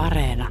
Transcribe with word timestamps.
Areena. 0.00 0.48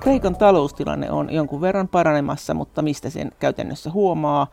Kreikan 0.00 0.36
taloustilanne 0.36 1.10
on 1.10 1.32
jonkun 1.32 1.60
verran 1.60 1.88
paranemassa, 1.88 2.54
mutta 2.54 2.82
mistä 2.82 3.10
sen 3.10 3.32
käytännössä 3.38 3.90
huomaa 3.90 4.46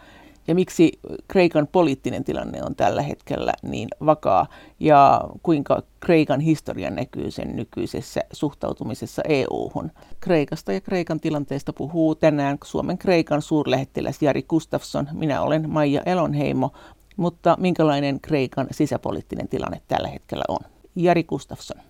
ja 0.47 0.55
miksi 0.55 0.99
Kreikan 1.27 1.67
poliittinen 1.67 2.23
tilanne 2.23 2.63
on 2.63 2.75
tällä 2.75 3.01
hetkellä 3.01 3.53
niin 3.63 3.87
vakaa 4.05 4.47
ja 4.79 5.21
kuinka 5.43 5.81
Kreikan 5.99 6.39
historia 6.39 6.89
näkyy 6.89 7.31
sen 7.31 7.55
nykyisessä 7.55 8.21
suhtautumisessa 8.33 9.21
EU-hun. 9.27 9.91
Kreikasta 10.19 10.73
ja 10.73 10.81
Kreikan 10.81 11.19
tilanteesta 11.19 11.73
puhuu 11.73 12.15
tänään 12.15 12.57
Suomen 12.63 12.97
Kreikan 12.97 13.41
suurlähettiläs 13.41 14.21
Jari 14.21 14.43
Gustafsson. 14.43 15.07
Minä 15.13 15.41
olen 15.41 15.69
Maija 15.69 16.01
Elonheimo, 16.05 16.71
mutta 17.17 17.57
minkälainen 17.59 18.21
Kreikan 18.21 18.67
sisäpoliittinen 18.71 19.47
tilanne 19.47 19.81
tällä 19.87 20.07
hetkellä 20.07 20.43
on? 20.47 20.59
Jari 20.95 21.23
Gustafsson. 21.23 21.81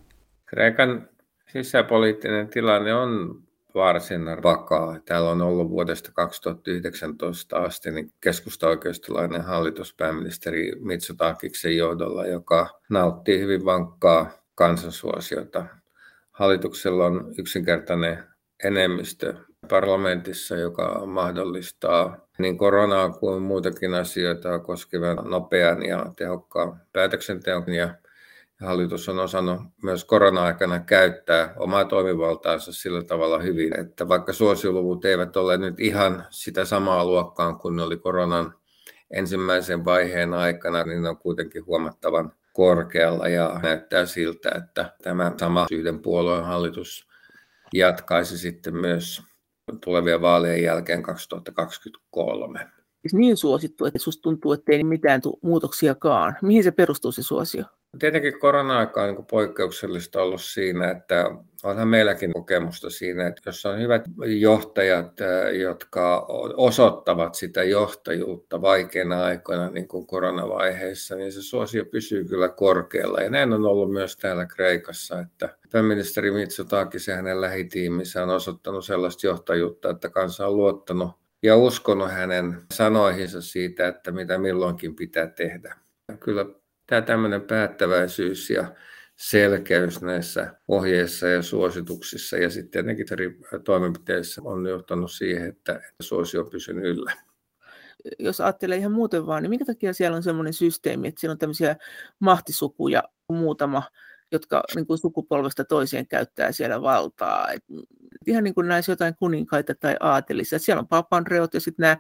Kreikan 0.45 1.09
sisäpoliittinen 1.51 2.47
tilanne 2.47 2.93
on 2.93 3.41
varsin 3.75 4.21
vakaa. 4.43 4.99
Täällä 5.05 5.29
on 5.31 5.41
ollut 5.41 5.69
vuodesta 5.69 6.11
2019 6.11 7.57
asti 7.57 7.91
niin 7.91 8.13
keskusta-oikeistolainen 8.21 9.41
hallitus 9.41 9.93
pääministeri 9.93 10.71
Mitsotakiksen 10.79 11.77
johdolla, 11.77 12.25
joka 12.25 12.79
nauttii 12.89 13.39
hyvin 13.39 13.65
vankkaa 13.65 14.31
kansansuosiota. 14.55 15.65
Hallituksella 16.31 17.05
on 17.05 17.33
yksinkertainen 17.37 18.23
enemmistö 18.65 19.33
parlamentissa, 19.69 20.55
joka 20.55 21.05
mahdollistaa 21.05 22.17
niin 22.37 22.57
koronaa 22.57 23.09
kuin 23.09 23.41
muutakin 23.41 23.93
asioita 23.93 24.59
koskevan 24.59 25.17
nopean 25.29 25.85
ja 25.85 26.05
tehokkaan 26.17 26.81
päätöksenteon. 26.93 27.73
Ja 27.73 27.95
Hallitus 28.61 29.09
on 29.09 29.19
osannut 29.19 29.61
myös 29.83 30.05
korona-aikana 30.05 30.79
käyttää 30.79 31.53
omaa 31.57 31.85
toimivaltaansa 31.85 32.73
sillä 32.73 33.03
tavalla 33.03 33.39
hyvin, 33.39 33.79
että 33.79 34.07
vaikka 34.07 34.33
suosioluvut 34.33 35.05
eivät 35.05 35.37
ole 35.37 35.57
nyt 35.57 35.79
ihan 35.79 36.25
sitä 36.29 36.65
samaa 36.65 37.05
luokkaa 37.05 37.53
kuin 37.53 37.75
ne 37.75 37.83
oli 37.83 37.97
koronan 37.97 38.53
ensimmäisen 39.11 39.85
vaiheen 39.85 40.33
aikana, 40.33 40.83
niin 40.83 41.01
ne 41.01 41.09
on 41.09 41.17
kuitenkin 41.17 41.65
huomattavan 41.65 42.31
korkealla. 42.53 43.27
Ja 43.27 43.59
näyttää 43.63 44.05
siltä, 44.05 44.51
että 44.55 44.93
tämä 45.03 45.31
sama 45.37 45.67
yhden 45.71 45.99
puolueen 45.99 46.43
hallitus 46.43 47.07
jatkaisi 47.73 48.37
sitten 48.37 48.75
myös 48.75 49.21
tulevien 49.83 50.21
vaalien 50.21 50.63
jälkeen 50.63 51.03
2023. 51.03 52.67
Niin 53.13 53.37
suosittu, 53.37 53.85
että 53.85 53.99
susta 53.99 54.21
tuntuu, 54.21 54.53
että 54.53 54.71
ei 54.71 54.83
mitään 54.83 55.21
muutoksiakaan. 55.41 56.37
Mihin 56.41 56.63
se 56.63 56.71
perustuu 56.71 57.11
se 57.11 57.23
suosio? 57.23 57.63
Tietenkin 57.99 58.39
korona-aika 58.39 59.03
on 59.03 59.13
niin 59.13 59.25
poikkeuksellista 59.25 60.21
ollut 60.21 60.41
siinä, 60.41 60.91
että 60.91 61.25
onhan 61.63 61.87
meilläkin 61.87 62.33
kokemusta 62.33 62.89
siinä, 62.89 63.27
että 63.27 63.41
jos 63.45 63.65
on 63.65 63.79
hyvät 63.79 64.01
johtajat, 64.39 65.11
jotka 65.59 66.25
osoittavat 66.57 67.35
sitä 67.35 67.63
johtajuutta 67.63 68.61
vaikeina 68.61 69.23
aikoina, 69.23 69.69
niin 69.69 69.87
kuin 69.87 70.07
koronavaiheessa, 70.07 71.15
niin 71.15 71.31
se 71.31 71.41
suosio 71.41 71.85
pysyy 71.85 72.25
kyllä 72.25 72.49
korkealla. 72.49 73.21
Ja 73.21 73.29
näin 73.29 73.53
on 73.53 73.65
ollut 73.65 73.93
myös 73.93 74.17
täällä 74.17 74.45
Kreikassa, 74.45 75.19
että 75.19 75.49
pääministeri 75.71 76.31
Mitsotakis 76.31 77.07
ja 77.07 77.15
hänen 77.15 77.41
lähitiiminsä 77.41 78.23
on 78.23 78.29
osoittanut 78.29 78.85
sellaista 78.85 79.27
johtajuutta, 79.27 79.89
että 79.89 80.09
kansa 80.09 80.47
on 80.47 80.57
luottanut 80.57 81.11
ja 81.43 81.55
uskonut 81.55 82.11
hänen 82.11 82.61
sanoihinsa 82.73 83.41
siitä, 83.41 83.87
että 83.87 84.11
mitä 84.11 84.37
milloinkin 84.37 84.95
pitää 84.95 85.27
tehdä. 85.27 85.75
Kyllä 86.19 86.45
tämä 86.87 87.01
tämmöinen 87.01 87.41
päättäväisyys 87.41 88.49
ja 88.49 88.65
selkeys 89.21 90.01
näissä 90.01 90.53
ohjeissa 90.67 91.27
ja 91.27 91.41
suosituksissa 91.41 92.37
ja 92.37 92.49
sitten 92.49 92.71
tietenkin 92.71 93.13
eri 93.13 93.39
toimenpiteissä 93.63 94.41
on 94.45 94.65
johtanut 94.65 95.11
siihen, 95.11 95.49
että 95.49 95.81
suosio 96.01 96.41
on 96.41 96.49
pysynyt 96.49 96.85
yllä. 96.85 97.11
Jos 98.19 98.41
ajattelee 98.41 98.77
ihan 98.77 98.91
muuten 98.91 99.25
vaan, 99.25 99.43
niin 99.43 99.49
minkä 99.49 99.65
takia 99.65 99.93
siellä 99.93 100.17
on 100.17 100.23
sellainen 100.23 100.53
systeemi, 100.53 101.07
että 101.07 101.19
siellä 101.19 101.31
on 101.31 101.37
tämmöisiä 101.37 101.75
mahtisukuja 102.19 103.03
muutama, 103.29 103.83
jotka 104.31 104.63
niin 104.75 104.87
kuin 104.87 104.97
sukupolvesta 104.97 105.65
toiseen 105.65 106.07
käyttää 106.07 106.51
siellä 106.51 106.81
valtaa. 106.81 107.51
Et 107.51 107.63
ihan 108.27 108.43
niin 108.43 108.53
kuin 108.53 108.67
näissä 108.67 108.91
jotain 108.91 109.15
kuninkaita 109.15 109.75
tai 109.75 109.95
aatelisia. 109.99 110.59
Siellä 110.59 110.79
on 110.79 110.87
Papandreot 110.87 111.53
ja 111.53 111.59
sitten 111.59 111.83
nämä 111.83 111.97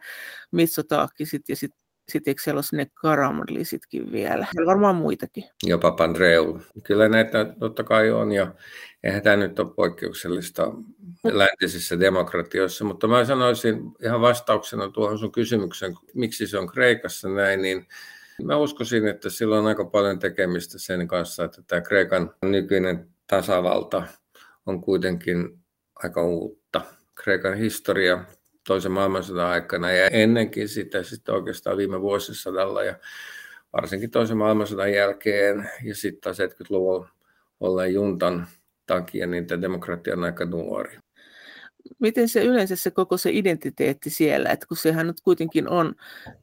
Mitsotakisit 0.51 1.49
ja 1.49 1.55
sitten 1.55 1.80
sitten 2.11 2.31
eikö 2.31 2.41
siellä 2.41 2.57
ole 2.57 2.63
sinne 2.63 2.87
Karamanlisitkin 2.93 4.11
vielä? 4.11 4.47
Siellä 4.51 4.69
varmaan 4.69 4.95
muitakin. 4.95 5.43
Ja 5.65 5.77
Papandreou. 5.77 6.59
Kyllä 6.83 7.09
näitä 7.09 7.45
totta 7.59 7.83
kai 7.83 8.11
on 8.11 8.31
ja 8.31 8.53
eihän 9.03 9.21
tämä 9.21 9.35
nyt 9.35 9.59
ole 9.59 9.73
poikkeuksellista 9.75 10.73
läntisissä 11.23 11.99
demokratioissa, 11.99 12.85
mutta 12.85 13.07
mä 13.07 13.25
sanoisin 13.25 13.81
ihan 14.03 14.21
vastauksena 14.21 14.89
tuohon 14.89 15.19
sun 15.19 15.31
kysymykseen, 15.31 15.93
miksi 16.13 16.47
se 16.47 16.57
on 16.57 16.67
Kreikassa 16.67 17.29
näin, 17.29 17.61
niin 17.61 17.87
mä 18.43 18.57
uskoisin, 18.57 19.07
että 19.07 19.29
sillä 19.29 19.59
on 19.59 19.67
aika 19.67 19.85
paljon 19.85 20.19
tekemistä 20.19 20.79
sen 20.79 21.07
kanssa, 21.07 21.43
että 21.43 21.61
tämä 21.67 21.81
Kreikan 21.81 22.33
nykyinen 22.45 23.09
tasavalta 23.27 24.03
on 24.65 24.81
kuitenkin 24.81 25.59
aika 25.95 26.23
uutta. 26.23 26.81
Kreikan 27.15 27.57
historia 27.57 28.25
toisen 28.71 28.91
maailmansodan 28.91 29.47
aikana 29.47 29.91
ja 29.91 30.07
ennenkin 30.07 30.69
sitä 30.69 31.03
sitten 31.03 31.35
oikeastaan 31.35 31.77
viime 31.77 32.01
vuosisadalla 32.01 32.83
ja 32.83 32.95
varsinkin 33.73 34.11
toisen 34.11 34.37
maailmansodan 34.37 34.93
jälkeen 34.93 35.69
ja 35.83 35.95
sitten 35.95 36.21
taas 36.21 36.37
70-luvulla 36.39 37.09
olleen 37.59 37.93
juntan 37.93 38.47
takia, 38.87 39.27
niin 39.27 39.47
tämä 39.47 39.61
demokratia 39.61 40.13
on 40.13 40.23
aika 40.23 40.45
nuori. 40.45 40.97
Miten 41.99 42.29
se 42.29 42.43
yleensä 42.43 42.75
se 42.75 42.91
koko 42.91 43.17
se 43.17 43.29
identiteetti 43.33 44.09
siellä, 44.09 44.49
että 44.49 44.65
kun 44.67 44.77
sehän 44.77 45.07
nyt 45.07 45.21
kuitenkin 45.21 45.69
on 45.69 45.95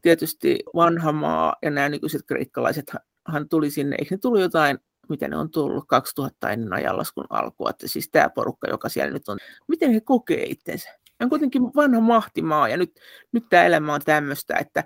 tietysti 0.02 0.58
vanha 0.74 1.12
maa 1.12 1.56
ja 1.62 1.70
nämä 1.70 1.88
nykyiset 1.88 2.22
kreikkalaiset 2.26 2.92
hän 3.28 3.48
tuli 3.48 3.70
sinne, 3.70 3.96
eikö 3.98 4.14
ne 4.14 4.18
tullut 4.18 4.40
jotain, 4.40 4.78
mitä 5.08 5.28
ne 5.28 5.36
on 5.36 5.50
tullut 5.50 5.84
2000 5.88 6.50
ennen 6.50 6.72
ajanlaskun 6.72 7.26
alkua, 7.30 7.70
että 7.70 7.88
siis 7.88 8.10
tämä 8.10 8.30
porukka, 8.30 8.68
joka 8.70 8.88
siellä 8.88 9.12
nyt 9.12 9.28
on, 9.28 9.38
miten 9.68 9.92
he 9.92 10.00
kokee 10.00 10.42
itsensä? 10.42 10.97
On 11.20 11.30
kuitenkin 11.30 11.62
vanha 11.62 12.00
mahtimaa 12.00 12.68
ja 12.68 12.76
nyt, 12.76 13.00
nyt 13.32 13.44
tämä 13.50 13.64
elämä 13.64 13.94
on 13.94 14.00
tämmöistä, 14.04 14.56
että 14.56 14.84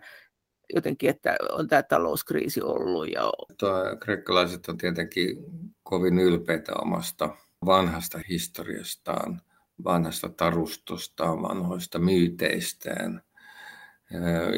jotenkin, 0.74 1.10
että 1.10 1.36
on 1.50 1.68
tämä 1.68 1.82
talouskriisi 1.82 2.62
ollut. 2.62 3.08
Ja... 3.12 3.32
Tuo, 3.58 3.96
kreikkalaiset 4.00 4.68
on 4.68 4.78
tietenkin 4.78 5.36
kovin 5.82 6.18
ylpeitä 6.18 6.72
omasta 6.82 7.36
vanhasta 7.66 8.20
historiastaan, 8.28 9.42
vanhasta 9.84 10.28
tarustostaan, 10.28 11.42
vanhoista 11.42 11.98
myyteistään. 11.98 13.22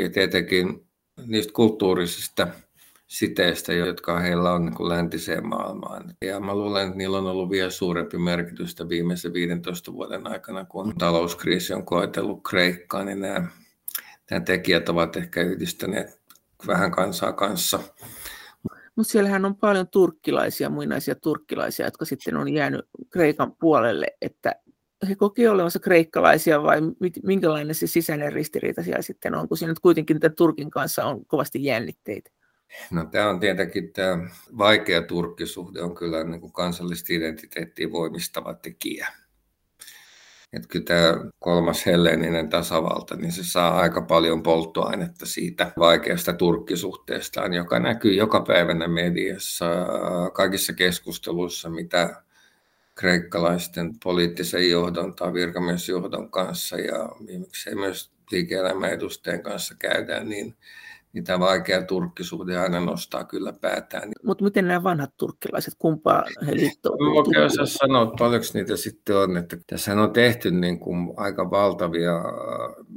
Ja 0.03 0.11
tietenkin 0.11 0.89
niistä 1.27 1.53
kulttuurisista 1.53 2.49
siteistä, 3.15 3.73
jotka 3.73 4.21
heillä 4.21 4.53
on 4.53 4.65
niin 4.65 4.75
kuin 4.75 4.89
läntiseen 4.89 5.47
maailmaan. 5.47 6.15
Ja 6.25 6.41
mä 6.41 6.55
luulen, 6.55 6.87
että 6.87 6.99
niillä 6.99 7.19
on 7.19 7.27
ollut 7.27 7.51
vielä 7.51 7.71
suurempi 7.71 8.19
merkitystä 8.19 8.89
viimeisen 8.89 9.33
15 9.33 9.93
vuoden 9.93 10.27
aikana, 10.27 10.65
kun 10.65 10.95
talouskriisi 10.99 11.75
on 11.75 11.87
koetellut 11.87 12.41
Kreikkaa, 12.49 13.05
niin 13.05 13.21
nämä, 13.21 13.49
nämä 14.31 14.41
tekijät 14.41 14.89
ovat 14.89 15.17
ehkä 15.17 15.43
yhdistäneet 15.43 16.21
vähän 16.67 16.91
kansaa 16.91 17.33
kanssa. 17.33 17.81
Mutta 18.97 19.13
siellähän 19.13 19.45
on 19.45 19.57
paljon 19.57 19.89
turkkilaisia, 19.89 20.71
muinaisia 20.71 21.15
turkkilaisia, 21.15 21.87
jotka 21.87 22.05
sitten 22.05 22.37
on 22.37 22.53
jäänyt 22.53 22.81
Kreikan 23.11 23.57
puolelle, 23.61 24.07
että 24.23 24.55
he 25.09 25.15
koki 25.15 25.49
olevansa 25.49 25.79
kreikkalaisia 25.79 26.63
vai 26.63 26.81
minkälainen 27.23 27.75
se 27.75 27.87
sisäinen 27.87 28.33
ristiriita 28.33 28.83
siellä 28.83 29.03
sitten 29.03 29.35
on, 29.35 29.49
kun 29.49 29.57
siinä 29.57 29.71
nyt 29.71 29.79
kuitenkin 29.79 30.21
tämän 30.21 30.37
Turkin 30.37 30.71
kanssa 30.71 31.05
on 31.05 31.27
kovasti 31.27 31.65
jännitteitä. 31.65 32.31
No 32.91 33.05
tämä 33.05 33.29
on 33.29 33.41
tietenkin 33.41 33.93
tämä 33.93 34.29
vaikea 34.59 35.03
turkkisuhde 35.03 35.83
on 35.83 35.95
kyllä 35.95 36.25
niin 36.25 36.41
kuin 36.41 36.53
kansallista 36.53 37.13
identiteettiä 37.13 37.93
voimistava 37.93 38.55
tekijä. 38.55 39.09
Että 40.53 40.69
kyllä 40.69 40.85
tämä 40.85 41.31
kolmas 41.39 41.87
helleeninen 41.87 42.49
tasavalta, 42.49 43.17
niin 43.17 43.33
se 43.33 43.45
saa 43.45 43.79
aika 43.81 44.03
paljon 44.03 44.43
polttoainetta 44.43 45.27
siitä 45.27 45.73
vaikeasta 45.79 46.33
turkkisuhteestaan, 46.33 47.55
joka 47.55 47.79
näkyy 47.79 48.15
joka 48.15 48.41
päivänä 48.41 48.89
mediassa, 48.89 49.67
kaikissa 50.33 50.73
keskusteluissa, 50.73 51.71
mitä 51.71 52.23
kreikkalaisten 52.95 53.93
poliittisen 54.05 54.71
johdon 54.71 55.15
tai 55.15 55.33
virkamiesjohdon 55.33 56.31
kanssa 56.31 56.77
ja 56.77 57.09
miksei 57.41 57.75
myös 57.75 58.13
liike-elämän 58.31 58.91
edustajien 58.91 59.43
kanssa 59.43 59.75
käydään, 59.79 60.29
niin 60.29 60.57
niin 61.15 61.25
tämä 61.25 61.41
vaikea 61.41 61.83
turkkisuhde 61.83 62.59
aina 62.59 62.81
nostaa 62.81 63.25
kyllä 63.25 63.53
päätään. 63.53 64.11
Mutta 64.25 64.45
miten 64.45 64.69
nämä 64.69 64.83
vanhat 64.83 65.11
turkkilaiset, 65.17 65.75
kumpaa 65.79 66.25
he 66.47 66.57
liittoutuvat? 66.57 67.27
Mä 67.27 67.45
osaa 67.45 67.67
sanoa, 67.67 68.15
paljonko 68.19 68.47
niitä 68.55 68.77
sitten 68.77 69.17
on. 69.17 69.37
Että 69.37 69.57
tässä 69.67 69.93
on 69.93 70.13
tehty 70.13 70.51
niin 70.51 70.81
kuin 70.81 71.15
aika 71.17 71.51
valtavia 71.51 72.13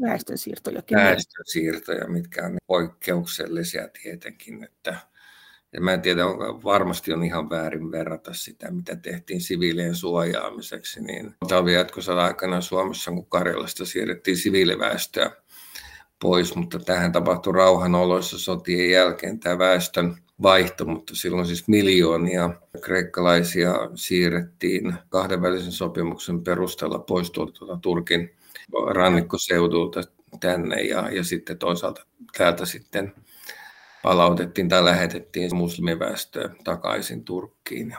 väestönsiirtoja, 0.02 0.82
väestönsiirtoja, 0.92 2.08
mitkä 2.08 2.46
on 2.46 2.58
poikkeuksellisia 2.68 3.88
tietenkin. 4.02 4.64
Että 4.64 4.98
Ja 5.74 5.82
mä 5.82 5.94
en 5.94 6.02
tiedä, 6.02 6.26
onko, 6.26 6.64
varmasti 6.64 7.14
on 7.14 7.24
ihan 7.24 7.50
väärin 7.50 7.92
verrata 7.92 8.34
sitä, 8.34 8.72
mitä 8.72 8.96
tehtiin 8.96 9.42
siviilien 9.42 9.96
suojaamiseksi. 9.96 11.02
Niin 11.02 11.36
talvijatkosodan 11.48 12.26
aikana 12.26 12.62
Suomessa, 12.62 13.12
kun 13.12 13.26
Karjalasta 13.26 13.86
siirrettiin 13.86 14.38
siviiliväestöä 14.38 15.32
pois, 16.22 16.56
mutta 16.56 16.80
tähän 16.80 17.12
tapahtui 17.12 17.54
rauhan 17.54 17.96
oloissa 17.96 18.40
sotien 18.40 18.92
jälkeen 18.92 19.40
tämä 19.40 19.58
väestön 19.58 20.16
vaihto, 20.42 20.86
mutta 20.86 21.16
silloin 21.16 21.46
siis 21.48 21.68
miljoonia 21.68 22.50
kreikkalaisia 22.82 23.74
siirrettiin 23.96 24.94
kahdenvälisen 25.10 25.72
sopimuksen 25.72 26.44
perusteella 26.44 27.00
pois 27.00 27.32
tuolta 27.32 27.78
Turkin 27.82 28.30
rannikkoseudulta 28.94 30.02
tänne 30.40 30.82
ja, 30.82 31.10
ja 31.12 31.24
sitten 31.24 31.58
toisaalta 31.58 32.06
täältä 32.38 32.66
sitten 32.66 33.14
palautettiin 34.04 34.70
tai 34.70 34.86
lähetettiin 34.86 35.56
muslimiväestöä 35.56 36.50
takaisin 36.64 37.24
Turkkiin. 37.24 37.96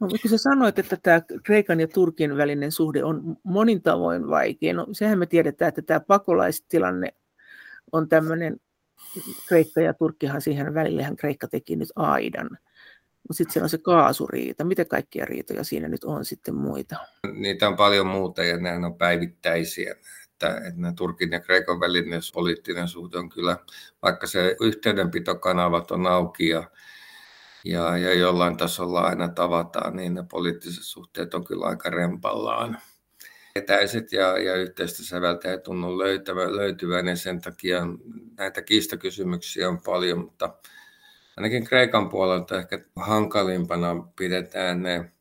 No, 0.00 0.08
kun 0.08 0.30
sä 0.30 0.38
sanoit, 0.38 0.78
että 0.78 0.96
tämä 1.02 1.20
Kreikan 1.42 1.80
ja 1.80 1.88
Turkin 1.88 2.36
välinen 2.36 2.72
suhde 2.72 3.04
on 3.04 3.36
monin 3.42 3.82
tavoin 3.82 4.28
vaikea, 4.28 4.74
no 4.74 4.86
sehän 4.92 5.18
me 5.18 5.26
tiedetään, 5.26 5.68
että 5.68 5.82
tämä 5.82 6.00
pakolaistilanne 6.00 7.14
on 7.92 8.08
tämmöinen, 8.08 8.56
Kreikka 9.48 9.80
ja 9.80 9.94
Turkkihan 9.94 10.40
siihen 10.40 10.74
välillehän 10.74 11.16
Kreikka 11.16 11.48
teki 11.48 11.76
nyt 11.76 11.88
aidan. 11.96 12.50
Mutta 13.28 13.34
sitten 13.34 13.52
siellä 13.52 13.64
on 13.64 13.70
se 13.70 13.78
kaasuriita. 13.78 14.64
Miten 14.64 14.88
kaikkia 14.88 15.24
riitoja 15.24 15.64
siinä 15.64 15.88
nyt 15.88 16.04
on 16.04 16.24
sitten 16.24 16.54
muita? 16.54 16.96
Niitä 17.32 17.68
on 17.68 17.76
paljon 17.76 18.06
muuta 18.06 18.44
ja 18.44 18.56
nämä 18.56 18.86
on 18.86 18.94
päivittäisiä. 18.94 19.94
Että, 20.32 20.56
että 20.56 20.80
nämä 20.80 20.92
Turkin 20.92 21.32
ja 21.32 21.40
Kreikan 21.40 21.80
välinen 21.80 22.20
poliittinen 22.34 22.88
suhde 22.88 23.18
on 23.18 23.28
kyllä, 23.28 23.56
vaikka 24.02 24.26
se 24.26 24.56
yhteydenpitokanavat 24.60 25.90
on 25.90 26.06
auki 26.06 26.48
ja, 26.48 26.70
ja, 27.64 27.98
ja 27.98 28.14
jollain 28.14 28.56
tasolla 28.56 29.00
aina 29.00 29.28
tavataan, 29.28 29.96
niin 29.96 30.14
ne 30.14 30.24
poliittiset 30.30 30.84
suhteet 30.84 31.34
on 31.34 31.44
kyllä 31.44 31.66
aika 31.66 31.90
rempallaan 31.90 32.78
etäiset 33.54 34.12
ja, 34.12 34.38
ja 34.38 34.54
yhteistä 34.54 35.02
säveltä 35.02 35.50
ei 35.50 35.58
tunnu 35.58 35.98
löytävän, 35.98 36.56
löytyvän 36.56 37.08
ja 37.08 37.16
sen 37.16 37.40
takia 37.40 37.82
näitä 38.36 38.62
kiistakysymyksiä 38.62 39.68
on 39.68 39.82
paljon, 39.82 40.18
mutta 40.18 40.54
ainakin 41.36 41.64
Kreikan 41.64 42.08
puolelta 42.08 42.58
ehkä 42.58 42.78
hankalimpana 42.96 44.08
pidetään 44.16 44.82
ne 44.82 45.12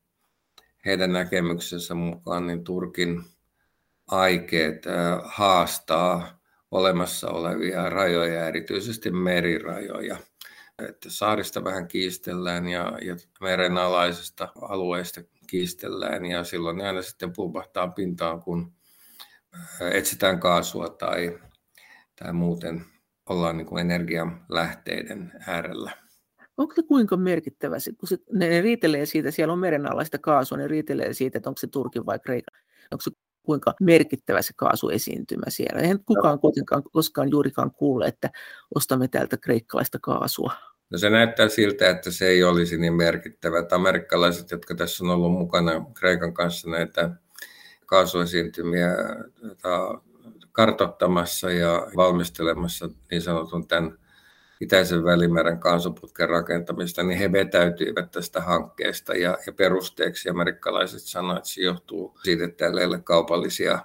heidän 0.85 1.13
näkemyksensä 1.13 1.93
mukaan 1.93 2.47
niin 2.47 2.63
Turkin 2.63 3.23
aikeet 4.07 4.85
haastaa 5.23 6.39
olemassa 6.71 7.29
olevia 7.29 7.89
rajoja, 7.89 8.47
erityisesti 8.47 9.11
merirajoja. 9.11 10.17
Että 10.89 11.09
saarista 11.09 11.63
vähän 11.63 11.87
kiistellään 11.87 12.67
ja, 12.67 12.97
ja 13.01 13.15
merenalaisesta 13.41 14.49
alueesta 14.61 15.21
kiistellään 15.49 16.25
ja 16.25 16.43
silloin 16.43 16.77
ne 16.77 16.87
aina 16.87 17.01
sitten 17.01 17.33
pulpahtaa 17.35 17.87
pintaan, 17.87 18.41
kun 18.41 18.73
etsitään 19.91 20.39
kaasua 20.39 20.89
tai, 20.89 21.39
tai 22.15 22.33
muuten 22.33 22.85
ollaan 23.29 23.57
niin 23.57 23.67
kuin 23.67 23.81
energialähteiden 23.81 25.31
äärellä. 25.47 25.91
Onko 26.57 26.75
se 26.75 26.83
kuinka 26.83 27.17
merkittävä, 27.17 27.79
se, 27.79 27.91
kun 27.93 28.07
se, 28.09 28.17
ne, 28.33 28.49
ne 28.49 28.61
riitelee 28.61 29.05
siitä, 29.05 29.31
siellä 29.31 29.53
on 29.53 29.59
merenalaista 29.59 30.17
kaasua, 30.17 30.57
ne 30.57 30.67
riitelee 30.67 31.13
siitä, 31.13 31.37
että 31.37 31.49
onko 31.49 31.57
se 31.57 31.67
Turkin 31.67 32.05
vai 32.05 32.19
Kreikan, 32.19 32.59
onko 32.91 33.01
se 33.01 33.11
kuinka 33.43 33.73
merkittävä 33.81 34.41
se 34.41 34.53
kaasuesiintymä 34.55 35.45
siellä. 35.47 35.81
Eihän 35.81 36.03
kukaan 36.05 36.39
kuitenkaan 36.39 36.83
koskaan 36.83 37.31
juurikaan 37.31 37.71
kuule, 37.71 38.07
että 38.07 38.29
ostamme 38.75 39.07
täältä 39.07 39.37
kreikkalaista 39.37 39.99
kaasua. 40.01 40.53
No 40.89 40.97
se 40.97 41.09
näyttää 41.09 41.49
siltä, 41.49 41.89
että 41.89 42.11
se 42.11 42.27
ei 42.27 42.43
olisi 42.43 42.77
niin 42.77 42.93
merkittävä. 42.93 43.59
Että 43.59 43.75
amerikkalaiset, 43.75 44.51
jotka 44.51 44.75
tässä 44.75 45.03
on 45.03 45.09
ollut 45.09 45.31
mukana 45.31 45.85
Kreikan 45.93 46.33
kanssa 46.33 46.69
näitä 46.69 47.09
kaasuesiintymiä 47.85 48.89
tota, 49.41 50.01
kartottamassa 50.51 51.51
ja 51.51 51.87
valmistelemassa 51.95 52.89
niin 53.11 53.21
sanotun 53.21 53.67
tämän 53.67 53.97
itäisen 54.61 55.03
välimeren 55.03 55.59
kaasuputken 55.59 56.29
rakentamista, 56.29 57.03
niin 57.03 57.19
he 57.19 57.31
vetäytyivät 57.31 58.11
tästä 58.11 58.41
hankkeesta 58.41 59.13
ja, 59.13 59.37
ja 59.47 59.53
perusteeksi 59.53 60.29
amerikkalaiset 60.29 61.01
sanoivat, 61.01 61.37
että 61.37 61.49
se 61.49 61.61
johtuu 61.61 62.19
siitä, 62.23 62.43
että 62.45 62.57
täällä 62.57 62.81
ei 62.81 62.87
ole 62.87 62.99
kaupallisia 62.99 63.79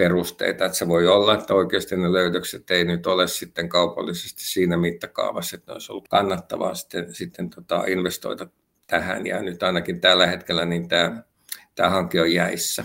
perusteita. 0.00 0.64
Että 0.64 0.78
se 0.78 0.88
voi 0.88 1.06
olla, 1.06 1.34
että 1.34 1.54
oikeasti 1.54 1.96
ne 1.96 2.12
löydökset 2.12 2.70
ei 2.70 2.84
nyt 2.84 3.06
ole 3.06 3.28
sitten 3.28 3.68
kaupallisesti 3.68 4.44
siinä 4.44 4.76
mittakaavassa, 4.76 5.56
että 5.56 5.70
ne 5.70 5.72
olisi 5.72 5.92
ollut 5.92 6.08
kannattavaa 6.08 6.74
sitten, 6.74 7.14
sitten 7.14 7.50
tota 7.50 7.84
investoida 7.86 8.46
tähän. 8.86 9.26
Ja 9.26 9.42
nyt 9.42 9.62
ainakin 9.62 10.00
tällä 10.00 10.26
hetkellä 10.26 10.64
niin 10.64 10.88
tämä, 10.88 11.22
tämä 11.74 11.90
hanke 11.90 12.20
on 12.20 12.32
jäissä. 12.32 12.84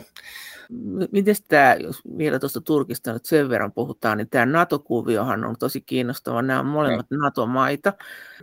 Miten 1.12 1.36
tämä, 1.48 1.76
jos 1.80 2.02
vielä 2.18 2.40
tuosta 2.40 2.62
Turkista 2.62 3.14
nyt 3.14 3.26
sen 3.26 3.50
verran 3.50 3.72
puhutaan, 3.72 4.18
niin 4.18 4.30
tämä 4.30 4.46
NATO-kuviohan 4.46 5.46
on 5.46 5.56
tosi 5.60 5.82
kiinnostava. 5.82 6.42
Nämä 6.42 6.60
on 6.60 6.66
molemmat 6.66 7.06
no. 7.12 7.18
NATO-maita. 7.18 7.94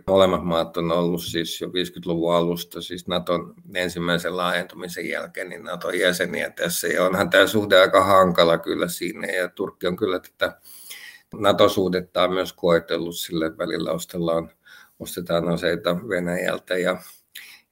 Molemmat 0.07 0.43
maat 0.43 0.77
on 0.77 0.91
ollut 0.91 1.23
siis 1.23 1.61
jo 1.61 1.67
50-luvun 1.67 2.35
alusta, 2.35 2.81
siis 2.81 3.07
NATOn 3.07 3.53
ensimmäisen 3.75 4.37
laajentumisen 4.37 5.09
jälkeen, 5.09 5.49
niin 5.49 5.63
NATOn 5.63 5.99
jäseniä 5.99 6.49
tässä. 6.49 6.87
Ja 6.87 7.05
onhan 7.05 7.29
tämä 7.29 7.47
suhde 7.47 7.79
aika 7.79 8.03
hankala 8.03 8.57
kyllä 8.57 8.87
siinä, 8.87 9.27
ja 9.27 9.49
Turkki 9.49 9.87
on 9.87 9.95
kyllä 9.95 10.19
tätä 10.19 10.57
NATO-suhdetta 11.35 12.27
myös 12.27 12.53
koetellut 12.53 13.17
sille 13.17 13.57
välillä 13.57 13.91
ostellaan, 13.91 14.51
ostetaan 14.99 15.49
aseita 15.49 15.95
Venäjältä 16.09 16.77
ja 16.77 16.97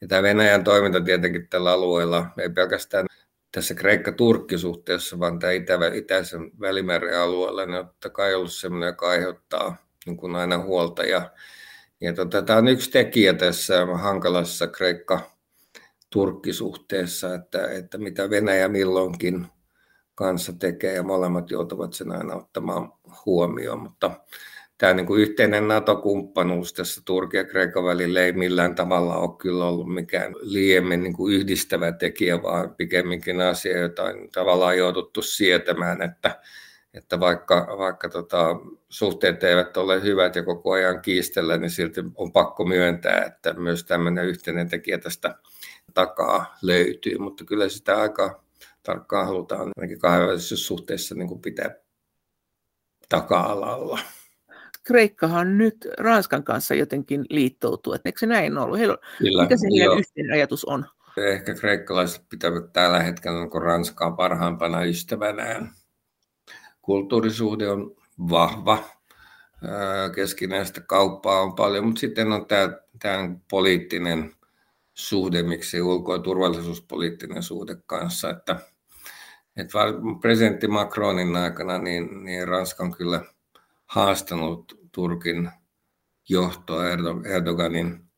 ja 0.02 0.08
tämä 0.08 0.24
Venäjän 0.24 0.64
toiminta 0.64 1.02
tietenkin 1.02 1.48
tällä 1.48 1.72
alueella 1.72 2.26
ei 2.38 2.50
pelkästään 2.50 3.06
tässä 3.52 3.74
Kreikka-Turkki-suhteessa, 3.74 5.20
vaan 5.20 5.40
tämä 5.40 5.54
itä, 5.54 5.74
itäisen 5.94 6.52
välimeren 6.60 7.20
alueella, 7.20 7.66
niin 7.66 7.86
totta 7.86 8.10
kai 8.10 8.36
ollut 8.36 8.54
sellainen, 8.54 8.88
joka 8.88 9.10
aiheuttaa 9.10 9.76
niin 10.06 10.18
kuin 10.18 10.36
aina 10.36 10.58
huolta. 10.58 11.04
Ja, 11.04 11.32
ja 12.02 12.14
tota, 12.14 12.42
tämä 12.42 12.60
on 12.60 12.68
yksi 12.68 12.92
tekijä 12.92 13.34
tässä 13.34 13.86
hankalassa 13.86 14.68
Kreikka-Turkki-suhteessa, 14.68 17.36
että, 17.36 17.72
että 17.72 17.98
mitä 17.98 18.30
Venäjä 18.30 18.68
milloinkin 18.68 19.48
kanssa 20.16 20.54
tekee, 20.54 20.94
ja 20.94 21.04
molemmat 21.04 21.52
joutuvat 21.52 21.94
sen 21.94 22.12
aina 22.12 22.36
ottamaan 22.36 22.94
huomioon. 23.26 23.80
Mutta 23.80 24.12
tämä 24.82 24.94
niin 24.94 25.06
kuin 25.06 25.22
yhteinen 25.22 25.68
NATO-kumppanuus 25.68 26.74
tässä 26.74 27.02
Turkin 27.06 27.38
ja 27.38 27.46
Kreikan 27.46 27.84
välillä 27.84 28.22
ei 28.22 28.32
millään 28.32 28.76
tavalla 28.76 29.18
ole 29.18 29.38
kyllä 29.38 29.66
ollut 29.66 29.94
mikään 29.94 30.34
liiemmin 30.42 31.04
niin 31.04 31.14
kuin 31.14 31.34
yhdistävä 31.34 31.92
tekijä, 31.92 32.44
vaan 32.44 32.76
pikemminkin 32.76 33.42
asia, 33.42 33.80
jota 33.80 34.04
on 34.04 34.30
tavallaan 34.34 34.78
jouduttu 34.78 35.22
sietämään, 35.22 36.02
että, 36.02 36.40
että 36.94 37.20
vaikka, 37.20 37.76
vaikka 37.78 38.10
tota, 38.10 38.56
suhteet 38.90 39.44
eivät 39.44 39.78
ole 39.78 40.04
hyvät 40.04 40.36
ja 40.36 40.44
koko 40.44 40.72
ajan 40.72 41.02
kiistellä, 41.02 41.58
niin 41.58 41.72
silti 41.72 42.02
on 42.16 42.32
pakko 42.32 42.66
myöntää, 42.66 43.24
että 43.26 43.54
myös 43.54 43.84
tämmöinen 43.84 44.26
yhteinen 44.26 44.70
tekijä 44.70 44.98
tästä 44.98 45.36
takaa 45.94 46.58
löytyy, 46.62 47.18
mutta 47.18 47.44
kyllä 47.46 47.70
sitä 47.70 47.98
aika 47.98 48.44
tarkkaan 48.84 49.28
halutaan 49.28 49.72
ainakin 49.78 50.00
kahdenvälisissä 50.00 50.56
suhteissa 50.56 51.16
niin 51.16 51.28
kuin 51.28 51.42
pitää 51.42 51.76
taka-alalla. 53.10 54.00
Kreikkahan 54.84 55.58
nyt 55.58 55.88
Ranskan 56.00 56.44
kanssa 56.44 56.76
jotenkin 56.76 57.26
liittoutuu. 57.30 57.94
Eikö 57.94 58.20
se 58.20 58.26
näin 58.26 58.58
ollut? 58.58 58.80
Heillä, 58.80 58.98
Kyllä, 59.18 59.44
mikä 59.44 59.58
se 59.58 59.68
heidän 59.72 60.00
yhteinen 60.00 60.34
ajatus 60.34 60.66
on? 60.66 60.86
Ehkä 61.18 61.54
kreikkalaiset 61.54 62.26
pitävät 62.30 62.74
tällä 62.74 63.04
hetkellä 63.04 63.48
kun 63.48 63.62
Ranskaa 63.62 64.12
parhaimpana 64.12 64.84
ystävänään. 64.84 65.72
Kulttuurisuhde 66.82 67.70
on 67.70 67.96
vahva, 68.30 68.84
keskinäistä 70.16 70.82
kauppaa 70.82 71.42
on 71.42 71.54
paljon, 71.54 71.86
mutta 71.86 72.00
sitten 72.00 72.32
on 72.32 72.46
tämä, 72.46 72.74
tämä 73.00 73.30
poliittinen 73.50 74.36
suhde, 74.94 75.44
miksi 75.44 75.82
ulko- 75.82 76.14
ja 76.14 76.20
turvallisuuspoliittinen 76.20 77.44
suhde 77.44 77.76
kanssa, 77.86 78.30
että, 78.30 78.56
että 79.58 79.78
presidentti 80.22 80.68
Macronin 80.68 81.36
aikana 81.36 81.78
niin, 81.78 82.24
niin 82.24 82.48
Ranska 82.48 82.84
on 82.84 82.92
kyllä– 82.92 83.22
haastanut 83.92 84.80
Turkin 84.92 85.52
johtoa 86.30 86.84
Erdoganin 87.26 88.10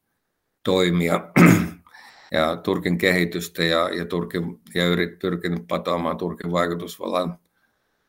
toimia 0.63 1.31
ja 2.31 2.57
Turkin 2.57 2.97
kehitystä 2.97 3.63
ja, 3.63 3.89
ja, 3.89 4.05
Turkin, 4.05 4.61
ja 4.75 4.85
yrit, 4.85 5.19
pyrkinyt 5.19 5.67
patoamaan 5.67 6.17
Turkin 6.17 6.51
vaikutusvallan 6.51 7.39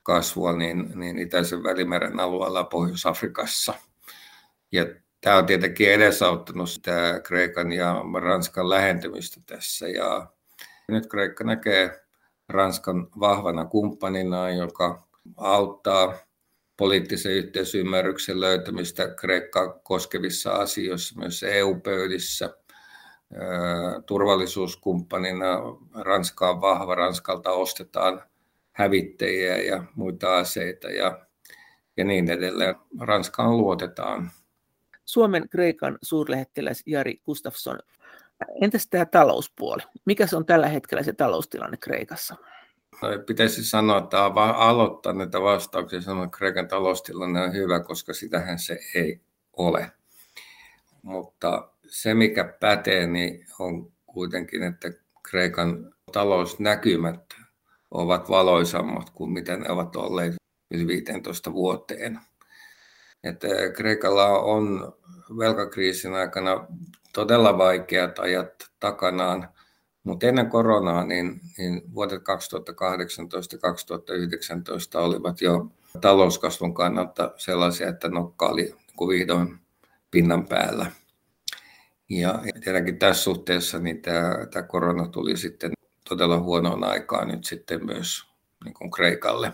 kasvua 0.03 0.53
niin, 0.53 0.93
niin 0.95 1.19
itäisen 1.19 1.63
välimeren 1.63 2.21
alueella 2.21 2.59
ja 2.59 2.65
Pohjois-Afrikassa. 2.65 3.75
Ja 4.73 4.87
tämä 5.21 5.37
on 5.37 5.47
tietenkin 5.47 5.93
edesauttanut 5.93 6.71
sitä 6.71 7.21
Kreikan 7.25 7.73
ja 7.73 8.05
Ranskan 8.23 8.71
lähentymistä 8.71 9.41
tässä. 9.47 9.89
Ja 9.89 10.27
nyt 10.89 11.07
Kreikka 11.07 11.45
näkee 11.45 12.01
Ranskan 12.49 13.09
vahvana 13.21 13.65
kumppanina, 13.65 14.51
joka 14.51 15.09
auttaa 15.37 16.24
poliittisen 16.77 17.33
yhteisymmärryksen 17.33 18.41
löytämistä 18.41 19.09
Kreikkaa 19.09 19.69
koskevissa 19.69 20.53
asioissa, 20.53 21.19
myös 21.19 21.43
EU-pöydissä. 21.43 22.55
Turvallisuuskumppanina 24.07 25.59
Ranska 26.01 26.51
on 26.51 26.61
vahva, 26.61 26.95
Ranskalta 26.95 27.51
ostetaan 27.51 28.23
hävittäjiä 28.73 29.57
ja 29.57 29.85
muita 29.95 30.37
aseita 30.37 30.91
ja, 30.91 31.27
ja 31.97 32.05
niin 32.05 32.31
edelleen. 32.31 32.75
Ranskaan 33.01 33.57
luotetaan. 33.57 34.31
Suomen 35.05 35.49
Kreikan 35.49 35.99
suurlähettiläs 36.03 36.83
Jari 36.87 37.21
Gustafsson. 37.25 37.79
Entäs 38.63 38.87
tämä 38.87 39.07
talouspuoli? 39.07 39.83
Mikä 40.05 40.27
se 40.27 40.37
on 40.37 40.47
tällä 40.47 40.69
hetkellä 40.69 41.03
se 41.03 41.13
taloustilanne 41.13 41.77
Kreikassa? 41.77 42.37
No, 43.03 43.09
pitäisi 43.27 43.65
sanoa, 43.65 43.99
että 43.99 44.25
aloittaa 44.57 45.13
näitä 45.13 45.41
vastauksia 45.43 46.01
sanoa, 46.01 46.25
että 46.25 46.37
Kreikan 46.37 46.69
taloustilanne 46.69 47.43
on 47.43 47.53
hyvä, 47.53 47.81
koska 47.81 48.13
sitähän 48.13 48.59
se 48.59 48.79
ei 48.95 49.21
ole. 49.57 49.93
Mutta 51.03 51.69
se, 51.87 52.15
mikä 52.15 52.45
pätee, 52.61 53.07
niin 53.07 53.47
on 53.59 53.93
kuitenkin, 54.07 54.63
että 54.63 54.89
Kreikan 55.23 55.95
talousnäkymät 56.13 57.35
ovat 57.91 58.31
valoisammat 58.31 59.11
kuin 59.11 59.31
mitä 59.31 59.57
ne 59.57 59.71
ovat 59.71 59.97
olleet 59.97 60.35
15 60.71 61.53
vuoteen. 61.53 62.21
Että 63.25 63.47
Kreikalla 63.77 64.27
on 64.27 64.93
velkakriisin 65.39 66.15
aikana 66.15 66.67
todella 67.13 67.59
vaikeat 67.59 68.19
ajat 68.19 68.71
takanaan, 68.81 69.54
mutta 70.05 70.27
ennen 70.27 70.51
koronaa 70.51 71.05
niin, 71.05 71.41
niin 71.59 71.83
vuodet 71.95 72.23
2018 72.23 73.55
ja 73.55 73.61
2019 73.61 75.01
olivat 75.01 75.41
jo 75.41 75.71
talouskasvun 76.01 76.75
kannalta 76.75 77.33
sellaisia, 77.37 77.89
että 77.89 78.09
nokka 78.09 78.47
oli 78.47 78.63
niin 78.63 79.09
vihdoin 79.09 79.59
pinnan 80.11 80.47
päällä. 80.47 80.87
Ja 82.11 82.43
tietenkin 82.65 82.99
tässä 82.99 83.23
suhteessa 83.23 83.79
niin 83.79 84.03
tämä, 84.03 84.47
tämä 84.51 84.63
korona 84.63 85.09
tuli 85.09 85.37
sitten 85.37 85.73
todella 86.09 86.39
huonoon 86.39 86.85
aikaan 86.85 87.29
nyt 87.29 87.45
sitten 87.45 87.87
myös 87.87 88.25
niin 88.65 88.75
kuin 88.75 88.91
Kreikalle. 88.91 89.53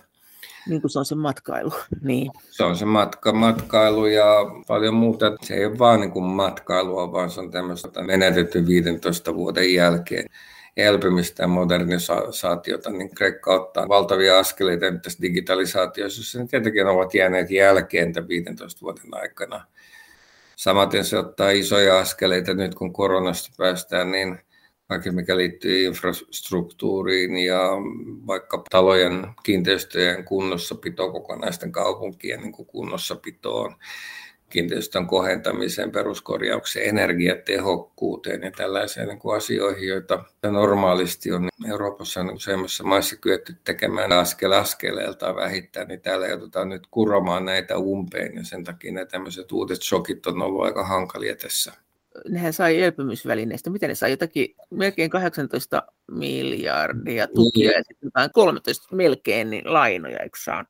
Niin 0.69 0.81
kuin 0.81 0.91
se 0.91 0.99
on 0.99 1.05
se 1.05 1.15
matkailu. 1.15 1.73
Niin. 2.03 2.31
Se 2.51 2.65
on 2.65 2.77
se 2.77 2.85
matka, 2.85 3.33
matkailu 3.33 4.07
ja 4.07 4.27
paljon 4.67 4.95
muuta. 4.95 5.37
Se 5.43 5.55
ei 5.55 5.67
ole 5.67 5.79
vaan 5.79 6.01
niin 6.01 6.11
kuin 6.11 6.25
matkailua, 6.25 7.13
vaan 7.13 7.31
se 7.31 7.41
on 7.41 7.51
tämmöistä 7.51 8.03
menetetty 8.03 8.67
15 8.67 9.35
vuoden 9.35 9.75
jälkeen 9.75 10.27
elpymistä 10.77 11.43
ja 11.43 11.49
modernisaatiota, 11.49 12.91
niin 12.91 13.15
Kreikka 13.15 13.55
ottaa 13.55 13.89
valtavia 13.89 14.39
askeleita 14.39 14.87
tässä 15.03 15.23
digitalisaatiossa, 15.23 16.21
jossa 16.21 16.39
ne 16.39 16.47
tietenkin 16.47 16.87
ovat 16.87 17.15
jääneet 17.15 17.51
jälkeen 17.51 18.13
tämän 18.13 18.29
15 18.29 18.81
vuoden 18.81 19.15
aikana. 19.15 19.67
Samaten 20.57 21.05
se 21.05 21.19
ottaa 21.19 21.51
isoja 21.51 21.99
askeleita 21.99 22.55
nyt, 22.55 22.75
kun 22.75 22.93
koronasta 22.93 23.51
päästään, 23.59 24.11
niin 24.11 24.39
kaikki 24.91 25.11
mikä 25.11 25.37
liittyy 25.37 25.85
infrastruktuuriin 25.85 27.37
ja 27.37 27.61
vaikka 28.27 28.63
talojen 28.71 29.27
kiinteistöjen 29.43 30.25
kunnossapito, 30.25 31.13
kokonaisten 31.13 31.73
kaupunkien 31.73 32.41
niin 32.41 32.53
kunnossapitoon, 32.53 33.77
kiinteistön 34.49 35.07
kohentamiseen, 35.07 35.91
peruskorjaukseen, 35.91 36.89
energiatehokkuuteen 36.89 38.43
ja 38.43 38.51
tällaisiin 38.51 39.09
niin 39.09 39.19
kuin 39.19 39.37
asioihin, 39.37 39.89
joita 39.89 40.25
normaalisti 40.43 41.33
on 41.33 41.49
Euroopassa 41.69 42.23
niin 42.23 42.37
useimmissa 42.37 42.85
maissa 42.85 43.17
kyetty 43.17 43.57
tekemään 43.65 44.13
askel 44.13 44.53
askeleelta 44.53 45.35
vähittäin, 45.35 45.89
niin 45.89 46.01
täällä 46.01 46.27
joudutaan 46.27 46.69
nyt 46.69 46.87
kuromaan 46.91 47.45
näitä 47.45 47.79
umpeen 47.79 48.35
ja 48.35 48.45
sen 48.45 48.65
takia 48.65 48.93
nämä 48.93 49.07
tämmöiset 49.07 49.53
uudet 49.53 49.83
shokit 49.83 50.27
on 50.27 50.43
ollut 50.43 50.65
aika 50.65 50.85
hankalia 50.85 51.37
tässä 51.37 51.73
nehän 52.29 52.53
sai 52.53 52.83
elpymisvälineistä, 52.83 53.71
miten 53.71 53.89
ne 53.89 53.95
sai 53.95 54.11
jotakin 54.11 54.55
melkein 54.71 55.11
18 55.11 55.83
miljardia 56.11 57.27
tukia 57.27 57.71
niin. 57.71 57.77
ja 57.77 57.83
sitten 57.89 58.31
13 58.33 58.97
melkein 58.97 59.51
niin 59.51 59.73
lainoja, 59.73 60.19
eikö 60.19 60.39
saa? 60.45 60.65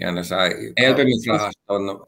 Ja 0.00 0.12
ne 0.12 0.24
sai 0.24 0.72
elpymisrahaston 0.76 2.00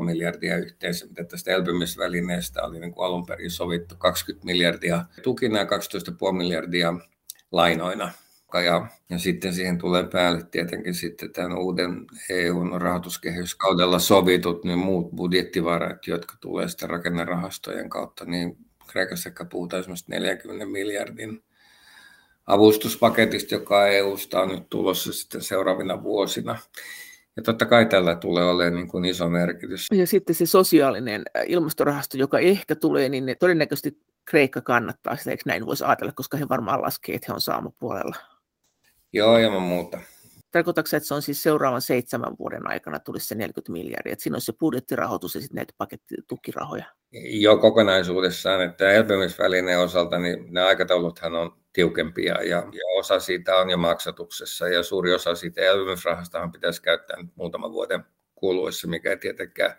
32,5 0.00 0.04
miljardia 0.04 0.56
yhteensä, 0.56 1.06
mitä 1.06 1.24
tästä 1.24 1.50
elpymisvälineestä 1.50 2.62
oli 2.62 2.80
niin 2.80 2.92
kuin 2.92 3.06
alun 3.06 3.26
perin 3.26 3.50
sovittu 3.50 3.94
20 3.98 4.46
miljardia 4.46 5.04
tukina 5.22 5.58
ja 5.58 5.64
12,5 5.64 6.32
miljardia 6.32 6.94
lainoina. 7.52 8.12
Ja, 8.60 8.86
ja 9.10 9.18
sitten 9.18 9.54
siihen 9.54 9.78
tulee 9.78 10.04
päälle 10.12 10.42
tietenkin 10.50 10.94
sitten 10.94 11.32
tämän 11.32 11.58
uuden 11.58 12.06
EUn 12.30 12.82
rahoituskehyskaudella 12.82 13.98
sovitut 13.98 14.64
niin 14.64 14.78
muut 14.78 15.10
budjettivarat, 15.10 16.06
jotka 16.06 16.34
tulee 16.40 16.68
sitten 16.68 16.90
rakennerahastojen 16.90 17.88
kautta, 17.88 18.24
niin 18.24 18.56
Kreikassa 18.86 19.30
puhutaan 19.50 19.80
esimerkiksi 19.80 20.10
40 20.10 20.66
miljardin 20.66 21.42
avustuspaketista, 22.46 23.54
joka 23.54 23.86
EUsta 23.86 24.40
on 24.40 24.48
nyt 24.48 24.70
tulossa 24.70 25.12
sitten 25.12 25.42
seuraavina 25.42 26.02
vuosina. 26.02 26.58
Ja 27.36 27.42
totta 27.42 27.66
kai 27.66 27.86
tällä 27.86 28.14
tulee 28.14 28.44
olemaan 28.44 28.74
niin 28.74 28.88
kuin 28.88 29.04
iso 29.04 29.28
merkitys. 29.28 29.86
Ja 29.92 30.06
sitten 30.06 30.34
se 30.34 30.46
sosiaalinen 30.46 31.22
ilmastorahasto, 31.46 32.16
joka 32.16 32.38
ehkä 32.38 32.74
tulee, 32.74 33.08
niin 33.08 33.26
ne 33.26 33.34
todennäköisesti 33.34 33.98
Kreikka 34.24 34.60
kannattaa 34.60 35.16
sitä, 35.16 35.30
eikö 35.30 35.42
näin 35.46 35.66
voisi 35.66 35.84
ajatella, 35.84 36.12
koska 36.12 36.36
he 36.36 36.48
varmaan 36.48 36.82
laskee, 36.82 37.14
että 37.14 37.26
he 37.28 37.34
on 37.34 37.40
saamapuolella. 37.40 38.16
Joo, 39.12 39.38
ilman 39.38 39.62
muuta. 39.62 39.98
Tarkoitatko 40.50 40.96
että 40.96 41.06
se 41.06 41.14
on 41.14 41.22
siis 41.22 41.42
seuraavan 41.42 41.82
seitsemän 41.82 42.36
vuoden 42.38 42.70
aikana 42.70 42.98
tulisi 42.98 43.26
se 43.26 43.34
40 43.34 43.72
miljardia, 43.72 44.12
että 44.12 44.22
siinä 44.22 44.34
olisi 44.34 44.46
se 44.46 44.52
budjettirahoitus 44.52 45.34
ja 45.34 45.40
sitten 45.40 45.56
näitä 45.56 45.74
pakettitukirahoja? 45.78 46.84
Joo, 47.12 47.56
kokonaisuudessaan, 47.56 48.62
että 48.62 48.92
elpymisvälineen 48.92 49.80
osalta 49.80 50.18
niin 50.18 50.46
ne 50.54 50.62
aikatauluthan 50.62 51.34
on 51.34 51.56
tiukempia 51.72 52.42
ja, 52.42 52.56
ja 52.56 52.98
osa 52.98 53.20
siitä 53.20 53.56
on 53.56 53.70
jo 53.70 53.76
maksatuksessa 53.76 54.68
ja 54.68 54.82
suuri 54.82 55.14
osa 55.14 55.34
siitä 55.34 55.60
elpymisrahastahan 55.60 56.52
pitäisi 56.52 56.82
käyttää 56.82 57.22
nyt 57.22 57.36
muutaman 57.36 57.72
vuoden 57.72 58.04
kuluessa, 58.34 58.88
mikä 58.88 59.10
ei 59.10 59.16
tietenkään 59.16 59.74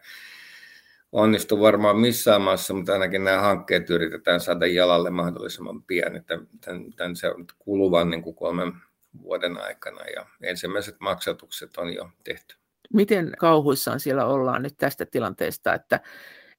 onnistu 1.12 1.60
varmaan 1.60 1.98
missään 1.98 2.42
maassa, 2.42 2.74
mutta 2.74 2.94
ainakin 2.94 3.24
nämä 3.24 3.42
hankkeet 3.42 3.90
yritetään 3.90 4.40
saada 4.40 4.68
jalalle 4.68 5.10
mahdollisimman 5.10 5.84
pian, 5.84 6.16
että 6.16 6.40
tämän, 6.62 6.94
tämän 6.94 7.16
se 7.16 7.28
kuluvan 7.60 8.10
niin 8.10 8.24
kuin 8.24 8.36
kolmen 8.36 8.74
vuoden 9.22 9.58
aikana 9.58 10.02
ja 10.16 10.26
ensimmäiset 10.42 10.96
maksatukset 11.00 11.78
on 11.78 11.94
jo 11.94 12.10
tehty. 12.24 12.56
Miten 12.94 13.34
kauhuissaan 13.40 14.00
siellä 14.00 14.26
ollaan 14.26 14.64
nyt 14.64 14.74
tästä 14.78 15.06
tilanteesta, 15.06 15.74
että 15.74 16.00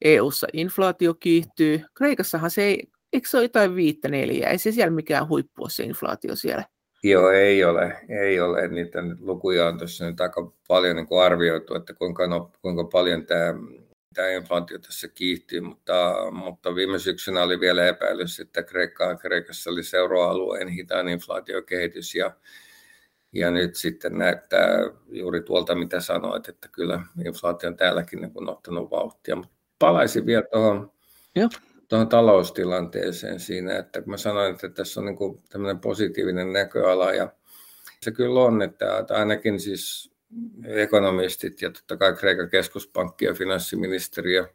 EU-ssa 0.02 0.46
inflaatio 0.52 1.14
kiihtyy. 1.14 1.82
Kreikassahan 1.94 2.50
se 2.50 2.62
ei, 2.62 2.88
eikö 3.12 3.28
se 3.28 3.36
ole 3.36 3.44
jotain 3.44 3.74
viittä 3.74 4.08
neljää? 4.08 4.50
Ei 4.50 4.58
se 4.58 4.72
siellä 4.72 4.90
mikään 4.90 5.28
huippu 5.28 5.62
ole 5.62 5.70
se 5.70 5.84
inflaatio 5.84 6.36
siellä. 6.36 6.64
Joo, 7.02 7.30
ei 7.30 7.64
ole. 7.64 7.96
Ei 8.08 8.40
ole. 8.40 8.68
Niitä 8.68 8.98
lukuja 9.20 9.66
on 9.66 9.78
tuossa 9.78 10.06
nyt 10.06 10.20
aika 10.20 10.52
paljon 10.68 10.96
niin 10.96 11.06
kuin 11.06 11.22
arvioitu, 11.22 11.74
että 11.74 11.94
kuinka, 11.94 12.26
no, 12.26 12.52
kuinka 12.62 12.84
paljon 12.84 13.26
tämä, 13.26 13.54
tämä 14.14 14.28
inflaatio 14.28 14.78
tässä 14.78 15.08
kiihtyy, 15.08 15.60
mutta, 15.60 16.14
mutta 16.32 16.74
viime 16.74 16.98
syksynä 16.98 17.42
oli 17.42 17.60
vielä 17.60 17.86
epäilys, 17.86 18.40
että 18.40 18.62
Kreikka, 18.62 19.16
Kreikassa 19.16 19.70
oli 19.70 19.82
seuraavalueen 19.82 20.68
hitaan 20.68 21.08
inflaatiokehitys 21.08 22.14
ja 22.14 22.30
ja 23.34 23.50
nyt 23.50 23.74
sitten 23.74 24.18
näyttää 24.18 24.68
juuri 25.08 25.42
tuolta, 25.42 25.74
mitä 25.74 26.00
sanoit, 26.00 26.48
että 26.48 26.68
kyllä 26.72 27.02
inflaatio 27.26 27.68
on 27.68 27.76
täälläkin 27.76 28.20
niin 28.20 28.32
kuin 28.32 28.48
ottanut 28.48 28.90
vauhtia. 28.90 29.36
Mutta 29.36 29.54
palaisin 29.78 30.26
vielä 30.26 30.44
tuohon, 30.52 30.92
tuohon 31.88 32.08
taloustilanteeseen 32.08 33.40
siinä, 33.40 33.78
että 33.78 34.02
kun 34.02 34.10
mä 34.10 34.16
sanoin, 34.16 34.54
että 34.54 34.68
tässä 34.68 35.00
on 35.00 35.06
niin 35.06 35.16
kuin 35.16 35.42
tämmöinen 35.48 35.78
positiivinen 35.78 36.52
näköala 36.52 37.12
ja 37.12 37.32
se 38.00 38.10
kyllä 38.12 38.40
on, 38.40 38.62
että 38.62 39.04
ainakin 39.10 39.60
siis 39.60 40.13
ekonomistit 40.64 41.62
ja 41.62 41.70
totta 41.70 41.96
kai 41.96 42.12
Kreikan 42.12 42.50
keskuspankki 42.50 43.24
ja 43.24 43.34
finanssiministeriö 43.34 44.48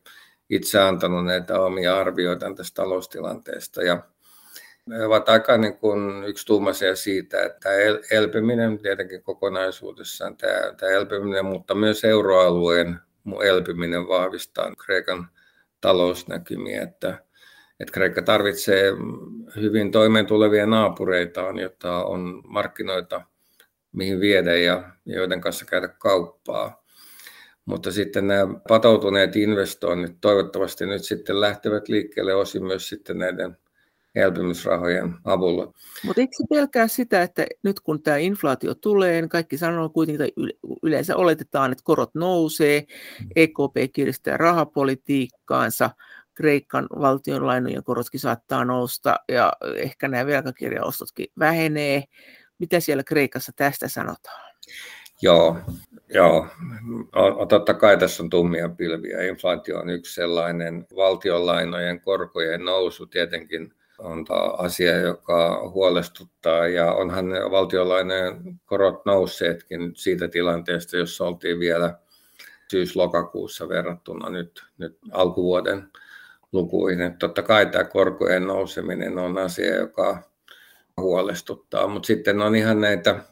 itse 0.50 0.80
antanut 0.80 1.26
näitä 1.26 1.62
omia 1.62 1.98
arvioita 1.98 2.54
tästä 2.56 2.76
taloustilanteesta. 2.76 3.84
Ja 3.84 4.04
ne 4.86 5.06
ovat 5.06 5.30
aika 5.30 5.58
niin 5.58 5.78
kuin 5.78 6.24
yksituumaisia 6.24 6.96
siitä, 6.96 7.44
että 7.44 7.70
elpyminen 8.12 8.80
tietenkin 8.80 9.24
kokonaisuudessaan, 9.24 10.38
tämä, 10.38 10.74
tämä 10.78 10.92
elpyminen, 10.92 11.46
mutta 11.46 11.76
myös 11.76 12.04
euroalueen 12.04 13.00
elpyminen 13.44 14.08
vahvistaa 14.08 14.76
Kreikan 14.86 15.28
talousnäkymiä, 15.82 16.82
että, 16.82 17.24
että 17.80 17.94
Kreikka 17.94 18.22
tarvitsee 18.22 18.92
hyvin 19.56 19.92
toimeen 19.92 20.26
tulevia 20.26 20.66
naapureitaan, 20.66 21.60
jotta 21.60 22.06
on 22.06 22.42
markkinoita, 22.48 23.22
mihin 23.92 24.20
viedä 24.20 24.56
ja 24.56 24.92
joiden 25.06 25.42
kanssa 25.42 25.66
käydä 25.66 25.88
kauppaa. 25.88 26.84
Mutta 27.66 27.92
sitten 27.92 28.28
nämä 28.28 28.54
patoutuneet 28.68 29.36
investoinnit 29.36 30.16
toivottavasti 30.22 30.86
nyt 30.86 31.04
sitten 31.04 31.42
lähtevät 31.42 31.90
liikkeelle 31.90 32.34
osin 32.34 32.66
myös 32.66 32.90
sitten 32.90 33.18
näiden 33.18 33.58
elpymisrahojen 34.16 35.16
avulla. 35.24 35.74
Mutta 36.04 36.22
eikö 36.22 36.34
se 36.38 36.44
pelkää 36.50 36.88
sitä, 36.88 37.22
että 37.22 37.46
nyt 37.64 37.80
kun 37.80 38.04
tämä 38.04 38.18
inflaatio 38.18 38.76
tulee, 38.76 39.22
niin 39.22 39.30
kaikki 39.30 39.58
sanoo 39.58 39.90
kuitenkin, 39.90 40.26
että 40.26 40.42
yleensä 40.84 41.16
oletetaan, 41.16 41.72
että 41.72 41.84
korot 41.84 42.16
nousee, 42.16 42.84
EKP 43.36 43.94
kiristää 43.94 44.38
rahapolitiikkaansa, 44.38 45.90
Kreikan 46.34 46.88
valtionlainojen 47.00 47.84
korotkin 47.84 48.20
saattaa 48.20 48.66
nousta 48.66 49.16
ja 49.32 49.54
ehkä 49.76 50.08
nämä 50.08 50.26
velkakirjaostotkin 50.26 51.28
vähenee. 51.40 52.04
Mitä 52.60 52.80
siellä 52.80 53.04
Kreikassa 53.04 53.52
tästä 53.56 53.88
sanotaan? 53.88 54.50
Joo, 55.22 55.58
joo. 56.10 56.48
totta 57.50 57.74
kai 57.74 57.98
tässä 57.98 58.24
on 58.24 58.30
tummia 58.30 58.70
pilviä. 58.70 59.24
Inflaatio 59.24 59.80
on 59.80 59.90
yksi 59.90 60.14
sellainen. 60.14 60.88
Valtionlainojen 60.96 62.02
korkojen 62.02 62.66
nousu 62.66 63.06
tietenkin 63.06 63.74
on 63.98 64.26
asia, 64.58 64.98
joka 64.98 65.70
huolestuttaa. 65.74 66.68
Ja 66.68 66.94
onhan 66.94 67.26
valtionlainojen 67.52 68.60
korot 68.66 69.06
nousseetkin 69.06 69.92
siitä 69.96 70.28
tilanteesta, 70.28 70.98
jossa 70.98 71.26
oltiin 71.26 71.60
vielä 71.60 71.98
syys-lokakuussa 72.72 73.70
verrattuna 73.70 74.30
nyt, 74.30 74.64
nyt 74.78 74.98
alkuvuoden 75.12 75.92
lukuihin. 76.52 77.18
Totta 77.18 77.42
kai 77.42 77.66
tämä 77.66 77.84
korkojen 77.84 78.48
nouseminen 78.48 79.18
on 79.18 79.38
asia, 79.38 79.76
joka 79.76 80.29
huolestuttaa, 81.00 81.88
mutta 81.88 82.08
sitten 82.08 82.42
on 82.42 82.56
ihan 82.56 82.82
näitä 82.82 83.24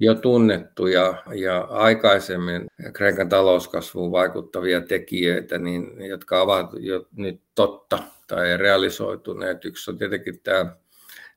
jo 0.00 0.14
tunnettuja 0.14 1.22
ja 1.34 1.60
aikaisemmin 1.60 2.66
Kreikan 2.92 3.28
talouskasvuun 3.28 4.12
vaikuttavia 4.12 4.80
tekijöitä, 4.80 5.58
niin, 5.58 6.08
jotka 6.08 6.42
ovat 6.42 6.70
jo 6.78 7.06
nyt 7.16 7.40
totta 7.54 7.98
tai 8.26 8.56
realisoituneet. 8.56 9.64
Yksi 9.64 9.90
on 9.90 9.98
tietenkin 9.98 10.40
tämä, 10.40 10.76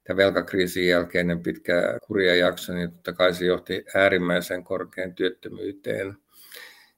tämä 0.03 0.17
velkakriisin 0.17 0.87
jälkeinen 0.87 1.43
pitkä 1.43 1.99
kurja 2.07 2.35
jakso, 2.35 2.73
niin 2.73 2.91
totta 2.91 3.13
kai 3.13 3.33
se 3.33 3.45
johti 3.45 3.85
äärimmäisen 3.95 4.63
korkean 4.63 5.15
työttömyyteen 5.15 6.17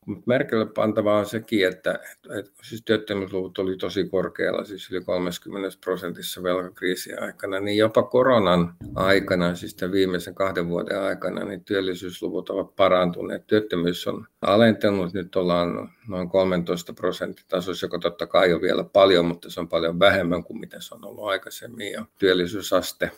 mutta 0.06 0.24
merkille 0.26 0.66
pantavaa 0.66 1.20
on 1.20 1.26
sekin, 1.26 1.68
että, 1.68 2.00
että 2.40 2.52
siis 2.64 2.82
työttömyysluvut 2.86 3.60
oli 3.60 3.78
tosi 3.78 4.10
korkealla, 4.10 4.66
siis 4.66 4.92
yli 4.92 5.02
30 5.02 5.78
prosentissa 5.84 6.44
velkakriisin 6.44 7.24
aikana, 7.24 7.60
niin 7.60 7.78
jopa 7.78 8.04
koronan 8.04 8.74
aikana, 8.96 9.56
siis 9.56 9.76
tämän 9.76 9.92
viimeisen 9.92 10.36
kahden 10.36 10.70
vuoden 10.70 11.02
aikana, 11.02 11.46
niin 11.46 11.64
työllisyysluvut 11.64 12.50
ovat 12.50 12.76
parantuneet. 12.76 13.48
Työttömyys 13.48 14.08
on 14.08 14.28
alentunut, 14.42 15.14
nyt 15.14 15.36
ollaan 15.36 15.90
noin 16.08 16.30
13 16.30 16.94
prosentin 16.94 17.46
tasossa, 17.48 17.86
joka 17.86 18.00
totta 18.00 18.28
kai 18.28 18.54
on 18.54 18.62
vielä 18.62 18.84
paljon, 18.84 19.26
mutta 19.26 19.50
se 19.50 19.60
on 19.60 19.70
paljon 19.70 20.00
vähemmän 20.00 20.44
kuin 20.44 20.60
mitä 20.60 20.80
se 20.80 20.96
on 20.96 21.06
ollut 21.06 21.26
aikaisemmin, 21.26 21.92
ja 21.92 22.06
työllisyysaste 22.20 23.12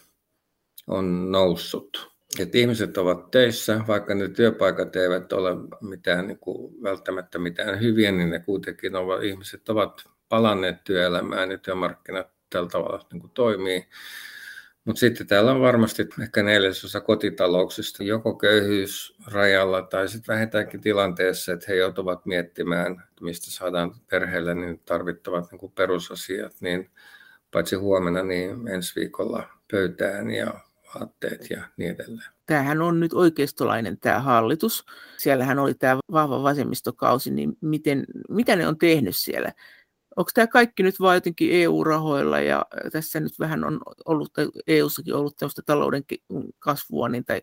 on 0.88 1.32
noussut 1.32 2.17
että 2.44 2.58
ihmiset 2.58 2.98
ovat 2.98 3.32
töissä, 3.32 3.82
vaikka 3.88 4.16
ne 4.16 4.28
työpaikat 4.30 4.96
eivät 4.96 5.34
ole 5.34 5.50
mitään, 5.82 6.28
niin 6.28 6.40
kuin, 6.40 6.84
välttämättä 6.84 7.40
mitään 7.40 7.80
hyviä, 7.82 8.12
niin 8.12 8.30
ne 8.30 8.40
kuitenkin 8.40 8.96
ovat, 8.96 9.24
ihmiset 9.24 9.70
ovat 9.70 10.04
palanneet 10.30 10.84
työelämään 10.84 11.52
ja 11.52 11.58
työmarkkinat 11.58 12.28
tällä 12.50 12.70
tavalla 12.70 13.06
niin 13.12 13.22
kuin 13.22 13.32
toimii. 13.32 13.88
Mutta 14.86 15.00
sitten 15.00 15.28
täällä 15.28 15.52
on 15.52 15.62
varmasti 15.62 16.08
ehkä 16.22 16.44
neljäsosa 16.44 17.02
kotitalouksista 17.02 18.04
joko 18.04 18.36
köyhyysrajalla 18.36 19.82
tai 19.82 20.08
sitten 20.08 20.34
vähintäänkin 20.34 20.82
tilanteessa, 20.82 21.54
että 21.54 21.66
he 21.70 21.76
joutuvat 21.76 22.26
miettimään, 22.26 23.04
mistä 23.22 23.52
saadaan 23.52 23.96
perheelle 24.10 24.56
niin 24.56 24.80
tarvittavat 24.80 25.52
niin 25.52 25.60
kuin 25.60 25.72
perusasiat, 25.72 26.54
niin 26.62 26.90
paitsi 27.52 27.76
huomenna, 27.76 28.24
niin 28.24 28.68
ensi 28.68 29.00
viikolla 29.00 29.50
pöytään 29.72 30.32
ja 30.32 30.67
vaatteet 30.96 31.50
ja 31.50 31.64
niin 31.78 31.92
edelleen. 31.92 32.30
Tämähän 32.46 32.82
on 32.82 33.00
nyt 33.00 33.14
oikeistolainen 33.14 33.98
tämä 34.00 34.20
hallitus. 34.20 34.86
Siellähän 35.18 35.60
oli 35.60 35.74
tämä 35.74 36.00
vahva 36.12 36.44
vasemmistokausi, 36.44 37.32
niin 37.32 37.58
miten, 37.62 38.06
mitä 38.30 38.56
ne 38.56 38.68
on 38.68 38.78
tehnyt 38.78 39.16
siellä? 39.16 39.54
Onko 40.16 40.32
tämä 40.34 40.48
kaikki 40.48 40.84
nyt 40.84 41.00
vain 41.00 41.18
jotenkin 41.18 41.50
EU-rahoilla 41.52 42.40
ja 42.40 42.66
tässä 42.92 43.20
nyt 43.20 43.40
vähän 43.40 43.64
on 43.64 43.80
ollut, 44.06 44.32
EU-sakin 44.68 45.16
ollut 45.16 45.38
tämmöistä 45.38 45.62
talouden 45.66 46.04
kasvua 46.60 47.10
niin, 47.10 47.26
tai 47.26 47.42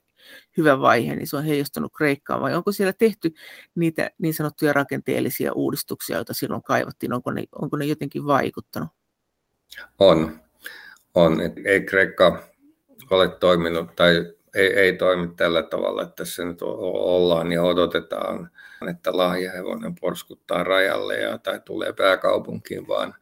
hyvä 0.57 0.81
vaihe, 0.81 1.17
niin 1.17 1.27
se 1.27 1.37
on 1.37 1.45
heijastunut 1.45 1.93
Kreikkaan, 1.97 2.41
vai 2.41 2.55
onko 2.55 2.73
siellä 2.73 2.93
tehty 2.93 3.35
niitä 3.75 4.11
niin 4.19 4.35
sanottuja 4.35 4.73
rakenteellisia 4.73 5.53
uudistuksia, 5.53 6.17
joita 6.17 6.35
silloin 6.35 6.63
kaivattiin, 6.63 7.13
onko 7.13 7.31
ne, 7.31 7.45
onko 7.63 7.77
ne 7.77 7.85
jotenkin 7.85 8.27
vaikuttanut? 8.27 8.89
On, 9.99 10.41
on. 11.15 11.41
Ei 11.65 11.81
Kreikka 11.81 12.54
ole 13.11 13.29
toiminut 13.29 13.97
tai 13.97 14.35
ei, 14.55 14.67
ei 14.67 14.93
toimi 14.93 15.29
tällä 15.37 15.63
tavalla, 15.63 16.03
että 16.03 16.15
tässä 16.15 16.45
nyt 16.45 16.59
ollaan 16.63 17.53
ja 17.53 17.63
odotetaan, 17.63 18.51
että 18.91 19.17
lahjahevonen 19.17 19.95
porskuttaa 20.01 20.65
rajalle 20.65 21.21
ja, 21.21 21.39
tai 21.39 21.61
tulee 21.65 21.93
pääkaupunkiin, 21.93 22.89
vaan, 22.89 23.15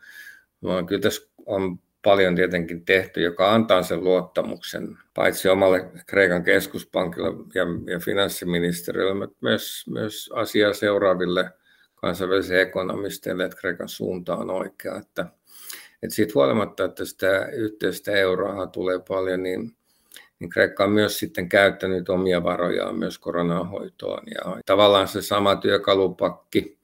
vaan 0.62 0.87
kyllä 0.87 1.01
tässä 1.01 1.31
on 1.47 1.79
paljon 2.05 2.37
tietenkin 2.37 2.85
tehty, 2.85 3.21
joka 3.21 3.55
antaa 3.55 3.83
sen 3.83 4.05
luottamuksen 4.05 4.99
paitsi 5.14 5.49
omalle 5.49 5.90
Kreikan 6.07 6.45
keskuspankille 6.45 7.29
ja, 7.55 7.62
ja 7.92 7.99
finanssiministeriölle, 7.99 9.14
mutta 9.14 9.37
myös, 9.40 9.85
myös 9.90 10.31
asiaa 10.35 10.73
seuraaville 10.73 11.51
kansainvälisille 11.95 12.62
ekonomisteille, 12.62 13.45
että 13.45 13.57
Kreikan 13.57 13.88
suunta 13.88 14.37
on 14.37 14.51
oikea. 14.51 14.97
Että 14.97 15.27
et 16.03 16.11
siitä 16.11 16.33
huolimatta, 16.35 16.85
että 16.85 17.05
sitä 17.05 17.47
yhteistä 17.47 18.12
euroa 18.12 18.67
tulee 18.67 18.99
paljon, 19.09 19.43
niin, 19.43 19.77
niin 20.38 20.51
Kreikka 20.51 20.85
on 20.85 20.91
myös 20.91 21.19
sitten 21.19 21.49
käyttänyt 21.49 22.09
omia 22.09 22.43
varojaan 22.43 22.99
myös 22.99 23.19
koronahoitoon. 23.19 24.23
Ja 24.35 24.57
tavallaan 24.67 25.09
se 25.09 25.23
sama 25.23 25.57
työkalupakki 25.57 26.79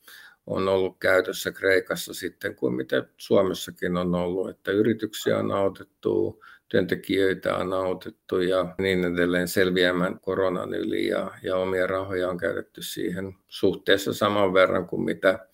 on 0.46 0.68
ollut 0.68 0.96
käytössä 1.00 1.52
Kreikassa 1.52 2.14
sitten 2.14 2.54
kuin 2.54 2.74
mitä 2.74 3.04
Suomessakin 3.16 3.96
on 3.96 4.14
ollut, 4.14 4.50
että 4.50 4.70
yrityksiä 4.70 5.38
on 5.38 5.52
autettu, 5.52 6.42
työntekijöitä 6.68 7.56
on 7.56 7.72
autettu 7.72 8.40
ja 8.40 8.74
niin 8.78 9.04
edelleen 9.04 9.48
selviämään 9.48 10.20
koronan 10.20 10.74
yli 10.74 11.06
ja, 11.06 11.30
ja 11.42 11.56
omia 11.56 11.86
rahoja 11.86 12.28
on 12.30 12.38
käytetty 12.38 12.82
siihen 12.82 13.34
suhteessa 13.48 14.12
saman 14.12 14.54
verran 14.54 14.86
kuin 14.86 15.02
mitä 15.02 15.47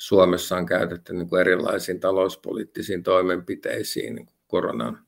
Suomessa 0.00 0.56
on 0.56 0.66
käytetty 0.66 1.12
niin 1.12 1.28
kuin 1.28 1.40
erilaisiin 1.40 2.00
talouspoliittisiin 2.00 3.02
toimenpiteisiin 3.02 4.14
niin 4.14 4.26
kuin 4.26 4.36
koronan 4.46 4.98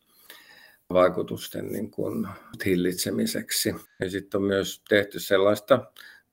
vaikutusten 0.93 1.73
niin 1.73 1.91
kuin 1.91 2.29
hillitsemiseksi. 2.65 3.75
Ja 4.01 4.11
sitten 4.11 4.39
on 4.39 4.47
myös 4.47 4.83
tehty 4.89 5.21
sellaista 5.21 5.85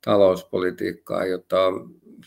talouspolitiikkaa, 0.06 1.26
jota, 1.26 1.58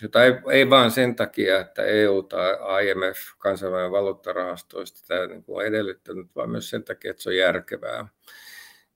jota 0.03 0.25
ei, 0.25 0.33
ei 0.51 0.71
vain 0.71 0.91
sen 0.91 1.17
takia, 1.17 1.61
että 1.61 1.85
EU 1.85 2.23
tai 2.23 2.89
IMF, 2.89 3.19
kansainvälinen 3.39 3.93
valuuttarahasto, 3.93 4.79
olisi 4.79 5.07
tätä 5.07 5.27
niin 5.27 5.45
kuin 5.45 5.67
edellyttänyt, 5.67 6.27
vaan 6.37 6.51
myös 6.51 6.71
sen 6.71 6.85
takia, 6.85 7.11
että 7.11 7.23
se 7.23 7.29
on 7.29 7.37
järkevää. 7.37 8.09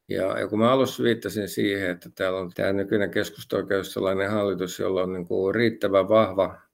Ja, 0.09 0.38
ja 0.38 0.49
kun 0.49 0.59
mä 0.59 0.72
alussa 0.72 1.03
viittasin 1.03 1.49
siihen, 1.49 1.90
että 1.90 2.11
täällä 2.14 2.38
on 2.38 2.51
tämä 2.55 2.72
nykyinen 2.72 3.11
keskustoikeustalainen 3.11 4.31
hallitus, 4.31 4.79
jolla 4.79 5.03
on 5.03 5.12
niin 5.12 5.27
kuin 5.27 5.55
riittävän 5.55 6.09
vahva 6.09 6.65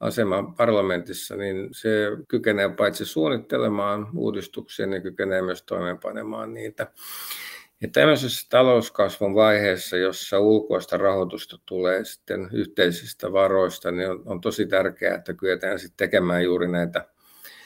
asema 0.00 0.54
parlamentissa, 0.56 1.36
niin 1.36 1.68
se 1.72 1.88
kykenee 2.28 2.68
paitsi 2.68 3.04
suunnittelemaan 3.04 4.08
uudistuksia, 4.16 4.86
niin 4.86 5.02
kykenee 5.02 5.42
myös 5.42 5.62
toimeenpanemaan 5.62 6.54
niitä. 6.54 6.86
Ja 7.80 7.88
tämmöisessä 7.92 8.46
talouskasvun 8.50 9.34
vaiheessa, 9.34 9.96
jossa 9.96 10.40
ulkoista 10.40 10.96
rahoitusta 10.96 11.58
tulee 11.66 12.04
sitten 12.04 12.48
yhteisistä 12.52 13.32
varoista, 13.32 13.90
niin 13.90 14.10
on, 14.10 14.22
on 14.26 14.40
tosi 14.40 14.66
tärkeää, 14.66 15.14
että 15.14 15.34
kyetään 15.34 15.78
sitten 15.78 15.96
tekemään 15.96 16.44
juuri 16.44 16.68
näitä 16.68 17.08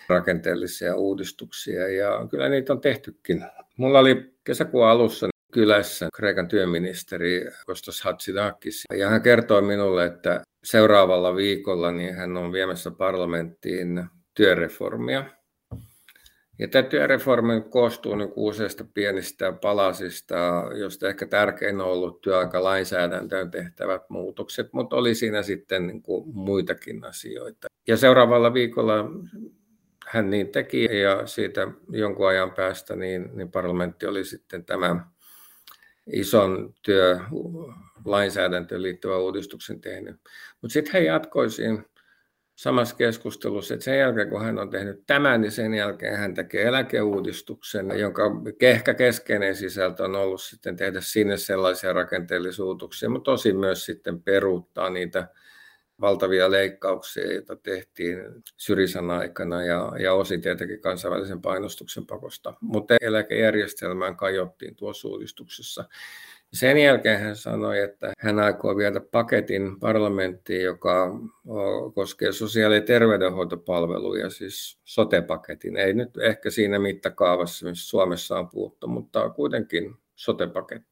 rakenteellisia 0.09 0.97
uudistuksia. 0.97 1.88
Ja 1.88 2.27
kyllä 2.31 2.49
niitä 2.49 2.73
on 2.73 2.81
tehtykin. 2.81 3.45
Mulla 3.77 3.99
oli 3.99 4.35
kesäkuun 4.45 4.87
alussa 4.87 5.32
kylässä 5.53 6.09
Kreikan 6.15 6.49
työministeri 6.49 7.45
Kostas 7.67 8.03
Hatsidakis. 8.03 8.85
Ja 8.99 9.09
hän 9.09 9.23
kertoi 9.23 9.62
minulle, 9.62 10.07
että 10.07 10.43
seuraavalla 10.65 11.37
viikolla 11.37 11.93
niin 11.93 12.15
hän 12.15 12.37
on 12.37 12.53
viemässä 12.53 12.91
parlamenttiin 12.91 14.05
työreformia. 14.35 15.25
Ja 16.59 16.69
tämä 16.69 16.83
työreformi 16.83 17.61
koostuu 17.71 18.15
niin 18.15 18.33
useista 18.37 18.85
pienistä 18.95 19.53
palasista, 19.53 20.35
joista 20.79 21.09
ehkä 21.09 21.27
tärkein 21.27 21.81
on 21.81 21.87
ollut 21.87 22.21
työaikalainsäädäntöön 22.21 23.51
tehtävät 23.51 24.03
muutokset, 24.09 24.73
mutta 24.73 24.97
oli 24.97 25.15
siinä 25.15 25.43
sitten 25.43 25.87
niin 25.87 26.03
kuin 26.03 26.25
muitakin 26.35 27.05
asioita. 27.05 27.69
Ja 27.88 27.97
seuraavalla 27.97 28.55
viikolla 28.55 28.95
hän 30.07 30.31
niin 30.31 30.49
teki 30.49 30.85
ja 30.85 31.27
siitä 31.27 31.69
jonkun 31.91 32.29
ajan 32.29 32.51
päästä 32.51 32.97
niin, 32.97 33.31
niin 33.33 33.51
parlamentti 33.51 34.07
oli 34.07 34.25
sitten 34.25 34.65
tämä 34.65 35.07
ison 36.07 36.75
työlainsäädäntöön 36.83 38.83
liittyvän 38.83 39.21
uudistuksen 39.21 39.81
tehnyt. 39.81 40.17
Mutta 40.61 40.73
sitten 40.73 40.93
hän 40.93 41.05
jatkoi 41.05 41.51
siinä 41.51 41.83
samassa 42.55 42.97
keskustelussa, 42.97 43.75
että 43.75 43.85
sen 43.85 43.99
jälkeen 43.99 44.29
kun 44.29 44.45
hän 44.45 44.59
on 44.59 44.71
tehnyt 44.71 45.03
tämän, 45.07 45.41
niin 45.41 45.53
sen 45.53 45.75
jälkeen 45.75 46.17
hän 46.17 46.35
tekee 46.35 46.62
eläkeuudistuksen, 46.62 47.99
jonka 47.99 48.23
ehkä 48.61 48.95
keskeinen 48.95 49.57
sisältö 49.57 50.05
on 50.05 50.15
ollut 50.15 50.43
sitten 50.43 50.77
tehdä 50.77 51.01
sinne 51.01 51.37
sellaisia 51.37 51.93
rakenteellisuutuksia, 51.93 53.09
mutta 53.09 53.31
tosi 53.31 53.53
myös 53.53 53.85
sitten 53.85 54.23
peruuttaa 54.23 54.91
niitä 54.91 55.29
valtavia 56.03 56.51
leikkauksia, 56.51 57.33
joita 57.33 57.57
tehtiin 57.57 58.19
Syrisan 58.57 59.11
aikana 59.11 59.65
ja, 59.65 59.93
ja 59.99 60.15
osin 60.15 60.41
tietenkin 60.41 60.81
kansainvälisen 60.81 61.43
painostuksen 61.43 62.07
pakosta. 62.07 62.55
Mutta 62.61 62.95
eläkejärjestelmään 63.01 64.17
kajottiin 64.17 64.77
tuossa 64.77 65.09
uudistuksessa. 65.09 65.85
Sen 66.53 66.79
jälkeen 66.79 67.21
hän 67.21 67.37
sanoi, 67.37 67.81
että 67.81 68.12
hän 68.19 68.38
aikoo 68.38 68.77
viedä 68.77 69.01
paketin 69.01 69.81
parlamenttiin, 69.81 70.62
joka 70.62 71.11
koskee 71.95 72.33
sosiaali- 72.33 72.75
ja 72.75 72.81
terveydenhoitopalveluja, 72.81 74.31
siis 74.31 74.79
sote-paketin. 74.85 75.77
Ei 75.77 75.93
nyt 75.93 76.17
ehkä 76.17 76.51
siinä 76.51 76.79
mittakaavassa, 76.79 77.67
missä 77.67 77.88
Suomessa 77.88 78.38
on 78.38 78.49
puhuttu, 78.49 78.88
mutta 78.88 79.31
kuitenkin 79.31 79.95
sote-paketti. 80.15 80.92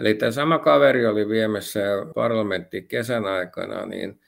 Eli 0.00 0.14
tämä 0.14 0.30
sama 0.30 0.58
kaveri 0.58 1.06
oli 1.06 1.28
viemässä 1.28 1.80
parlamenttiin 2.14 2.88
kesän 2.88 3.24
aikana, 3.26 3.86
niin 3.86 4.20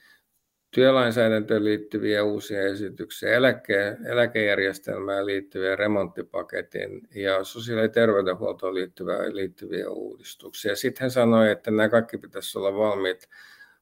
työlainsäädäntöön 0.71 1.65
liittyviä 1.65 2.23
uusia 2.23 2.61
esityksiä, 2.61 3.29
eläke, 3.29 3.97
eläkejärjestelmään 4.05 5.25
liittyviä 5.25 5.75
remonttipaketin 5.75 7.01
ja 7.15 7.43
sosiaali- 7.43 7.81
ja 7.81 7.89
terveydenhuoltoon 7.89 8.75
liittyviä, 8.75 9.35
liittyviä 9.35 9.89
uudistuksia. 9.89 10.75
Sitten 10.75 11.01
hän 11.01 11.11
sanoi, 11.11 11.51
että 11.51 11.71
nämä 11.71 11.89
kaikki 11.89 12.17
pitäisi 12.17 12.57
olla 12.57 12.73
valmiit 12.73 13.29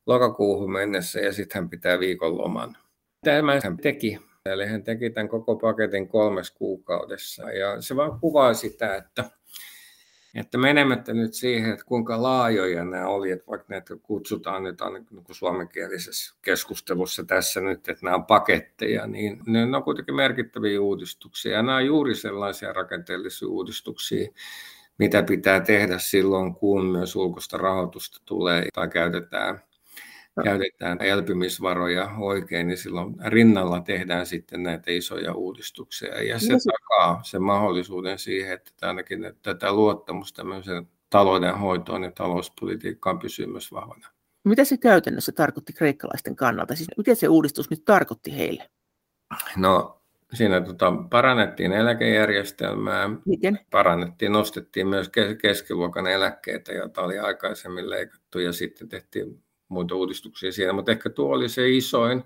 lokakuuhun 0.06 0.72
mennessä 0.72 1.20
ja 1.20 1.34
sitten 1.34 1.62
hän 1.62 1.70
pitää 1.70 2.00
viikon 2.00 2.38
loman. 2.38 2.78
Tämä 3.26 3.60
hän 3.64 3.78
teki. 3.78 4.20
Eli 4.46 4.66
hän 4.66 4.84
teki 4.84 5.10
tämän 5.10 5.30
koko 5.30 5.56
paketin 5.56 6.08
kolmes 6.08 6.52
kuukaudessa 6.52 7.52
ja 7.52 7.82
se 7.82 7.96
vaan 7.96 8.20
kuvaa 8.20 8.54
sitä, 8.54 8.96
että 8.96 9.24
että 10.36 10.58
menemättä 10.58 11.14
nyt 11.14 11.34
siihen, 11.34 11.72
että 11.72 11.86
kuinka 11.86 12.22
laajoja 12.22 12.86
nämä 12.86 13.08
oli, 13.08 13.32
että 13.32 13.48
vaikka 13.48 13.66
näitä 13.70 13.96
kutsutaan 14.04 14.64
nyt 14.64 14.80
niin 15.12 15.24
kuin 15.24 15.36
suomenkielisessä 15.36 16.36
keskustelussa 16.42 17.24
tässä 17.24 17.62
nyt, 17.62 17.90
että 17.90 18.06
nämä 18.06 18.16
on 18.16 18.26
paketteja, 18.26 19.08
niin 19.08 19.42
ne 19.46 19.78
on 19.78 19.84
kuitenkin 19.84 20.16
merkittäviä 20.16 20.82
uudistuksia. 20.82 21.52
Ja 21.52 21.62
nämä 21.62 21.78
on 21.78 21.86
juuri 21.86 22.16
sellaisia 22.16 22.74
rakenteellisia 22.74 23.48
uudistuksia, 23.48 24.32
mitä 24.98 25.24
pitää 25.24 25.60
tehdä 25.60 25.98
silloin, 25.98 26.56
kun 26.56 26.86
myös 26.86 27.16
ulkoista 27.16 27.58
rahoitusta 27.58 28.22
tulee 28.26 28.68
tai 28.74 28.88
käytetään 28.88 29.62
käytetään 30.44 31.02
elpymisvaroja 31.02 32.12
oikein, 32.18 32.68
niin 32.68 32.78
silloin 32.78 33.16
rinnalla 33.26 33.82
tehdään 33.82 34.26
sitten 34.26 34.64
näitä 34.64 34.92
isoja 34.92 35.34
uudistuksia. 35.34 36.24
Ja 36.24 36.40
se 36.40 36.54
takaa 36.72 37.24
sen 37.24 37.44
mahdollisuuden 37.44 38.20
siihen, 38.20 38.54
että 38.54 38.88
ainakin 38.88 39.34
tätä 39.42 39.74
luottamusta 39.74 40.42
tämmöisen 40.42 40.88
talouden 41.10 41.58
hoitoon 41.58 42.04
ja 42.04 42.12
talouspolitiikkaan 42.12 43.20
pysyy 43.20 43.46
myös 43.46 43.72
vahvana. 43.72 44.08
Mitä 44.44 44.64
se 44.64 44.78
käytännössä 44.78 45.32
tarkoitti 45.32 45.74
kreikkalaisten 45.74 46.36
kannalta? 46.36 46.76
Siis 46.76 46.90
miten 46.98 47.16
se 47.16 47.28
uudistus 47.28 47.70
nyt 47.70 47.86
tarkoitti 47.86 48.38
heille? 48.38 48.70
No 49.58 50.02
siinä 50.34 50.62
tota, 50.62 50.94
parannettiin 51.10 51.72
eläkejärjestelmää, 51.72 53.10
Miten? 53.26 53.60
parannettiin, 53.72 54.32
nostettiin 54.32 54.88
myös 54.88 55.10
keskiluokan 55.42 56.08
eläkkeitä, 56.08 56.74
joita 56.74 57.02
oli 57.02 57.20
aikaisemmin 57.20 57.90
leikattu 57.90 58.40
ja 58.40 58.54
sitten 58.54 58.90
tehtiin 58.90 59.44
muita 59.72 59.96
uudistuksia 59.96 60.52
siinä, 60.52 60.74
mutta 60.74 60.92
ehkä 60.92 61.10
tuo 61.10 61.36
oli 61.36 61.50
se 61.50 61.70
isoin. 61.70 62.24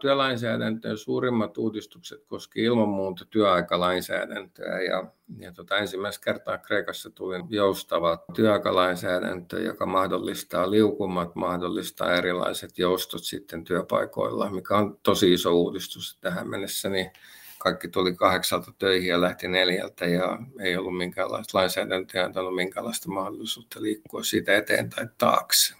Työlainsäädäntöön 0.00 0.98
suurimmat 0.98 1.58
uudistukset 1.58 2.24
koski 2.26 2.62
ilman 2.62 2.88
muuta 2.88 3.24
työaikalainsäädäntöä 3.24 4.80
ja, 4.80 5.04
ja 5.38 5.52
tota, 5.52 5.76
ensimmäistä 5.76 6.24
kertaa 6.24 6.58
Kreikassa 6.58 7.10
tuli 7.10 7.36
joustava 7.48 8.24
työaikalainsäädäntö, 8.34 9.60
joka 9.60 9.86
mahdollistaa 9.86 10.70
liukumat, 10.70 11.34
mahdollistaa 11.34 12.14
erilaiset 12.14 12.78
joustot 12.78 13.24
sitten 13.24 13.64
työpaikoilla, 13.64 14.50
mikä 14.50 14.76
on 14.76 14.98
tosi 15.02 15.32
iso 15.32 15.52
uudistus 15.52 16.18
tähän 16.20 16.48
mennessä, 16.48 16.88
niin 16.88 17.10
kaikki 17.58 17.88
tuli 17.88 18.14
kahdeksalta 18.14 18.72
töihin 18.78 19.08
ja 19.08 19.20
lähti 19.20 19.48
neljältä 19.48 20.06
ja 20.06 20.38
ei 20.60 20.76
ollut 20.76 20.96
minkäänlaista 20.96 21.58
lainsäädäntöä, 21.58 22.24
antanut 22.24 22.54
minkäänlaista 22.54 23.10
mahdollisuutta 23.10 23.82
liikkua 23.82 24.22
siitä 24.22 24.56
eteen 24.56 24.90
tai 24.90 25.06
taakse. 25.18 25.74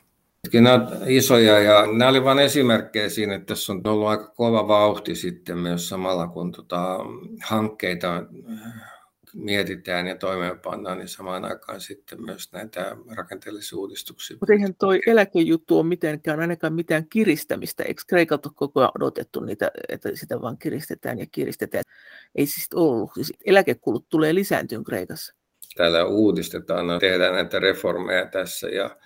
Nämä 0.52 0.86
isoja 1.06 1.58
ja 1.58 1.86
nämä 1.92 2.08
olivat 2.08 2.24
vain 2.24 2.38
esimerkkejä 2.38 3.08
siinä, 3.08 3.34
että 3.34 3.46
tässä 3.46 3.72
on 3.72 3.80
ollut 3.84 4.08
aika 4.08 4.26
kova 4.26 4.68
vauhti 4.68 5.14
sitten 5.14 5.58
myös 5.58 5.88
samalla 5.88 6.26
kun 6.26 6.52
tota, 6.52 6.98
hankkeita 7.44 8.22
mietitään 9.34 10.06
ja 10.06 10.16
toimeenpannaan, 10.16 10.98
niin 10.98 11.08
samaan 11.08 11.44
aikaan 11.44 11.80
sitten 11.80 12.22
myös 12.22 12.52
näitä 12.52 12.96
rakenteellisia 13.16 13.78
uudistuksia. 13.78 14.36
Mutta 14.40 14.52
eihän 14.52 14.74
toi 14.74 15.00
eläkejuttu 15.06 15.78
ole 15.78 15.86
mitenkään 15.86 16.40
ainakaan 16.40 16.72
mitään 16.72 17.08
kiristämistä. 17.08 17.82
Eikö 17.82 18.02
Kreikalta 18.06 18.50
koko 18.54 18.80
ajan 18.80 18.90
odotettu 18.94 19.40
niitä, 19.40 19.70
että 19.88 20.08
sitä 20.14 20.40
vaan 20.40 20.58
kiristetään 20.58 21.18
ja 21.18 21.26
kiristetään? 21.32 21.84
Ei 22.34 22.46
siis 22.46 22.68
ollut. 22.74 23.10
Siis 23.14 23.32
eläkekulut 23.46 24.08
tulee 24.08 24.34
lisääntyyn 24.34 24.84
Kreikassa. 24.84 25.34
Täällä 25.76 26.04
uudistetaan, 26.04 27.00
tehdään 27.00 27.34
näitä 27.34 27.58
reformeja 27.58 28.26
tässä 28.26 28.68
ja 28.68 28.96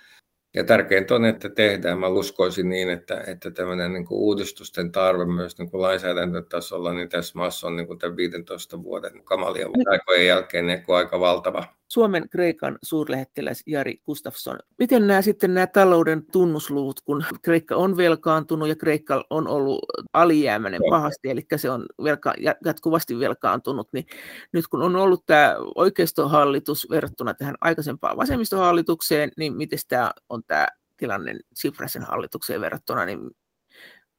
ja 0.53 0.63
tärkeintä 0.63 1.15
on, 1.15 1.25
että 1.25 1.49
tehdään. 1.49 1.99
Mä 1.99 2.07
uskoisin 2.07 2.69
niin, 2.69 2.89
että, 2.89 3.23
että 3.27 3.51
tämmöinen 3.51 3.93
niin 3.93 4.05
kuin 4.05 4.19
uudistusten 4.19 4.91
tarve 4.91 5.25
myös 5.25 5.57
niin 5.57 5.71
kuin 5.71 5.81
lainsäädäntötasolla, 5.81 6.93
niin 6.93 7.09
tässä 7.09 7.33
maassa 7.35 7.67
on 7.67 7.75
niin 7.75 7.87
kuin 7.87 7.99
tämän 7.99 8.17
15 8.17 8.83
vuoden 8.83 9.23
kamalien 9.23 9.69
aikojen 9.87 10.27
jälkeen 10.27 10.67
niin 10.67 10.83
kuin 10.83 10.95
aika 10.95 11.19
valtava 11.19 11.65
Suomen 11.93 12.29
Kreikan 12.29 12.79
suurlähettiläs 12.83 13.63
Jari 13.67 13.97
Gustafsson. 14.05 14.59
Miten 14.79 15.07
nämä 15.07 15.21
sitten 15.21 15.53
nämä 15.53 15.67
talouden 15.67 16.25
tunnusluvut, 16.31 17.01
kun 17.01 17.25
Kreikka 17.41 17.75
on 17.75 17.97
velkaantunut 17.97 18.67
ja 18.67 18.75
Kreikka 18.75 19.23
on 19.29 19.47
ollut 19.47 19.79
alijäämäinen 20.13 20.81
pahasti, 20.89 21.29
eli 21.29 21.45
se 21.55 21.69
on 21.69 21.85
velka, 22.03 22.33
jatkuvasti 22.65 23.19
velkaantunut, 23.19 23.89
niin 23.91 24.05
nyt 24.51 24.67
kun 24.67 24.81
on 24.81 24.95
ollut 24.95 25.25
tämä 25.25 25.55
oikeistohallitus 25.75 26.87
verrattuna 26.89 27.33
tähän 27.33 27.55
aikaisempaan 27.61 28.17
vasemmistohallitukseen, 28.17 29.31
niin 29.37 29.57
miten 29.57 29.79
tämä 29.87 30.11
on 30.29 30.43
tämä 30.47 30.67
tilanne 30.97 31.35
Tsiprasen 31.53 32.03
hallitukseen 32.03 32.61
verrattuna, 32.61 33.05
niin 33.05 33.19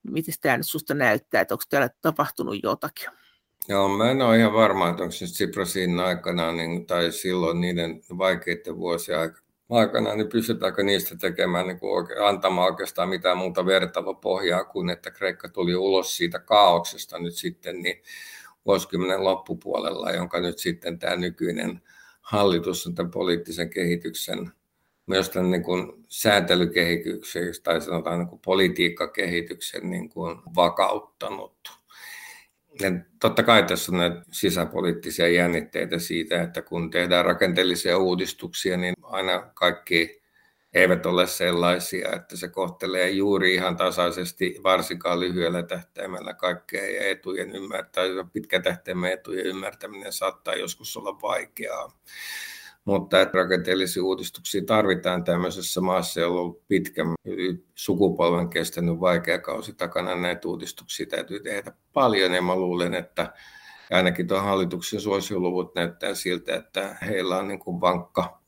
miten 0.03 0.35
tämä 0.41 0.57
nyt 0.57 0.67
susta 0.67 0.95
näyttää, 0.95 1.41
että 1.41 1.55
onko 1.55 1.65
täällä 1.69 1.89
tapahtunut 2.03 2.63
jotakin? 2.63 3.24
Joo, 3.69 3.89
mä 3.89 4.11
en 4.11 4.23
ole 4.23 4.39
ihan 4.39 4.53
varma, 4.53 4.89
että 4.89 5.03
onko 5.03 5.13
se 5.13 5.25
Tsiprasin 5.27 6.01
aikana 6.01 6.53
niin, 6.53 6.87
tai 6.87 7.13
silloin 7.13 7.61
niiden 7.61 8.01
vaikeiden 8.19 8.77
vuosien 8.77 9.19
aikana, 9.71 10.15
niin 10.15 10.29
pystytäänkö 10.29 10.83
niistä 10.83 11.17
tekemään, 11.17 11.67
niin 11.67 11.79
kuin 11.79 12.07
antamaan 12.25 12.71
oikeastaan 12.71 13.09
mitään 13.09 13.39
muuta 13.39 13.67
vertailupohjaa 13.67 14.65
kuin, 14.65 14.91
että 14.91 15.11
Kreikka 15.11 15.49
tuli 15.49 15.77
ulos 15.77 16.17
siitä 16.17 16.39
kaauksesta 16.39 17.19
nyt 17.19 17.35
sitten 17.35 17.83
niin 17.83 18.03
vuosikymmenen 18.67 19.25
loppupuolella, 19.25 20.11
jonka 20.11 20.41
nyt 20.41 20.59
sitten 20.59 20.99
tämä 20.99 21.17
nykyinen 21.17 21.81
hallitus 22.21 22.87
on 22.87 22.95
tämän 22.95 23.11
poliittisen 23.11 23.71
kehityksen, 23.71 24.53
myös 25.07 25.31
tämän 25.31 25.51
niin 25.51 25.63
kuin 25.63 26.05
sääntelykehityksen 26.09 27.45
tai 27.63 27.81
sanotaan 27.81 28.19
niin 28.19 28.29
kuin 28.29 28.41
politiikkakehityksen 28.45 29.91
niin 29.91 30.09
kuin 30.09 30.37
vakauttanut 30.57 31.84
ja 32.81 32.91
totta 33.21 33.43
kai 33.43 33.63
tässä 33.63 33.93
on 33.93 33.99
näitä 33.99 34.23
sisäpoliittisia 34.31 35.29
jännitteitä 35.29 35.99
siitä, 35.99 36.43
että 36.43 36.63
kun 36.63 36.91
tehdään 36.91 37.25
rakenteellisia 37.25 37.99
uudistuksia, 37.99 38.77
niin 38.77 38.95
aina 39.03 39.51
kaikki 39.55 40.23
eivät 40.75 41.07
ole 41.07 41.27
sellaisia, 41.27 42.13
että 42.13 42.37
se 42.37 42.49
kohtelee 42.49 43.11
juuri 43.11 43.55
ihan 43.55 43.77
tasaisesti, 43.77 44.61
varsinkaan 44.63 45.21
lyhyellä 45.21 45.63
tähtäimellä 45.63 46.35
kaikkea 46.35 47.11
etujen 47.11 47.57
ymmärtää, 47.57 48.05
pitkä 48.33 48.61
tähtäimen 48.61 49.13
etujen 49.13 49.47
ymmärtäminen 49.47 50.13
saattaa 50.13 50.55
joskus 50.55 50.97
olla 50.97 51.21
vaikeaa 51.23 51.99
mutta 52.85 53.21
että 53.21 53.39
rakenteellisia 53.39 54.05
uudistuksia 54.05 54.63
tarvitaan 54.67 55.25
tämmöisessä 55.25 55.81
maassa, 55.81 56.21
jolla 56.21 56.41
on 56.41 56.41
ollut 56.41 56.69
pitkän 56.69 57.07
sukupolven 57.75 58.49
kestänyt 58.49 59.01
vaikea 59.01 59.39
kausi 59.39 59.73
takana. 59.73 60.15
Näitä 60.15 60.49
uudistuksia 60.49 61.07
täytyy 61.07 61.41
tehdä 61.41 61.73
paljon 61.93 62.33
ja 62.33 62.43
mä 62.43 62.57
luulen, 62.57 62.95
että 62.95 63.33
ainakin 63.91 64.27
tuon 64.27 64.45
hallituksen 64.45 65.01
suosioluvut 65.01 65.75
näyttää 65.75 66.15
siltä, 66.15 66.55
että 66.57 66.97
heillä 67.07 67.37
on 67.37 67.49
niin 67.49 67.59
kuin 67.59 67.81
vankka 67.81 68.41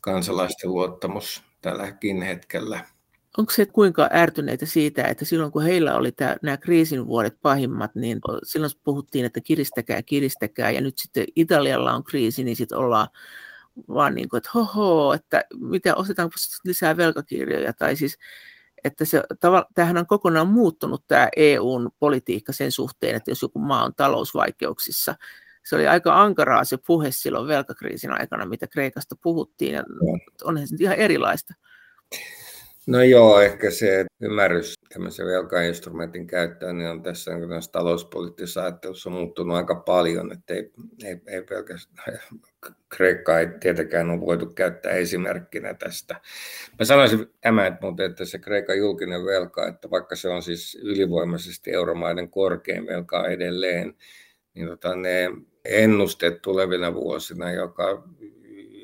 kansalaisten 0.00 0.70
luottamus 0.70 1.42
tälläkin 1.60 2.22
hetkellä. 2.22 2.84
Onko 3.38 3.52
se 3.52 3.66
kuinka 3.66 4.08
ärtyneitä 4.12 4.66
siitä, 4.66 5.04
että 5.04 5.24
silloin 5.24 5.52
kun 5.52 5.62
heillä 5.62 5.96
oli 5.96 6.12
tämä, 6.12 6.36
nämä 6.42 6.56
kriisin 6.56 7.06
vuodet 7.06 7.36
pahimmat, 7.42 7.94
niin 7.94 8.20
silloin 8.42 8.72
puhuttiin, 8.84 9.24
että 9.24 9.40
kiristäkää, 9.40 10.02
kiristäkää, 10.02 10.70
ja 10.70 10.80
nyt 10.80 10.98
sitten 10.98 11.24
Italialla 11.36 11.92
on 11.92 12.04
kriisi, 12.04 12.44
niin 12.44 12.56
sitten 12.56 12.78
ollaan 12.78 13.08
vaan 13.88 14.14
niin 14.14 14.28
kuin, 14.28 14.38
että 14.38 14.50
hoho, 14.54 15.12
että 15.14 15.44
mitä 15.60 15.94
ostetaanko 15.94 16.34
lisää 16.64 16.96
velkakirjoja, 16.96 17.72
tai 17.72 17.96
siis 17.96 18.18
että 18.84 19.04
se, 19.04 19.22
tämähän 19.74 19.98
on 19.98 20.06
kokonaan 20.06 20.48
muuttunut 20.48 21.04
tämä 21.08 21.28
EUn 21.36 21.90
politiikka 21.98 22.52
sen 22.52 22.72
suhteen, 22.72 23.16
että 23.16 23.30
jos 23.30 23.42
joku 23.42 23.58
maa 23.58 23.84
on 23.84 23.94
talousvaikeuksissa, 23.94 25.14
se 25.64 25.76
oli 25.76 25.86
aika 25.86 26.22
ankaraa 26.22 26.64
se 26.64 26.76
puhe 26.86 27.10
silloin 27.10 27.48
velkakriisin 27.48 28.20
aikana, 28.20 28.46
mitä 28.46 28.66
Kreikasta 28.66 29.16
puhuttiin, 29.22 29.74
ja 29.74 29.84
onhan 30.44 30.68
se 30.68 30.76
ihan 30.80 30.96
erilaista. 30.96 31.54
No 32.90 33.02
joo, 33.02 33.40
ehkä 33.40 33.70
se 33.70 34.06
ymmärrys 34.20 34.74
tämmöisen 34.92 35.26
velkainstrumentin 35.26 36.26
käyttöön 36.26 36.78
niin 36.78 36.90
on 36.90 37.02
tässä 37.02 37.34
niin 37.34 37.48
talouspoliittisessa 37.72 38.62
ajattelussa 38.62 39.10
muuttunut 39.10 39.56
aika 39.56 39.74
paljon, 39.74 40.32
että 40.32 40.54
ei, 40.54 40.72
ei, 41.04 41.20
ei 41.26 41.42
pelkästään 41.42 42.18
Kreikkaa 42.96 43.40
ei 43.40 43.48
tietenkään 43.60 44.10
ole 44.10 44.20
voitu 44.20 44.46
käyttää 44.46 44.92
esimerkkinä 44.92 45.74
tästä. 45.74 46.20
Mä 46.78 46.84
sanoisin 46.84 47.30
tämä, 47.40 47.66
että, 47.66 47.86
mutta, 47.86 48.04
että 48.04 48.24
se 48.24 48.38
Kreikan 48.38 48.78
julkinen 48.78 49.24
velka, 49.24 49.68
että 49.68 49.90
vaikka 49.90 50.16
se 50.16 50.28
on 50.28 50.42
siis 50.42 50.78
ylivoimaisesti 50.82 51.72
euromaiden 51.72 52.30
korkein 52.30 52.86
velka 52.86 53.28
edelleen, 53.28 53.94
niin 54.54 54.68
tota, 54.68 54.96
ne 54.96 55.30
ennusteet 55.64 56.42
tulevina 56.42 56.94
vuosina, 56.94 57.52
joka 57.52 58.04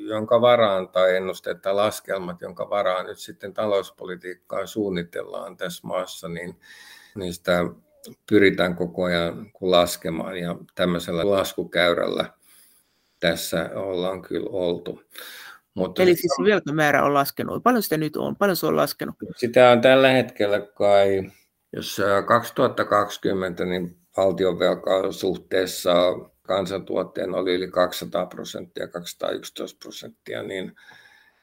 jonka 0.08 0.40
varaan 0.40 0.88
tai 0.88 1.16
ennusteet 1.16 1.62
tai 1.62 1.74
laskelmat, 1.74 2.40
jonka 2.40 2.70
varaan 2.70 3.06
nyt 3.06 3.18
sitten 3.18 3.54
talouspolitiikkaa 3.54 4.66
suunnitellaan 4.66 5.56
tässä 5.56 5.86
maassa, 5.86 6.28
niin 6.28 6.60
niistä 7.14 7.64
pyritään 8.30 8.76
koko 8.76 9.04
ajan 9.04 9.50
laskemaan 9.60 10.36
ja 10.36 10.56
tämmöisellä 10.74 11.30
laskukäyrällä 11.30 12.32
tässä 13.20 13.70
ollaan 13.74 14.22
kyllä 14.22 14.50
oltu. 14.50 15.02
Mutta 15.74 16.02
Eli 16.02 16.16
siis 16.16 16.32
velkamäärä 16.44 17.04
on 17.04 17.14
laskenut. 17.14 17.62
Paljon 17.62 17.82
sitä 17.82 17.96
nyt 17.96 18.16
on? 18.16 18.36
Paljon 18.36 18.56
se 18.56 18.66
on 18.66 18.76
laskenut? 18.76 19.14
Sitä 19.36 19.70
on 19.70 19.80
tällä 19.80 20.08
hetkellä 20.08 20.60
kai, 20.60 21.30
jos 21.72 22.02
2020 22.26 23.64
niin 23.64 23.96
valtionvelka 24.16 25.12
suhteessa 25.12 25.94
kansantuotteen 26.46 27.34
oli 27.34 27.54
yli 27.54 27.68
200 27.68 28.26
prosenttia, 28.26 28.88
211 28.88 29.78
prosenttia, 29.82 30.42
niin 30.42 30.72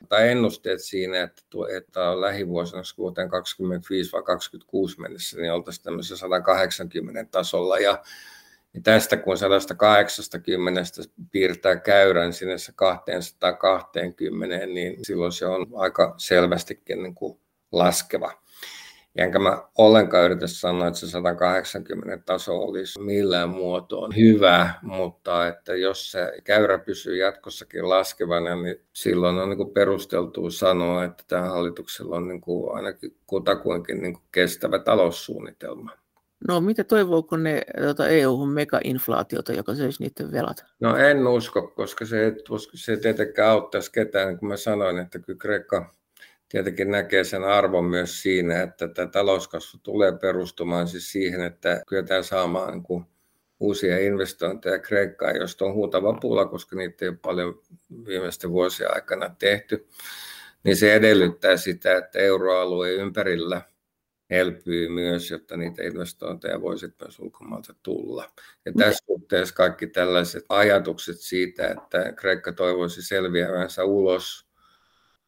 tai 0.10 0.30
ennusteet 0.30 0.82
siinä, 0.82 1.24
että, 1.24 1.42
että 1.78 2.10
on 2.10 2.22
lähivuosina 2.22 2.82
vuoteen 2.98 3.30
25 3.30 4.12
vai 4.12 4.24
26 4.24 5.02
mennessä, 5.02 5.38
niin 5.38 5.54
oltaisiin 5.54 5.84
tämmöisessä 5.84 6.18
180 6.18 7.32
tasolla. 7.32 7.80
Ja, 7.80 8.04
ja 8.74 8.82
tästä 8.84 9.18
kun 9.18 9.38
180 9.38 10.82
piirtää 11.32 11.76
käyrän 11.76 12.34
sinne 12.34 12.56
220, 12.76 14.66
niin 14.66 15.06
silloin 15.06 15.32
se 15.32 15.46
on 15.46 15.68
aika 15.76 16.14
selvästikin 16.18 17.04
niin 17.04 17.16
kuin 17.16 17.40
laskeva. 17.72 18.43
Enkä 19.16 19.40
mä 19.40 19.64
ollenkaan 19.78 20.26
yritä 20.26 20.48
sanoa, 20.48 20.88
että 20.88 21.00
se 21.00 21.08
180 21.08 22.18
taso 22.26 22.58
olisi 22.60 23.02
millään 23.02 23.50
muotoon 23.50 24.16
hyvä, 24.16 24.74
mutta 24.82 25.48
että 25.48 25.76
jos 25.76 26.12
se 26.12 26.32
käyrä 26.44 26.78
pysyy 26.78 27.18
jatkossakin 27.18 27.90
laskevana, 27.90 28.56
niin 28.56 28.76
silloin 28.94 29.38
on 29.38 29.50
niin 29.50 29.74
perusteltua 29.74 30.50
sanoa, 30.50 31.04
että 31.04 31.24
tämä 31.28 31.50
hallituksella 31.50 32.16
on 32.16 32.28
niin 32.28 32.42
kuin 32.42 32.76
ainakin 32.76 33.16
kutakuinkin 33.28 34.02
niin 34.02 34.14
kuin 34.14 34.24
kestävä 34.32 34.80
taloussuunnitelma. 34.80 35.92
No 36.48 36.62
mitä 36.62 36.84
toivooko 36.84 37.38
ne 37.38 37.62
tuota 37.82 38.08
EU-hun 38.08 38.50
mega-inflaatiota, 38.50 39.54
joka 39.54 39.76
söisi 39.76 40.04
niiden 40.04 40.32
velat? 40.32 40.66
No 40.80 40.98
en 40.98 41.28
usko, 41.28 41.68
koska 41.68 42.06
se, 42.06 42.36
se 42.74 42.92
ei 42.92 42.98
tietenkään 42.98 43.50
auttaisi 43.50 43.92
ketään, 43.92 44.28
niin 44.28 44.40
kuin 44.40 44.50
mä 44.50 44.58
sanoin, 44.58 45.00
että 45.00 45.20
kyllä 45.20 45.40
Kreikka 45.40 45.94
tietenkin 46.54 46.92
näkee 46.92 47.24
sen 47.24 47.44
arvon 47.44 47.86
myös 47.86 48.22
siinä, 48.22 48.62
että 48.62 48.88
tämä 48.88 49.08
talouskasvu 49.08 49.80
tulee 49.84 50.12
perustumaan 50.12 50.88
siis 50.88 51.12
siihen, 51.12 51.42
että 51.42 51.82
kyetään 51.88 52.24
saamaan 52.24 52.74
niin 52.74 52.84
kuin 52.84 53.06
uusia 53.60 54.00
investointeja 54.00 54.80
Kreikkaan, 54.80 55.36
josta 55.36 55.66
on 55.66 55.74
huutava 55.74 56.14
pula, 56.14 56.46
koska 56.46 56.76
niitä 56.76 57.06
ei 57.06 57.10
ole 57.10 57.18
paljon 57.22 57.62
viimeisten 58.06 58.52
vuosien 58.52 58.96
aikana 58.96 59.36
tehty, 59.40 59.88
niin 60.64 60.76
se 60.76 60.94
edellyttää 60.94 61.58
sitä, 61.58 61.98
että 61.98 62.20
euroalueen 62.20 62.96
ympärillä 62.96 63.62
elpyy 64.30 64.90
myös, 64.90 65.32
jotta 65.32 65.58
niitä 65.58 65.84
investointeja 65.84 66.62
voisi 66.62 66.94
myös 67.02 67.20
ulkomailta 67.20 67.76
tulla. 67.84 68.32
Ja 68.66 68.74
tässä 68.78 69.04
suhteessa 69.06 69.56
kaikki 69.56 69.88
tällaiset 69.88 70.46
ajatukset 70.50 71.20
siitä, 71.20 71.68
että 71.68 72.14
Kreikka 72.16 72.52
toivoisi 72.52 73.02
selviävänsä 73.02 73.84
ulos 73.84 74.53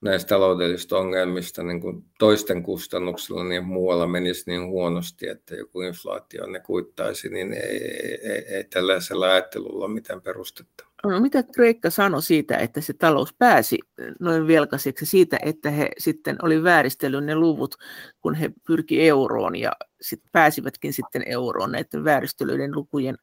näistä 0.05 0.29
taloudellisista 0.29 0.97
ongelmista 0.97 1.63
niin 1.63 1.81
kuin 1.81 2.05
toisten 2.19 2.63
kustannuksella 2.63 3.43
niin 3.43 3.65
muualla 3.65 4.07
menisi 4.07 4.43
niin 4.47 4.67
huonosti, 4.67 5.27
että 5.27 5.55
joku 5.55 5.81
inflaatio 5.81 6.47
ne 6.47 6.59
kuittaisi, 6.59 7.29
niin 7.29 7.53
ei, 7.53 7.77
ei, 8.23 8.45
ei 8.55 8.63
tällaisella 8.63 9.25
ajattelulla 9.25 9.85
ole 9.85 9.93
mitään 9.93 10.21
perustetta. 10.21 10.85
No, 11.03 11.19
mitä 11.19 11.43
Kreikka 11.43 11.89
sanoi 11.89 12.21
siitä, 12.21 12.57
että 12.57 12.81
se 12.81 12.93
talous 12.93 13.33
pääsi 13.33 13.79
noin 14.19 14.47
velkaiseksi, 14.47 15.05
siitä, 15.05 15.39
että 15.41 15.71
he 15.71 15.89
sitten 15.97 16.37
oli 16.41 16.63
vääristellyt 16.63 17.25
ne 17.25 17.35
luvut, 17.35 17.75
kun 18.21 18.35
he 18.35 18.51
pyrki 18.67 19.07
euroon 19.07 19.55
ja 19.55 19.71
sit 20.01 20.21
pääsivätkin 20.31 20.93
sitten 20.93 21.23
euroon 21.25 21.71
näiden 21.71 22.03
vääristelyiden 22.03 22.75
lukujen 22.75 23.17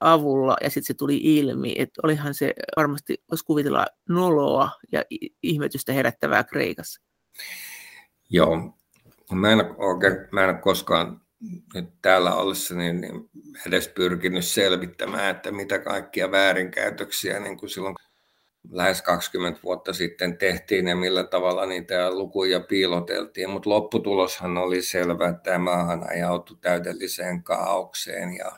avulla 0.00 0.56
ja 0.62 0.70
sitten 0.70 0.86
se 0.86 0.94
tuli 0.94 1.20
ilmi, 1.22 1.74
että 1.78 2.00
olihan 2.02 2.34
se 2.34 2.54
varmasti, 2.76 3.24
voisi 3.30 3.44
kuvitella 3.44 3.86
noloa 4.08 4.70
ja 4.92 5.04
ihmetystä 5.42 5.92
herättävää 5.92 6.44
Kreikassa. 6.44 7.02
Joo, 8.30 8.78
mä 9.32 9.52
en, 9.52 9.74
oikein, 9.76 10.12
mä 10.32 10.44
en 10.44 10.50
ole 10.50 10.58
koskaan 10.58 11.20
nyt 11.74 11.88
täällä 12.02 12.34
ollessa 12.34 12.74
niin, 12.74 13.00
niin 13.00 13.30
edes 13.66 13.88
pyrkinyt 13.88 14.44
selvittämään, 14.44 15.36
että 15.36 15.52
mitä 15.52 15.78
kaikkia 15.78 16.30
väärinkäytöksiä 16.30 17.40
niin 17.40 17.56
kuin 17.56 17.70
silloin 17.70 17.94
lähes 18.70 19.02
20 19.02 19.60
vuotta 19.62 19.92
sitten 19.92 20.38
tehtiin 20.38 20.88
ja 20.88 20.96
millä 20.96 21.24
tavalla 21.24 21.66
niitä 21.66 22.10
lukuja 22.10 22.60
piiloteltiin, 22.60 23.50
mutta 23.50 23.70
lopputuloshan 23.70 24.58
oli 24.58 24.82
selvä, 24.82 25.28
että 25.28 25.42
tämä 25.42 25.58
maahan 25.58 26.10
ajautui 26.10 26.56
täydelliseen 26.60 27.42
kaaukseen 27.42 28.36
ja 28.36 28.52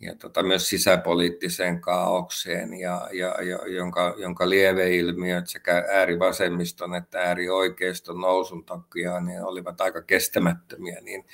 ja 0.00 0.14
tota, 0.16 0.42
myös 0.42 0.68
sisäpoliittiseen 0.68 1.80
kaaukseen, 1.80 2.74
ja, 2.74 3.08
ja, 3.12 3.34
ja, 3.42 3.58
jonka, 3.66 4.14
jonka 4.18 4.48
lieveilmiöt 4.48 5.46
sekä 5.46 5.84
äärivasemmiston 5.92 6.94
että 6.94 7.18
äärioikeiston 7.18 8.20
nousun 8.20 8.64
takia 8.64 9.20
niin 9.20 9.42
olivat 9.42 9.80
aika 9.80 10.02
kestämättömiä, 10.02 11.00
niin 11.00 11.24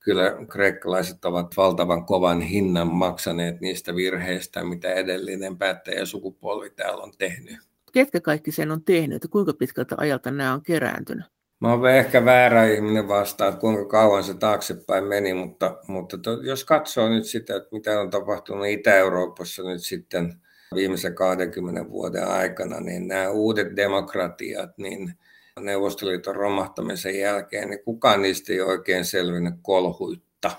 kyllä 0.00 0.36
kreikkalaiset 0.48 1.24
ovat 1.24 1.56
valtavan 1.56 2.04
kovan 2.04 2.40
hinnan 2.40 2.88
maksaneet 2.88 3.60
niistä 3.60 3.94
virheistä, 3.94 4.64
mitä 4.64 4.92
edellinen 4.92 5.58
päättäjäsukupolvi 5.58 6.70
täällä 6.70 7.02
on 7.02 7.12
tehnyt. 7.18 7.58
Ketkä 7.92 8.20
kaikki 8.20 8.52
sen 8.52 8.70
on 8.70 8.84
tehnyt 8.84 9.22
ja 9.22 9.28
kuinka 9.28 9.52
pitkältä 9.52 9.94
ajalta 9.98 10.30
nämä 10.30 10.52
on 10.52 10.62
kerääntynyt? 10.62 11.26
Mä 11.62 11.72
olen 11.72 11.96
ehkä 11.96 12.24
väärä 12.24 12.66
ihminen 12.66 13.08
vastaan, 13.08 13.58
kuinka 13.58 13.84
kauan 13.84 14.24
se 14.24 14.34
taaksepäin 14.34 15.04
meni, 15.04 15.34
mutta, 15.34 15.76
mutta 15.86 16.18
to, 16.18 16.30
jos 16.32 16.64
katsoo 16.64 17.08
nyt 17.08 17.24
sitä, 17.24 17.56
että 17.56 17.68
mitä 17.72 18.00
on 18.00 18.10
tapahtunut 18.10 18.66
Itä-Euroopassa 18.66 19.62
nyt 19.62 19.82
sitten 19.82 20.34
viimeisen 20.74 21.14
20 21.14 21.90
vuoden 21.90 22.28
aikana, 22.28 22.80
niin 22.80 23.08
nämä 23.08 23.28
uudet 23.28 23.76
demokratiat, 23.76 24.78
niin 24.78 25.14
Neuvostoliiton 25.60 26.36
romahtamisen 26.36 27.18
jälkeen, 27.18 27.70
niin 27.70 27.84
kukaan 27.84 28.22
niistä 28.22 28.52
ei 28.52 28.60
oikein 28.60 29.04
selvinnyt 29.04 29.54
kolhuitta. 29.62 30.50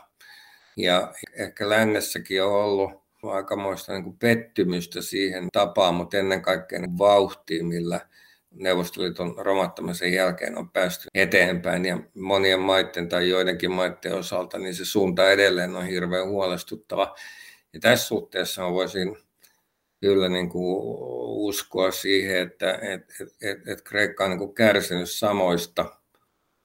Ja 0.77 1.13
ehkä 1.33 1.69
lännessäkin 1.69 2.43
on 2.43 2.51
ollut 2.51 2.91
aikamoista 3.23 3.93
niin 3.93 4.03
kuin 4.03 4.17
pettymystä 4.17 5.01
siihen 5.01 5.47
tapaan, 5.53 5.95
mutta 5.95 6.17
ennen 6.17 6.41
kaikkea 6.41 6.79
niin 6.79 6.97
vauhtiin, 6.97 7.65
millä 7.65 7.99
Neuvostoliiton 8.53 9.35
romahtamisen 9.37 10.13
jälkeen 10.13 10.57
on 10.57 10.69
päästy 10.69 11.07
eteenpäin 11.13 11.85
ja 11.85 11.99
monien 12.15 12.59
maiden 12.59 13.09
tai 13.09 13.29
joidenkin 13.29 13.71
maiden 13.71 14.13
osalta 14.13 14.57
niin 14.57 14.75
se 14.75 14.85
suunta 14.85 15.31
edelleen 15.31 15.75
on 15.75 15.85
hirveän 15.85 16.29
huolestuttava. 16.29 17.15
Ja 17.73 17.79
tässä 17.79 18.07
suhteessa 18.07 18.71
voisin 18.71 19.17
kyllä 20.01 20.29
niin 20.29 20.49
kuin 20.49 20.83
uskoa 21.25 21.91
siihen, 21.91 22.41
että 22.41 22.73
et, 22.73 23.13
et, 23.21 23.29
et, 23.41 23.67
et 23.67 23.81
Kreikka 23.81 24.23
on 24.23 24.29
niin 24.29 24.39
kuin 24.39 24.55
kärsinyt 24.55 25.09
samoista 25.09 25.85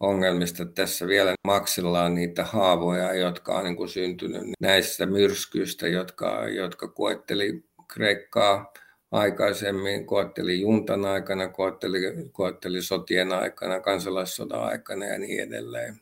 ongelmista. 0.01 0.65
Tässä 0.65 1.07
vielä 1.07 1.35
maksellaan 1.47 2.15
niitä 2.15 2.45
haavoja, 2.45 3.15
jotka 3.15 3.59
on 3.59 3.65
niin 3.65 3.77
kuin 3.77 3.89
syntynyt 3.89 4.43
näistä 4.61 5.07
myrskyistä, 5.07 5.89
jotka, 5.89 6.49
jotka 6.49 6.89
koetteli 6.89 7.65
Kreikkaa 7.95 8.73
aikaisemmin, 9.11 10.07
koetteli 10.07 10.61
juntan 10.61 11.05
aikana, 11.05 11.49
koetteli, 11.49 12.01
koetteli 12.33 12.83
sotien 12.83 13.33
aikana, 13.33 13.81
kansalaissodan 13.81 14.65
aikana 14.65 15.07
ja 15.07 15.19
niin 15.19 15.41
edelleen. 15.41 16.01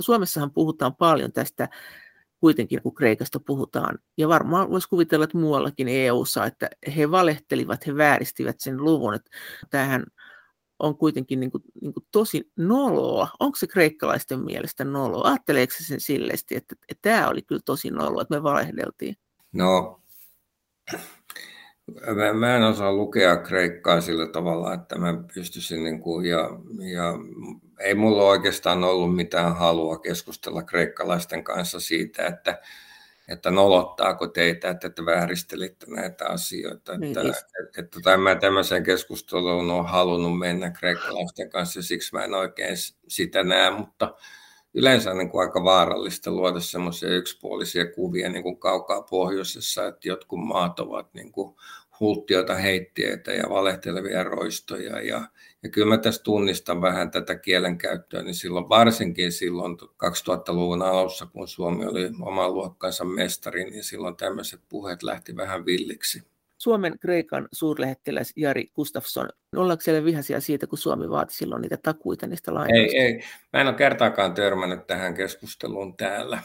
Suomessahan 0.00 0.50
puhutaan 0.50 0.94
paljon 0.94 1.32
tästä 1.32 1.68
kuitenkin, 2.40 2.82
kun 2.82 2.94
Kreikasta 2.94 3.40
puhutaan. 3.40 3.98
Ja 4.18 4.28
varmaan 4.28 4.70
voisi 4.70 4.88
kuvitella, 4.88 5.24
että 5.24 5.38
muuallakin 5.38 5.88
EU-ssa, 5.88 6.46
että 6.46 6.70
he 6.96 7.10
valehtelivat, 7.10 7.86
he 7.86 7.96
vääristivät 7.96 8.60
sen 8.60 8.84
luvun. 8.84 9.14
Että 9.14 9.30
tämähän 9.70 10.04
on 10.78 10.98
kuitenkin 10.98 11.40
niin 11.40 11.50
kuin, 11.50 11.62
niin 11.80 11.92
kuin 11.92 12.06
tosi 12.12 12.52
noloa. 12.56 13.28
Onko 13.40 13.56
se 13.56 13.66
kreikkalaisten 13.66 14.40
mielestä 14.40 14.84
noloa? 14.84 15.28
Ajatteleeko 15.28 15.74
se 15.78 15.84
sen 15.84 16.00
silleesti, 16.00 16.56
että, 16.56 16.76
että, 16.88 17.08
tämä 17.08 17.28
oli 17.28 17.42
kyllä 17.42 17.62
tosi 17.64 17.90
noloa, 17.90 18.22
että 18.22 18.34
me 18.34 18.42
valehdeltiin? 18.42 19.16
No, 19.52 20.00
mä, 22.14 22.32
mä 22.32 22.56
en 22.56 22.62
osaa 22.62 22.92
lukea 22.92 23.36
kreikkaa 23.36 24.00
sillä 24.00 24.26
tavalla, 24.26 24.74
että 24.74 24.98
mä 24.98 25.14
pystyisin, 25.34 25.84
niin 25.84 26.00
kuin, 26.00 26.26
ja, 26.26 26.50
ja 26.92 27.14
ei 27.80 27.94
mulla 27.94 28.22
oikeastaan 28.22 28.84
ollut 28.84 29.16
mitään 29.16 29.56
halua 29.56 29.98
keskustella 29.98 30.62
kreikkalaisten 30.62 31.44
kanssa 31.44 31.80
siitä, 31.80 32.26
että 32.26 32.60
että 33.30 33.50
nolottaako 33.50 34.26
teitä, 34.26 34.70
että 34.70 34.90
te 34.90 35.04
vääristelitte 35.04 35.86
näitä 35.88 36.26
asioita. 36.26 36.98
Niin, 36.98 37.18
että, 37.18 37.34
että, 37.62 37.80
että, 37.80 38.00
tai 38.02 38.16
mä 38.16 38.34
tämmöiseen 38.34 38.82
keskusteluun 38.82 39.70
olen 39.70 39.86
halunnut 39.86 40.38
mennä 40.38 40.70
kreikkalaisten 40.70 41.50
kanssa, 41.50 41.82
siksi 41.82 42.14
mä 42.14 42.24
en 42.24 42.34
oikein 42.34 42.76
sitä 43.08 43.42
näe, 43.44 43.70
mutta 43.70 44.14
yleensä 44.74 45.10
on 45.10 45.18
niin 45.18 45.30
kuin 45.30 45.46
aika 45.46 45.64
vaarallista 45.64 46.30
luoda 46.30 46.60
semmoisia 46.60 47.16
yksipuolisia 47.16 47.92
kuvia 47.92 48.28
niin 48.28 48.42
kuin 48.42 48.58
kaukaa 48.58 49.02
pohjoisessa, 49.02 49.86
että 49.86 50.08
jotkut 50.08 50.40
maat 50.40 50.80
ovat 50.80 51.14
niin 51.14 51.32
kuin 51.32 51.56
hulttioita 52.00 52.54
heittiöitä 52.54 53.32
ja 53.32 53.44
valehtelevia 53.50 54.24
roistoja. 54.24 55.00
Ja, 55.00 55.22
ja 55.62 55.68
kyllä 55.70 55.96
mä 55.96 55.98
tässä 55.98 56.22
tunnistan 56.22 56.82
vähän 56.82 57.10
tätä 57.10 57.34
kielenkäyttöä, 57.34 58.22
niin 58.22 58.34
silloin 58.34 58.68
varsinkin 58.68 59.32
silloin 59.32 59.76
2000-luvun 59.80 60.82
alussa, 60.82 61.26
kun 61.26 61.48
Suomi 61.48 61.86
oli 61.86 62.10
oman 62.20 62.54
luokkansa 62.54 63.04
mestari, 63.04 63.70
niin 63.70 63.84
silloin 63.84 64.16
tämmöiset 64.16 64.60
puheet 64.68 65.02
lähti 65.02 65.36
vähän 65.36 65.66
villiksi. 65.66 66.22
Suomen 66.58 66.98
Kreikan 66.98 67.48
suurlähettiläs 67.52 68.32
Jari 68.36 68.66
Gustafsson, 68.74 69.28
ollaanko 69.56 69.80
siellä 69.82 70.04
vihaisia 70.04 70.40
siitä, 70.40 70.66
kun 70.66 70.78
Suomi 70.78 71.10
vaati 71.10 71.34
silloin 71.34 71.62
niitä 71.62 71.76
takuita 71.76 72.26
niistä 72.26 72.54
lainoista? 72.54 72.96
Ei, 72.96 73.04
ei. 73.04 73.22
Mä 73.52 73.60
en 73.60 73.66
ole 73.66 73.74
kertaakaan 73.74 74.34
törmännyt 74.34 74.86
tähän 74.86 75.14
keskusteluun 75.14 75.96
täällä. 75.96 76.38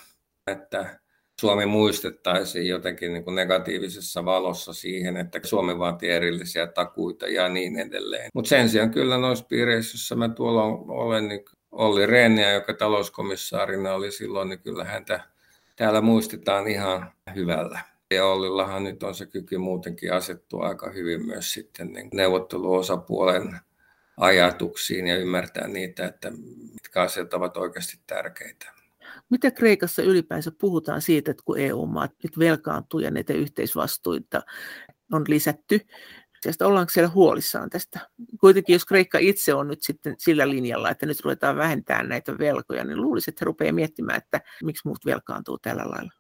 Että 0.47 0.99
Suomi 1.41 1.65
muistettaisiin 1.65 2.67
jotenkin 2.67 3.13
niin 3.13 3.23
kuin 3.23 3.35
negatiivisessa 3.35 4.25
valossa 4.25 4.73
siihen, 4.73 5.17
että 5.17 5.39
Suomi 5.43 5.79
vaatii 5.79 6.09
erillisiä 6.09 6.67
takuita 6.67 7.27
ja 7.27 7.49
niin 7.49 7.79
edelleen. 7.79 8.29
Mutta 8.33 8.49
sen 8.49 8.69
sijaan 8.69 8.91
kyllä 8.91 9.17
noissa 9.17 9.45
piireissä, 9.49 9.95
joissa 9.95 10.15
mä 10.15 10.29
tuolla 10.29 10.63
olen, 10.87 11.27
niin 11.27 11.45
Olli 11.71 12.05
Rehniä, 12.05 12.51
joka 12.51 12.73
talouskomissaarina 12.73 13.93
oli 13.93 14.11
silloin, 14.11 14.49
niin 14.49 14.59
kyllä 14.59 14.83
häntä 14.83 15.19
täällä 15.75 16.01
muistetaan 16.01 16.67
ihan 16.67 17.11
hyvällä. 17.35 17.79
Ja 18.11 18.25
Ollillahan 18.25 18.83
nyt 18.83 19.03
on 19.03 19.15
se 19.15 19.25
kyky 19.25 19.57
muutenkin 19.57 20.13
asettua 20.13 20.67
aika 20.67 20.89
hyvin 20.89 21.25
myös 21.25 21.53
sitten 21.53 21.93
niin 21.93 22.09
neuvotteluosapuolen 22.13 23.59
ajatuksiin 24.17 25.07
ja 25.07 25.17
ymmärtää 25.17 25.67
niitä, 25.67 26.05
että 26.05 26.31
mitkä 26.73 27.01
asiat 27.01 27.33
ovat 27.33 27.57
oikeasti 27.57 27.99
tärkeitä. 28.07 28.74
Mitä 29.29 29.51
Kreikassa 29.51 30.01
ylipäänsä 30.01 30.51
puhutaan 30.59 31.01
siitä, 31.01 31.31
että 31.31 31.43
kun 31.45 31.59
EU-maat 31.59 32.11
nyt 32.23 32.39
velkaantuu 32.39 32.99
ja 32.99 33.11
näitä 33.11 33.33
yhteisvastuita 33.33 34.41
on 35.11 35.25
lisätty, 35.27 35.79
Tästä 36.45 36.67
ollaanko 36.67 36.89
siellä 36.89 37.09
huolissaan 37.09 37.69
tästä? 37.69 37.99
Kuitenkin 38.39 38.73
jos 38.73 38.85
Kreikka 38.85 39.17
itse 39.17 39.53
on 39.53 39.67
nyt 39.67 39.81
sitten 39.81 40.15
sillä 40.17 40.49
linjalla, 40.49 40.89
että 40.89 41.05
nyt 41.05 41.19
ruvetaan 41.19 41.57
vähentämään 41.57 42.09
näitä 42.09 42.38
velkoja, 42.38 42.83
niin 42.83 43.01
luulisin, 43.01 43.31
että 43.31 43.41
he 43.41 43.45
rupeaa 43.45 43.73
miettimään, 43.73 44.17
että 44.17 44.41
miksi 44.63 44.88
muut 44.88 45.05
velkaantuu 45.05 45.57
tällä 45.57 45.83
lailla. 45.85 46.11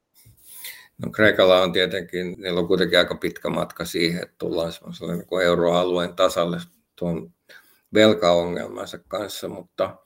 No 0.97 1.11
Kreikalla 1.11 1.61
on 1.61 1.73
tietenkin, 1.73 2.35
niillä 2.37 2.59
on 2.59 2.67
kuitenkin 2.67 2.99
aika 2.99 3.15
pitkä 3.15 3.49
matka 3.49 3.85
siihen, 3.85 4.23
että 4.23 4.35
tullaan 4.37 4.71
niin 5.07 5.25
kuin 5.25 5.45
euroalueen 5.45 6.15
tasalle 6.15 6.57
tuon 6.95 7.33
velkaongelmansa 7.93 8.99
kanssa, 9.07 9.47
mutta, 9.47 9.97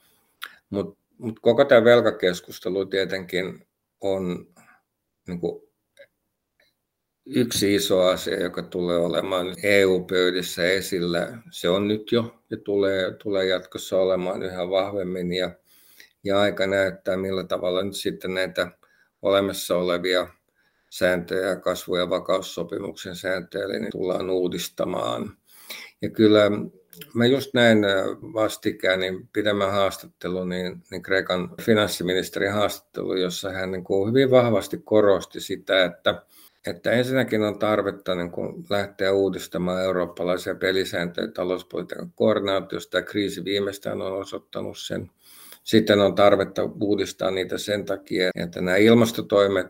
mutta 0.70 0.99
mutta 1.20 1.40
koko 1.40 1.64
tämä 1.64 1.84
velkakeskustelu 1.84 2.86
tietenkin 2.86 3.66
on 4.00 4.46
niin 5.28 5.40
kuin 5.40 5.62
yksi 7.26 7.74
iso 7.74 8.00
asia, 8.00 8.40
joka 8.40 8.62
tulee 8.62 8.96
olemaan 8.96 9.46
EU-pöydissä 9.62 10.64
esillä. 10.70 11.38
Se 11.50 11.68
on 11.68 11.88
nyt 11.88 12.12
jo 12.12 12.42
ja 12.50 12.56
tulee, 12.56 13.14
tulee 13.14 13.46
jatkossa 13.46 13.98
olemaan 13.98 14.42
yhä 14.42 14.70
vahvemmin 14.70 15.32
ja, 15.32 15.50
ja 16.24 16.40
aika 16.40 16.66
näyttää, 16.66 17.16
millä 17.16 17.44
tavalla 17.44 17.82
nyt 17.82 17.96
sitten 17.96 18.34
näitä 18.34 18.70
olemassa 19.22 19.76
olevia 19.76 20.28
sääntöjä, 20.90 21.56
kasvu- 21.56 21.96
ja 21.96 22.10
vakaussopimuksen 22.10 23.16
sääntöjä, 23.16 23.68
niin 23.68 23.92
tullaan 23.92 24.30
uudistamaan. 24.30 25.36
Ja 26.02 26.10
kyllä 26.10 26.50
Mä 27.14 27.26
just 27.26 27.54
näin 27.54 27.84
äh, 27.84 28.04
vastikään 28.22 29.00
niin 29.00 29.28
pidemmän 29.32 29.72
haastattelu, 29.72 30.44
niin, 30.44 30.82
niin 30.90 31.02
Kreikan 31.02 31.54
finanssiministerin 31.62 32.52
haastattelu, 32.52 33.16
jossa 33.16 33.50
hän 33.50 33.72
niin 33.72 33.84
kuin 33.84 34.08
hyvin 34.08 34.30
vahvasti 34.30 34.78
korosti 34.84 35.40
sitä, 35.40 35.84
että, 35.84 36.22
että 36.66 36.90
ensinnäkin 36.90 37.42
on 37.42 37.58
tarvetta 37.58 38.14
niin 38.14 38.30
kuin 38.30 38.64
lähteä 38.70 39.12
uudistamaan 39.12 39.82
eurooppalaisia 39.82 40.54
pelisääntöjä 40.54 41.28
talouspolitiikan 41.28 42.12
koordinaatiosta. 42.14 42.90
Tämä 42.90 43.02
kriisi 43.02 43.44
viimeistään 43.44 44.02
on 44.02 44.12
osoittanut 44.12 44.78
sen. 44.78 45.10
Sitten 45.62 46.00
on 46.00 46.14
tarvetta 46.14 46.62
uudistaa 46.80 47.30
niitä 47.30 47.58
sen 47.58 47.84
takia, 47.84 48.30
että 48.34 48.60
nämä 48.60 48.76
ilmastotoimet 48.76 49.66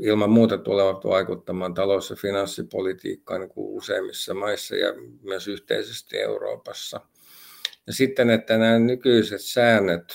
ilman 0.00 0.30
muuta 0.30 0.58
tulevat 0.58 1.04
vaikuttamaan 1.04 1.74
talous- 1.74 2.10
ja 2.10 2.16
finanssipolitiikkaan 2.16 3.40
niin 3.40 3.50
kuin 3.50 3.76
useimmissa 3.76 4.34
maissa 4.34 4.76
ja 4.76 4.94
myös 5.22 5.48
yhteisesti 5.48 6.18
Euroopassa. 6.18 7.00
Ja 7.86 7.92
sitten, 7.92 8.30
että 8.30 8.56
nämä 8.56 8.78
nykyiset 8.78 9.40
säännöt, 9.40 10.14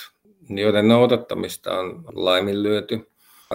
joiden 0.49 0.88
noudattamista 0.88 1.80
on 1.80 2.04
laiminlyöty 2.13 2.99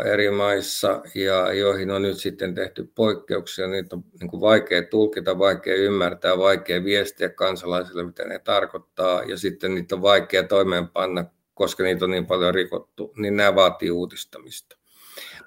eri 0.05 0.31
maissa 0.31 1.03
ja 1.15 1.53
joihin 1.53 1.91
on 1.91 2.03
nyt 2.03 2.19
sitten 2.19 2.55
tehty 2.55 2.91
poikkeuksia, 2.95 3.67
niitä 3.67 3.97
on 3.97 4.05
niin 4.21 4.31
kuin 4.31 4.41
vaikea 4.41 4.83
tulkita, 4.83 5.39
vaikea 5.39 5.75
ymmärtää, 5.75 6.39
vaikea 6.39 6.85
viestiä 6.85 7.29
kansalaisille, 7.29 8.05
mitä 8.05 8.25
ne 8.25 8.39
tarkoittaa, 8.39 9.23
ja 9.23 9.39
sitten 9.39 9.75
niitä 9.75 9.95
on 9.95 10.03
vaikea 10.03 10.43
toimeenpanna 10.45 11.25
koska 11.59 11.83
niitä 11.83 12.05
on 12.05 12.11
niin 12.11 12.27
paljon 12.27 12.55
rikottu, 12.55 13.13
niin 13.17 13.37
nämä 13.37 13.55
vaatii 13.55 13.91
uudistamista. 13.91 14.77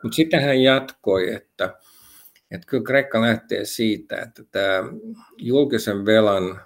Mutta 0.03 0.15
sitten 0.15 0.41
hän 0.41 0.61
jatkoi, 0.61 1.33
että, 1.33 1.77
että 2.51 2.67
kyllä 2.67 2.83
Kreikka 2.83 3.21
lähtee 3.21 3.65
siitä, 3.65 4.21
että 4.21 4.43
tämä 4.51 4.83
julkisen 5.37 6.05
velan 6.05 6.61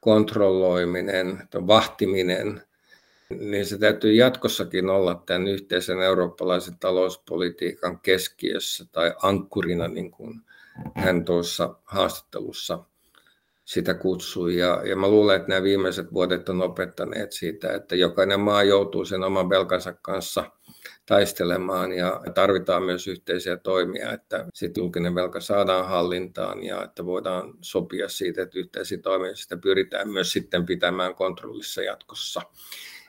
kontrolloiminen, 0.00 1.48
vahtiminen, 1.66 2.62
niin 3.30 3.66
se 3.66 3.78
täytyy 3.78 4.12
jatkossakin 4.12 4.90
olla 4.90 5.22
tämän 5.26 5.48
yhteisen 5.48 6.00
eurooppalaisen 6.00 6.78
talouspolitiikan 6.78 8.00
keskiössä 8.00 8.84
tai 8.92 9.14
ankkurina, 9.22 9.88
niin 9.88 10.10
kuin 10.10 10.40
hän 10.94 11.24
tuossa 11.24 11.74
haastattelussa 11.84 12.84
sitä 13.66 13.94
kutsui. 13.94 14.56
Ja, 14.56 14.82
ja 14.84 14.96
mä 14.96 15.08
luulen, 15.08 15.36
että 15.36 15.48
nämä 15.48 15.62
viimeiset 15.62 16.12
vuodet 16.12 16.48
on 16.48 16.62
opettaneet 16.62 17.32
siitä, 17.32 17.72
että 17.74 17.96
jokainen 17.96 18.40
maa 18.40 18.62
joutuu 18.62 19.04
sen 19.04 19.22
oman 19.22 19.50
velkansa 19.50 19.92
kanssa 19.92 20.50
taistelemaan 21.06 21.92
ja 21.92 22.22
tarvitaan 22.34 22.82
myös 22.82 23.08
yhteisiä 23.08 23.56
toimia, 23.56 24.12
että 24.12 24.46
sitten 24.54 24.82
julkinen 24.82 25.14
velka 25.14 25.40
saadaan 25.40 25.88
hallintaan 25.88 26.64
ja 26.64 26.84
että 26.84 27.06
voidaan 27.06 27.54
sopia 27.60 28.08
siitä, 28.08 28.42
että 28.42 28.58
yhteisiä 28.58 28.98
toimia 28.98 29.36
sitä 29.36 29.56
pyritään 29.56 30.08
myös 30.08 30.32
sitten 30.32 30.66
pitämään 30.66 31.14
kontrollissa 31.14 31.82
jatkossa. 31.82 32.42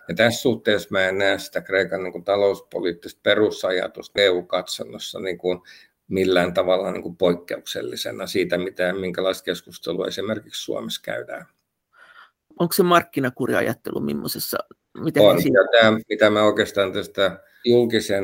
Ja 0.08 0.16
tässä 0.16 0.42
suhteessa 0.42 0.88
mä 0.92 1.08
en 1.08 1.18
näe 1.18 1.40
sitä 1.40 1.62
Kreikan 1.62 2.04
niin 2.04 2.12
kuin 2.12 2.24
talouspoliittista 2.24 3.20
perusajatusta 3.24 4.22
EU-katsannossa 4.22 5.20
niin 5.20 5.38
kuin 5.38 5.60
millään 6.08 6.54
tavalla 6.54 6.92
niin 6.92 7.04
kuin 7.04 7.18
poikkeuksellisena 7.18 8.28
siitä, 8.28 8.58
mitä, 8.58 8.94
minkälaista 8.94 9.44
keskustelua 9.44 10.08
esimerkiksi 10.08 10.64
Suomessa 10.64 11.02
käydään. 11.04 11.46
Onko 12.60 12.74
se 12.74 12.84
markkinakuriajattelu 12.84 14.00
millaisessa? 14.00 14.58
Miten 15.04 15.24
on, 15.24 15.38
ja 15.38 15.80
tämä, 15.80 16.00
mitä 16.10 16.30
mä 16.30 16.44
oikeastaan 16.44 16.94
tästä 16.94 17.44
julkisen 17.66 18.24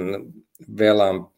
velan 0.77 1.33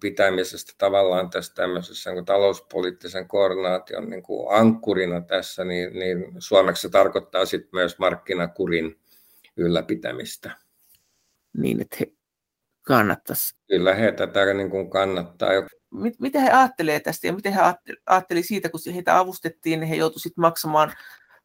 pitämisestä 0.00 0.72
tavallaan 0.78 1.30
tässä 1.30 1.54
tämmöisessä 1.54 2.12
niin 2.12 2.24
talouspoliittisen 2.24 3.28
koordinaation 3.28 4.10
niin 4.10 4.22
kuin 4.22 4.58
ankkurina 4.58 5.20
tässä, 5.20 5.64
niin, 5.64 5.92
niin 5.98 6.32
suomeksi 6.38 6.82
se 6.82 6.88
tarkoittaa 6.88 7.44
sitten 7.44 7.70
myös 7.72 7.98
markkinakurin 7.98 8.98
ylläpitämistä. 9.56 10.50
Niin, 11.56 11.80
että 11.80 11.96
he 12.00 12.12
kannattaisi. 12.86 13.54
Kyllä 13.68 13.94
he 13.94 14.12
tätä 14.12 14.54
niin 14.54 14.70
kuin 14.70 14.90
kannattaa 14.90 15.50
mitä 16.20 16.40
he 16.40 16.50
ajattelee 16.50 17.00
tästä 17.00 17.26
ja 17.26 17.32
miten 17.32 17.52
he 17.52 17.60
ajatteli 18.06 18.42
siitä, 18.42 18.68
kun 18.68 18.80
heitä 18.94 19.18
avustettiin, 19.18 19.80
niin 19.80 19.88
he 19.88 19.96
joutuivat 19.96 20.36
maksamaan 20.36 20.92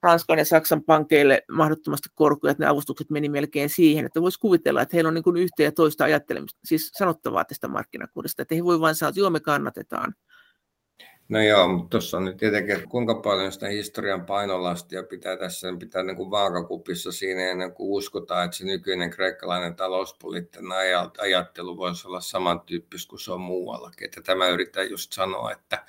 Ranskan 0.03 0.37
ja 0.37 0.45
Saksan 0.45 0.83
pankeille 0.83 1.43
mahdottomasti 1.51 2.09
korkoja, 2.15 2.51
että 2.51 2.63
ne 2.63 2.69
avustukset 2.69 3.09
meni 3.09 3.29
melkein 3.29 3.69
siihen, 3.69 4.05
että 4.05 4.21
voisi 4.21 4.39
kuvitella, 4.39 4.81
että 4.81 4.97
heillä 4.97 5.07
on 5.07 5.13
niin 5.13 5.23
kuin 5.23 5.37
yhtä 5.37 5.63
ja 5.63 5.71
toista 5.71 6.03
ajattelemista, 6.03 6.59
siis 6.65 6.91
sanottavaa 6.93 7.45
tästä 7.45 7.67
markkinakuudesta, 7.67 8.41
että 8.41 8.55
he 8.55 8.63
voi 8.63 8.79
vain 8.79 8.95
sanoa, 8.95 9.09
että 9.09 9.19
joo, 9.19 9.29
me 9.29 9.39
kannatetaan. 9.39 10.13
No 11.31 11.41
joo, 11.41 11.67
mutta 11.67 11.89
tuossa 11.89 12.17
on 12.17 12.25
nyt 12.25 12.37
tietenkin, 12.37 12.89
kuinka 12.89 13.15
paljon 13.15 13.51
sitä 13.51 13.67
historian 13.67 14.25
painolastia 14.25 15.03
pitää 15.03 15.37
tässä, 15.37 15.67
niin 15.67 15.79
pitää 15.79 16.03
niin 16.03 16.15
kuin 16.15 16.31
vaakakupissa 16.31 17.11
siinä 17.11 17.41
ennen 17.41 17.73
kuin 17.73 17.89
uskotaan, 17.89 18.45
että 18.45 18.57
se 18.57 18.65
nykyinen 18.65 19.09
kreikkalainen 19.09 19.75
talouspoliittinen 19.75 20.71
ajattelu 21.17 21.77
voisi 21.77 22.07
olla 22.07 22.21
samantyyppistä 22.21 23.09
kuin 23.09 23.19
se 23.19 23.31
on 23.31 23.41
muuallakin. 23.41 24.05
Että 24.05 24.21
tämä 24.21 24.47
yrittää 24.47 24.83
just 24.83 25.13
sanoa, 25.13 25.51
että 25.51 25.85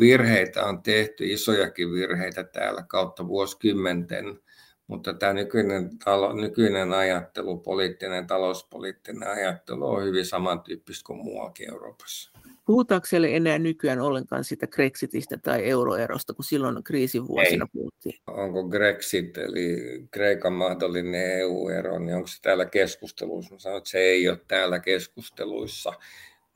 virheitä 0.00 0.64
on 0.64 0.82
tehty, 0.82 1.32
isojakin 1.32 1.92
virheitä 1.92 2.44
täällä 2.44 2.84
kautta 2.88 3.28
vuosikymmenten, 3.28 4.40
mutta 4.86 5.14
tämä 5.14 5.32
nykyinen, 5.32 5.98
talo, 6.04 6.32
nykyinen 6.32 6.92
ajattelu, 6.92 7.56
poliittinen, 7.56 8.26
talouspoliittinen 8.26 9.28
ajattelu 9.28 9.86
on 9.88 10.04
hyvin 10.04 10.26
samantyyppistä 10.26 11.06
kuin 11.06 11.18
muuallakin 11.18 11.70
Euroopassa. 11.70 12.30
Puhutaanko 12.66 13.06
siellä 13.06 13.28
enää 13.28 13.58
nykyään 13.58 14.00
ollenkaan 14.00 14.44
sitä 14.44 14.66
Grexitistä 14.66 15.36
tai 15.36 15.68
euroerosta, 15.68 16.34
kun 16.34 16.44
silloin 16.44 16.84
kriisin 16.84 17.28
vuosina 17.28 17.64
Ei. 17.64 17.70
puhuttiin? 17.72 18.14
Onko 18.26 18.64
Grexit, 18.64 19.38
eli 19.38 19.76
Kreikan 20.10 20.52
mahdollinen 20.52 21.38
EU-ero, 21.38 21.98
niin 21.98 22.16
onko 22.16 22.26
se 22.26 22.42
täällä 22.42 22.66
keskusteluissa? 22.66 23.54
Mä 23.54 23.58
sanon, 23.58 23.78
että 23.78 23.90
se 23.90 23.98
ei 23.98 24.28
ole 24.28 24.40
täällä 24.48 24.78
keskusteluissa. 24.78 25.92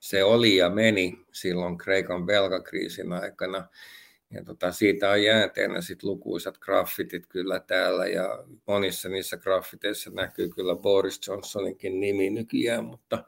Se 0.00 0.24
oli 0.24 0.56
ja 0.56 0.70
meni 0.70 1.18
silloin 1.32 1.78
Kreikan 1.78 2.26
velkakriisin 2.26 3.12
aikana. 3.12 3.68
Ja 4.34 4.44
tota, 4.44 4.72
siitä 4.72 5.10
on 5.10 5.22
jäänteenä 5.22 5.80
sit 5.80 6.02
lukuisat 6.02 6.58
graffitit 6.58 7.26
kyllä 7.26 7.60
täällä 7.60 8.06
ja 8.06 8.44
monissa 8.66 9.08
niissä 9.08 9.36
graffiteissa 9.36 10.10
näkyy 10.10 10.48
kyllä 10.48 10.76
Boris 10.76 11.20
Johnsoninkin 11.26 12.00
nimi 12.00 12.30
nykyään, 12.30 12.84
mutta 12.84 13.24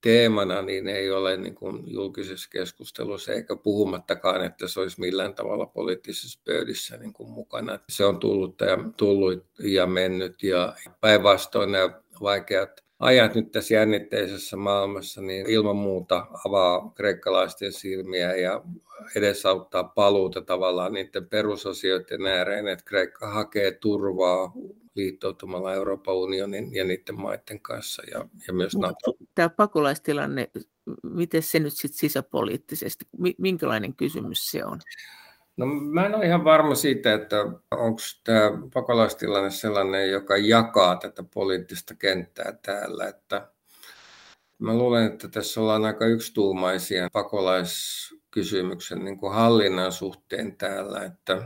teemana 0.00 0.62
niin 0.62 0.88
ei 0.88 1.10
ole 1.10 1.36
niin 1.36 1.54
kuin 1.54 1.92
julkisessa 1.92 2.50
keskustelussa 2.50 3.32
eikä 3.32 3.56
puhumattakaan, 3.56 4.44
että 4.44 4.68
se 4.68 4.80
olisi 4.80 5.00
millään 5.00 5.34
tavalla 5.34 5.66
poliittisessa 5.66 6.40
pöydissä 6.44 6.96
niin 6.96 7.12
kuin 7.12 7.30
mukana. 7.30 7.78
Se 7.88 8.04
on 8.04 8.20
tullut 8.20 8.60
ja, 8.60 8.78
tullut 8.96 9.46
ja 9.58 9.86
mennyt 9.86 10.42
ja 10.42 10.76
päinvastoin 11.00 11.72
nämä 11.72 12.00
vaikeat 12.20 12.84
ajat 13.00 13.34
nyt 13.34 13.52
tässä 13.52 13.74
jännitteisessä 13.74 14.56
maailmassa, 14.56 15.20
niin 15.20 15.50
ilman 15.50 15.76
muuta 15.76 16.26
avaa 16.44 16.92
kreikkalaisten 16.94 17.72
silmiä 17.72 18.36
ja 18.36 18.62
edesauttaa 19.16 19.84
paluuta 19.84 20.40
tavallaan 20.40 20.92
niiden 20.92 21.28
perusasioiden 21.28 22.26
ääreen, 22.26 22.68
että 22.68 22.84
Kreikka 22.84 23.30
hakee 23.30 23.72
turvaa 23.72 24.52
liittoutumalla 24.94 25.74
Euroopan 25.74 26.14
unionin 26.14 26.74
ja 26.74 26.84
niiden 26.84 27.20
maiden 27.20 27.60
kanssa 27.60 28.02
ja, 28.10 28.28
ja 28.46 28.52
myös 28.52 28.76
NATO. 28.76 29.16
Tämä 29.34 29.48
pakolaistilanne, 29.48 30.50
miten 31.02 31.42
se 31.42 31.58
nyt 31.58 31.72
sit 31.72 31.94
sisäpoliittisesti, 31.94 33.04
minkälainen 33.38 33.94
kysymys 33.94 34.50
se 34.50 34.64
on? 34.64 34.80
No 35.60 35.66
mä 35.66 36.06
en 36.06 36.14
ole 36.14 36.26
ihan 36.26 36.44
varma 36.44 36.74
siitä, 36.74 37.14
että 37.14 37.36
onko 37.70 38.00
tämä 38.24 38.50
pakolaistilanne 38.74 39.50
sellainen, 39.50 40.10
joka 40.10 40.36
jakaa 40.36 40.96
tätä 40.96 41.22
poliittista 41.34 41.94
kenttää 41.94 42.52
täällä. 42.62 43.08
Että 43.08 43.48
mä 44.58 44.74
luulen, 44.74 45.06
että 45.06 45.28
tässä 45.28 45.60
ollaan 45.60 45.84
aika 45.84 46.06
yksituumaisia 46.06 47.08
pakolaiskysymyksen 47.12 49.04
niin 49.04 49.18
kuin 49.18 49.32
hallinnan 49.32 49.92
suhteen 49.92 50.56
täällä. 50.56 51.04
Että, 51.04 51.42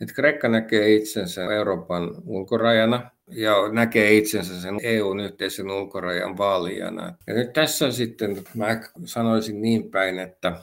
että 0.00 0.14
Kreikka 0.14 0.48
näkee 0.48 0.94
itsensä 0.94 1.44
Euroopan 1.44 2.10
ulkorajana 2.26 3.10
ja 3.26 3.54
näkee 3.72 4.16
itsensä 4.16 4.60
sen 4.60 4.78
EUn 4.82 5.20
yhteisen 5.20 5.70
ulkorajan 5.70 6.38
vaalijana. 6.38 7.14
Ja 7.26 7.34
nyt 7.34 7.52
tässä 7.52 7.92
sitten 7.92 8.44
mä 8.54 8.80
sanoisin 9.04 9.62
niin 9.62 9.90
päin, 9.90 10.18
että 10.18 10.56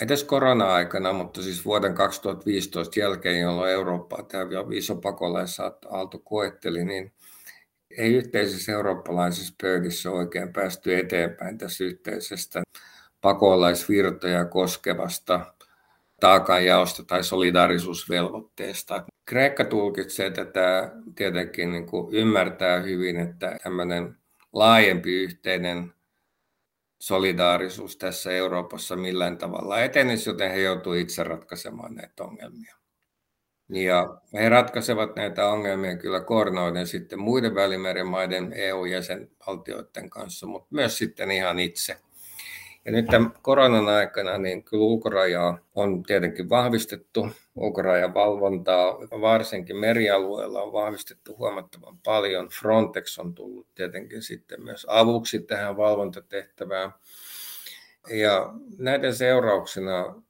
edes 0.00 0.24
korona-aikana, 0.24 1.12
mutta 1.12 1.42
siis 1.42 1.64
vuoden 1.64 1.94
2015 1.94 3.00
jälkeen, 3.00 3.40
jolloin 3.40 3.72
Eurooppaa 3.72 4.22
tämä 4.22 4.44
iso 4.72 4.96
pakolaisaalto 4.96 6.18
koetteli, 6.24 6.84
niin 6.84 7.12
ei 7.98 8.14
yhteisessä 8.14 8.72
eurooppalaisessa 8.72 9.54
pöydissä 9.62 10.10
oikein 10.10 10.52
päästy 10.52 10.98
eteenpäin 10.98 11.58
tässä 11.58 11.84
yhteisestä 11.84 12.62
pakolaisvirtoja 13.20 14.44
koskevasta 14.44 15.54
taakanjaosta 16.20 17.04
tai 17.04 17.24
solidaarisuusvelvoitteesta. 17.24 19.04
Kreikka 19.24 19.64
tulkitsee 19.64 20.30
tätä 20.30 20.92
tietenkin 21.14 21.72
niin 21.72 21.86
kuin 21.86 22.14
ymmärtää 22.14 22.80
hyvin, 22.80 23.16
että 23.16 23.58
tämmöinen 23.62 24.16
laajempi 24.52 25.22
yhteinen 25.22 25.92
solidaarisuus 26.98 27.96
tässä 27.96 28.32
Euroopassa 28.32 28.96
millään 28.96 29.38
tavalla 29.38 29.80
etenisi, 29.80 30.30
joten 30.30 30.50
he 30.50 30.60
joutuivat 30.60 31.02
itse 31.02 31.24
ratkaisemaan 31.24 31.94
näitä 31.94 32.24
ongelmia. 32.24 32.76
Ja 33.68 34.20
he 34.32 34.48
ratkaisevat 34.48 35.16
näitä 35.16 35.48
ongelmia 35.48 35.96
kyllä 35.96 36.20
koordinoiden 36.20 36.86
sitten 36.86 37.20
muiden 37.20 37.54
välimerimaiden 37.54 38.52
EU-jäsenvaltioiden 38.52 40.10
kanssa, 40.10 40.46
mutta 40.46 40.68
myös 40.70 40.98
sitten 40.98 41.30
ihan 41.30 41.58
itse. 41.58 41.96
Ja 42.86 42.92
nyt 42.92 43.06
tämän 43.06 43.32
koronan 43.42 43.88
aikana 43.88 44.38
niin 44.38 44.64
kyllä 44.64 44.84
ulkorajaa 44.84 45.58
on 45.74 46.02
tietenkin 46.02 46.48
vahvistettu. 46.48 47.28
Ulkorajan 47.56 48.14
valvontaa 48.14 48.94
varsinkin 49.20 49.76
merialueella 49.76 50.62
on 50.62 50.72
vahvistettu 50.72 51.36
huomattavan 51.36 51.98
paljon. 52.04 52.48
Frontex 52.48 53.18
on 53.18 53.34
tullut 53.34 53.66
tietenkin 53.74 54.22
sitten 54.22 54.62
myös 54.62 54.86
avuksi 54.88 55.38
tähän 55.38 55.76
valvontatehtävään. 55.76 56.92
Ja 58.10 58.54
näiden 58.78 59.14
seurauksena 59.14 60.22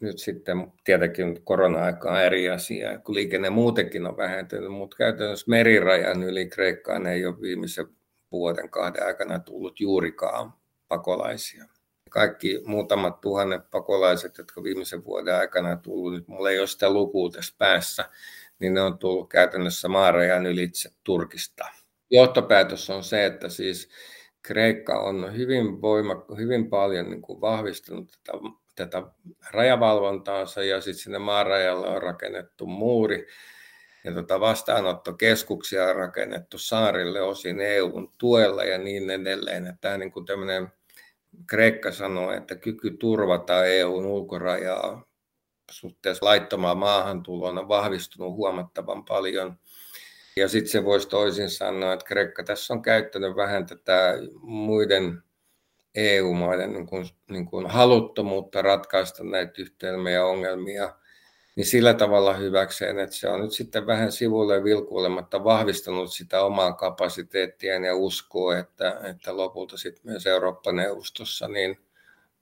nyt 0.00 0.18
sitten 0.18 0.72
tietenkin 0.84 1.40
korona-aika 1.44 2.10
on 2.10 2.20
eri 2.20 2.50
asia, 2.50 2.98
kun 2.98 3.14
liikenne 3.14 3.50
muutenkin 3.50 4.06
on 4.06 4.16
vähentynyt, 4.16 4.72
mutta 4.72 4.96
käytännössä 4.96 5.46
merirajan 5.48 6.22
yli 6.22 6.46
Kreikkaan 6.46 7.06
ei 7.06 7.26
ole 7.26 7.40
viimeisen 7.40 7.86
vuoden 8.32 8.70
kahden 8.70 9.06
aikana 9.06 9.38
tullut 9.38 9.80
juurikaan 9.80 10.52
pakolaisia 10.88 11.64
kaikki 12.08 12.60
muutamat 12.66 13.20
tuhannet 13.20 13.70
pakolaiset, 13.70 14.38
jotka 14.38 14.62
viimeisen 14.62 15.04
vuoden 15.04 15.34
aikana 15.34 15.76
tullut, 15.76 16.12
nyt 16.12 16.28
mulla 16.28 16.50
ei 16.50 16.58
ole 16.58 16.66
sitä 16.66 16.90
lukua 16.90 17.30
tässä 17.30 17.54
päässä, 17.58 18.04
niin 18.58 18.74
ne 18.74 18.82
on 18.82 18.98
tullut 18.98 19.28
käytännössä 19.28 19.88
maarajan 19.88 20.46
ylitse 20.46 20.90
Turkista. 21.04 21.64
Johtopäätös 22.10 22.90
on 22.90 23.04
se, 23.04 23.26
että 23.26 23.48
siis 23.48 23.88
Kreikka 24.42 25.00
on 25.00 25.36
hyvin, 25.36 25.82
voimakka, 25.82 26.34
hyvin 26.34 26.70
paljon 26.70 27.10
niin 27.10 27.22
kuin 27.22 27.40
vahvistanut 27.40 28.10
tätä, 28.10 28.38
tätä 28.76 29.02
rajavalvontaansa 29.50 30.64
ja 30.64 30.80
sitten 30.80 31.02
sinne 31.02 31.18
maarajalle 31.18 31.88
on 31.88 32.02
rakennettu 32.02 32.66
muuri 32.66 33.26
ja 34.04 34.12
tota 34.12 34.40
vastaanottokeskuksia 34.40 35.84
on 35.84 35.96
rakennettu 35.96 36.58
saarille 36.58 37.22
osin 37.22 37.60
EUn 37.60 38.12
tuella 38.18 38.64
ja 38.64 38.78
niin 38.78 39.10
edelleen. 39.10 39.66
Että 39.66 39.80
tämä 39.80 39.98
niin 39.98 40.26
tämmöinen 40.26 40.68
Kreikka 41.46 41.92
sanoo, 41.92 42.32
että 42.32 42.56
kyky 42.56 42.90
turvata 42.90 43.66
EUn 43.66 44.06
ulkorajaa 44.06 45.06
suhteessa 45.70 46.26
laittomaan 46.26 46.78
maahantuloon 46.78 47.58
on 47.58 47.68
vahvistunut 47.68 48.34
huomattavan 48.34 49.04
paljon. 49.04 49.58
Ja 50.36 50.48
sitten 50.48 50.70
se 50.70 50.84
voisi 50.84 51.08
toisin 51.08 51.50
sanoa, 51.50 51.92
että 51.92 52.06
Kreikka 52.06 52.44
tässä 52.44 52.74
on 52.74 52.82
käyttänyt 52.82 53.36
vähän 53.36 53.66
tätä 53.66 54.14
muiden 54.40 55.22
EU-maiden 55.94 56.72
niin 56.72 56.86
kuin, 56.86 57.06
niin 57.30 57.46
kuin 57.46 57.66
haluttomuutta 57.66 58.62
ratkaista 58.62 59.24
näitä 59.24 59.52
yhteelmiä 59.58 60.24
ongelmia– 60.24 60.94
niin 61.58 61.66
sillä 61.66 61.94
tavalla 61.94 62.34
hyväkseen, 62.34 62.98
että 62.98 63.16
se 63.16 63.28
on 63.28 63.40
nyt 63.40 63.52
sitten 63.52 63.86
vähän 63.86 64.12
sivulle 64.12 64.64
vilkuilematta 64.64 65.44
vahvistanut 65.44 66.12
sitä 66.12 66.42
omaa 66.42 66.72
kapasiteettiaan 66.72 67.84
ja 67.84 67.94
uskoo, 67.94 68.52
että, 68.52 69.00
että 69.04 69.36
lopulta 69.36 69.76
sitten 69.76 70.02
myös 70.04 70.26
Eurooppa-neuvostossa 70.26 71.48
niin 71.48 71.78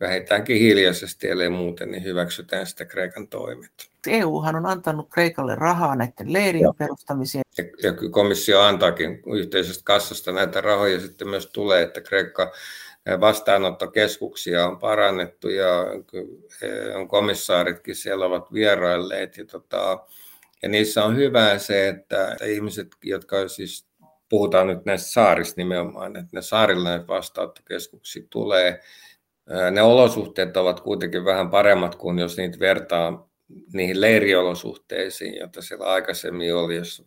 vähintäänkin 0.01 0.59
hiljaisesti, 0.59 1.29
ellei 1.29 1.49
muuten, 1.49 1.91
niin 1.91 2.05
hyväksytään 2.05 2.67
sitä 2.67 2.85
Kreikan 2.85 3.29
toimet. 3.29 3.71
EUhan 4.07 4.57
on 4.57 4.67
antanut 4.67 5.09
Kreikalle 5.11 5.55
rahaa 5.55 5.97
näiden 5.97 6.33
leirien 6.33 6.75
perustamiseen. 6.79 7.45
Ja, 7.59 7.64
ja 7.83 7.93
komissio 8.11 8.61
antaakin 8.61 9.23
yhteisestä 9.27 9.85
kassasta 9.85 10.33
näitä 10.33 10.61
rahoja 10.61 11.01
sitten 11.01 11.29
myös 11.29 11.47
tulee, 11.47 11.83
että 11.83 12.01
Kreikka 12.01 12.53
vastaanottokeskuksia 13.21 14.67
on 14.67 14.79
parannettu 14.79 15.49
ja 15.49 15.69
on 16.95 17.09
komissaaritkin 17.09 17.97
siellä 17.97 18.27
ovat 18.27 18.53
vierailleet. 18.53 19.37
Ja, 19.37 19.45
tota, 19.45 19.99
ja 20.63 20.69
niissä 20.69 21.05
on 21.05 21.17
hyvää 21.17 21.59
se, 21.59 21.89
että 21.89 22.37
ihmiset, 22.47 22.89
jotka 23.05 23.49
siis 23.49 23.87
puhutaan 24.29 24.67
nyt 24.67 24.85
näistä 24.85 25.09
saarista 25.09 25.55
nimenomaan, 25.61 26.17
että 26.17 26.31
ne 26.33 26.43
saarilla 26.43 26.89
näitä 26.89 27.07
vastaanottokeskuksia 27.07 28.23
tulee, 28.31 28.81
ne 29.71 29.83
olosuhteet 29.83 30.57
ovat 30.57 30.81
kuitenkin 30.81 31.25
vähän 31.25 31.51
paremmat 31.51 31.95
kuin 31.95 32.19
jos 32.19 32.37
niitä 32.37 32.59
vertaa 32.59 33.29
niihin 33.73 34.01
leiriolosuhteisiin, 34.01 35.37
joita 35.37 35.63
siellä 35.63 35.87
aikaisemmin 35.87 36.55
oli, 36.55 36.77
jos 36.77 37.07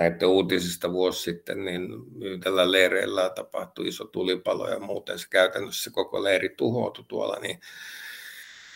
näiden 0.00 0.28
uutisista 0.28 0.92
vuosi 0.92 1.22
sitten, 1.22 1.64
niin 1.64 1.88
yhdellä 2.20 2.72
leireillä 2.72 3.30
tapahtui 3.30 3.88
iso 3.88 4.04
tulipalo 4.04 4.68
ja 4.68 4.78
muuten 4.78 5.18
se 5.18 5.26
käytännössä 5.30 5.90
koko 5.90 6.22
leiri 6.22 6.48
tuhoutui 6.48 7.04
tuolla, 7.08 7.38
niin 7.40 7.60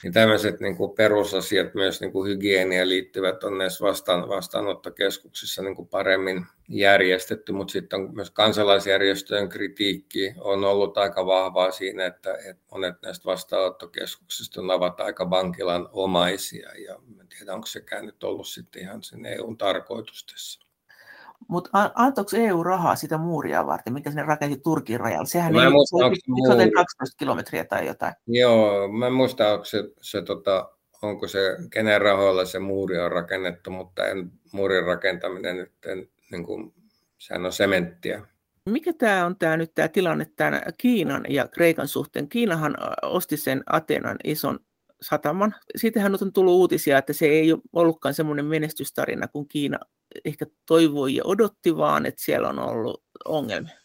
Niin 0.03 0.13
tämmöiset 0.13 0.61
niin 0.61 0.77
kuin 0.77 0.95
perusasiat, 0.95 1.75
myös 1.75 2.01
niin 2.01 2.13
kuin 2.13 2.31
hygienia 2.31 2.89
liittyvät, 2.89 3.45
on 3.45 3.59
näissä 3.59 3.85
vastaan, 3.85 4.29
vastaanottokeskuksissa 4.29 5.63
niin 5.63 5.77
kuin 5.77 5.89
paremmin 5.89 6.47
järjestetty, 6.69 7.53
mutta 7.53 7.73
sitten 7.73 8.01
on 8.01 8.15
myös 8.15 8.31
kansalaisjärjestöjen 8.31 9.49
kritiikki 9.49 10.35
on 10.41 10.65
ollut 10.65 10.99
aika 10.99 11.27
vahvaa 11.27 11.71
siinä, 11.71 12.07
että, 12.07 12.35
että 12.35 12.63
monet 12.71 13.03
näistä 13.03 13.25
vastaanottokeskuksista 13.25 14.61
ovat 14.61 15.01
aika 15.01 15.31
vankilan 15.31 15.89
omaisia 15.93 16.71
ja 16.79 16.99
en 17.21 17.29
tiedä, 17.29 17.55
onko 17.55 17.67
sekään 17.67 18.07
nyt 18.07 18.25
ollut 18.25 18.49
sitten 18.49 18.83
ihan 18.83 19.03
sen 19.03 19.27
EUn 19.27 19.59
tarkoitus 19.59 20.27
tässä. 20.27 20.64
Mutta 21.49 21.91
antoiko 21.95 22.31
EU 22.37 22.63
rahaa 22.63 22.97
sitä 22.97 23.19
muuria 23.19 23.67
varten, 23.67 23.93
mikä 23.93 24.11
sinne 24.11 24.23
rakensi 24.23 24.61
Turkin 24.61 25.01
rajalle? 25.01 25.27
Sehän 25.27 25.57
ei 25.57 25.71
muista, 25.71 25.97
se, 25.99 26.31
muu... 26.31 26.47
se 26.47 26.71
12 26.71 27.17
kilometriä 27.19 27.65
tai 27.65 27.87
jotain. 27.87 28.15
Joo, 28.27 28.89
mä 28.89 29.07
en 29.07 29.13
muista, 29.13 29.53
onko 29.53 29.65
se, 29.65 29.85
se 30.01 30.23
tota, 30.23 30.71
onko 31.03 31.29
se, 31.29 31.57
kenen 31.71 32.01
rahoilla 32.01 32.45
se 32.45 32.59
muuri 32.59 32.99
on 32.99 33.13
rakennettu, 33.13 33.71
mutta 33.71 34.07
en, 34.07 34.33
muurin 34.53 34.85
rakentaminen 34.85 35.57
nyt, 35.57 35.73
en, 35.87 36.09
niin 36.31 36.45
kuin, 36.45 36.75
sehän 37.19 37.47
on 37.47 37.53
sementtiä. 37.53 38.27
Mikä 38.71 38.93
tämä 38.93 39.27
on 39.27 39.37
tämä 39.37 39.57
nyt 39.57 39.75
tämä 39.75 39.89
tilanne 39.89 40.27
tämän 40.37 40.63
Kiinan 40.79 41.25
ja 41.29 41.49
Kreikan 41.49 41.89
suhteen? 41.89 42.29
Kiinahan 42.29 42.77
osti 43.03 43.37
sen 43.37 43.63
Atenan 43.67 44.17
ison 44.25 44.59
sataman. 45.03 45.55
Siitähän 45.77 46.17
on 46.23 46.33
tullut 46.33 46.55
uutisia, 46.55 46.99
että 46.99 47.13
se 47.13 47.27
ei 47.27 47.55
ollutkaan 47.73 48.15
semmoinen 48.15 48.45
menestystarina 48.45 49.29
kuin 49.29 49.49
Kiina 49.49 49.79
ehkä 50.25 50.47
toivoi 50.67 51.15
ja 51.15 51.23
odotti, 51.25 51.77
vaan 51.77 52.07
että 52.07 52.23
siellä 52.25 52.49
on 52.49 52.59
ollut 52.59 53.03
ongelmia. 53.25 53.79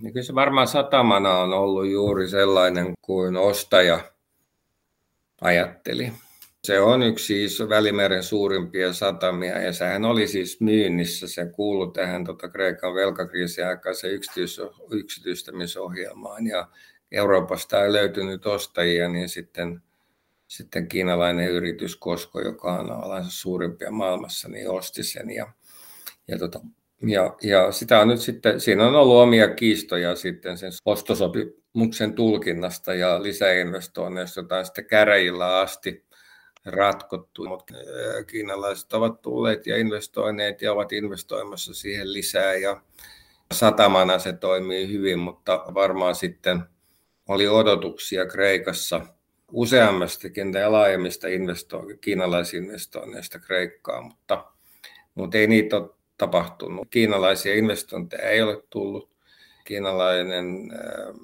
Niin 0.00 0.12
kyllä 0.12 0.26
se 0.26 0.34
varmaan 0.34 0.68
satamana 0.68 1.38
on 1.38 1.52
ollut 1.52 1.86
juuri 1.86 2.28
sellainen 2.28 2.92
kuin 3.02 3.36
ostaja 3.36 4.00
ajatteli. 5.40 6.12
Se 6.64 6.80
on 6.80 7.02
yksi 7.02 7.44
iso 7.44 7.68
Välimeren 7.68 8.22
suurimpia 8.22 8.92
satamia 8.92 9.58
ja 9.58 9.72
sehän 9.72 10.04
oli 10.04 10.28
siis 10.28 10.60
myynnissä. 10.60 11.28
Se 11.28 11.46
kuului 11.46 11.92
tähän 11.92 12.24
tota 12.24 12.48
Kreikan 12.48 12.94
velkakriisin 12.94 13.66
aikaisen 13.66 14.10
yksityis- 14.10 14.60
yksityistämisohjelmaan 14.90 16.46
ja 16.46 16.68
Euroopasta 17.12 17.84
ei 17.84 17.92
löytynyt 17.92 18.46
ostajia, 18.46 19.08
niin 19.08 19.28
sitten 19.28 19.82
sitten 20.48 20.88
kiinalainen 20.88 21.50
yritys 21.50 21.96
Kosko, 21.96 22.40
joka 22.40 22.72
on 22.72 22.90
alansa 22.90 23.30
suurimpia 23.30 23.90
maailmassa, 23.90 24.48
niin 24.48 24.70
osti 24.70 25.02
sen. 25.02 25.30
Ja, 25.30 25.52
ja, 26.28 26.38
tota, 26.38 26.60
ja, 27.06 27.36
ja 27.42 27.72
sitä 27.72 28.00
on 28.00 28.08
nyt 28.08 28.20
sitten, 28.20 28.60
siinä 28.60 28.86
on 28.86 28.94
ollut 28.94 29.16
omia 29.16 29.54
kiistoja 29.54 30.16
sitten 30.16 30.58
sen 30.58 30.72
ostosopimuksen 30.84 32.14
tulkinnasta 32.14 32.94
ja 32.94 33.22
lisäinvestoinneista, 33.22 34.40
jota 34.40 34.58
on 34.58 34.64
sitten 34.64 34.86
käräjillä 34.86 35.60
asti 35.60 36.04
ratkottu, 36.64 37.44
mutta 37.44 37.74
kiinalaiset 38.26 38.92
ovat 38.92 39.22
tulleet 39.22 39.66
ja 39.66 39.76
investoineet 39.76 40.62
ja 40.62 40.72
ovat 40.72 40.92
investoimassa 40.92 41.74
siihen 41.74 42.12
lisää 42.12 42.54
ja 42.54 42.80
satamana 43.54 44.18
se 44.18 44.32
toimii 44.32 44.88
hyvin, 44.92 45.18
mutta 45.18 45.64
varmaan 45.74 46.14
sitten 46.14 46.62
oli 47.28 47.48
odotuksia 47.48 48.26
Kreikassa– 48.26 49.00
useammastakin 49.54 50.52
ja 50.52 50.72
laajemmista 50.72 51.28
investo- 51.28 51.96
kiinalaisinvestoinneista 52.00 53.38
Kreikkaan, 53.38 54.04
mutta, 54.04 54.44
mutta 55.14 55.38
ei 55.38 55.46
niitä 55.46 55.76
ole 55.76 55.90
tapahtunut. 56.18 56.88
Kiinalaisia 56.90 57.54
investointeja 57.54 58.28
ei 58.28 58.42
ole 58.42 58.62
tullut. 58.70 59.10
Kiinalainen 59.64 60.72
äh, 60.72 61.14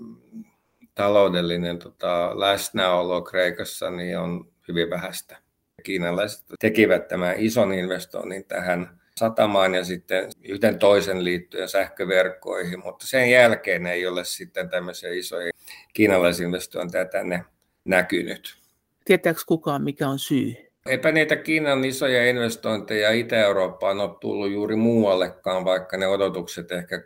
taloudellinen 0.94 1.78
tota, 1.78 2.40
läsnäolo 2.40 3.22
Kreikassa 3.22 3.90
niin 3.90 4.18
on 4.18 4.52
hyvin 4.68 4.90
vähäistä. 4.90 5.36
Kiinalaiset 5.82 6.44
tekivät 6.60 7.08
tämän 7.08 7.34
ison 7.38 7.72
investoinnin 7.72 8.44
tähän 8.44 9.00
satamaan 9.16 9.74
ja 9.74 9.84
sitten 9.84 10.30
yhden 10.42 10.78
toisen 10.78 11.24
liittyen 11.24 11.68
sähköverkkoihin, 11.68 12.80
mutta 12.84 13.06
sen 13.06 13.30
jälkeen 13.30 13.86
ei 13.86 14.06
ole 14.06 14.24
sitten 14.24 14.70
tämmöisiä 14.70 15.10
isoja 15.10 15.50
kiinalaisinvestointeja 15.92 17.04
tänne 17.04 17.44
näkynyt. 17.84 18.56
Tietääkö 19.04 19.40
kukaan, 19.46 19.82
mikä 19.82 20.08
on 20.08 20.18
syy? 20.18 20.54
Eipä 20.86 21.12
niitä 21.12 21.36
Kiinan 21.36 21.84
isoja 21.84 22.30
investointeja 22.30 23.10
Itä-Eurooppaan 23.10 24.00
ole 24.00 24.16
tullut 24.20 24.52
juuri 24.52 24.76
muuallekaan, 24.76 25.64
vaikka 25.64 25.96
ne 25.96 26.06
odotukset 26.06 26.72
ehkä 26.72 27.02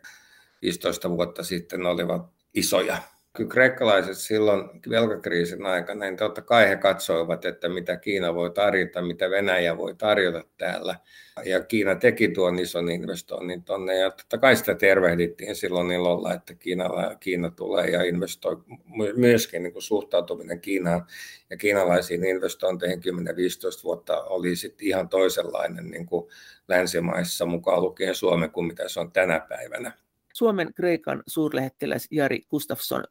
15 0.63 1.11
vuotta 1.11 1.45
sitten 1.45 1.87
olivat 1.87 2.27
isoja 2.55 2.99
kyllä 3.37 3.51
kreikkalaiset 3.51 4.19
silloin 4.19 4.71
velkakriisin 4.91 5.67
aikana, 5.67 6.05
niin 6.05 6.17
totta 6.17 6.43
kai 6.43 6.69
he 6.69 6.77
katsoivat, 6.77 7.45
että 7.45 7.69
mitä 7.69 7.97
Kiina 7.97 8.35
voi 8.35 8.51
tarjota, 8.51 9.03
mitä 9.03 9.31
Venäjä 9.31 9.77
voi 9.77 9.95
tarjota 9.95 10.45
täällä. 10.59 10.97
Ja 11.45 11.65
Kiina 11.65 11.95
teki 11.95 12.29
tuon 12.29 12.59
ison 12.59 12.91
investoinnin 12.91 13.65
tuonne, 13.65 13.97
ja 13.97 14.11
totta 14.11 14.39
kai 14.39 14.57
sitä 14.57 14.75
tervehdittiin 14.75 15.57
silloin 15.57 15.91
ilolla, 15.91 16.35
että 16.35 16.55
Kiina, 16.55 17.17
Kiina 17.21 17.51
tulee 17.51 17.91
ja 17.91 18.03
investoi. 18.03 18.57
Myöskin 19.17 19.63
niin 19.63 19.73
kuin 19.73 19.83
suhtautuminen 19.83 20.61
Kiinaan 20.61 21.07
ja 21.51 21.57
kiinalaisiin 21.57 22.25
investointeihin 22.25 22.99
10-15 22.99 23.85
vuotta 23.85 24.23
oli 24.23 24.57
sitten 24.57 24.87
ihan 24.87 25.09
toisenlainen 25.09 25.91
niin 25.91 26.07
kuin 26.07 26.29
länsimaissa, 26.69 27.47
mukaan 27.47 27.83
lukien 27.83 28.15
Suomen, 28.15 28.51
kuin 28.51 28.67
mitä 28.67 28.89
se 28.89 29.01
on 29.01 29.13
tänä 29.13 29.41
päivänä. 29.49 29.93
Suomen 30.35 30.75
Kreikan 30.75 31.23
suurlähettiläs 31.27 32.09
Jari 32.11 32.41
Gustafsson 32.51 33.05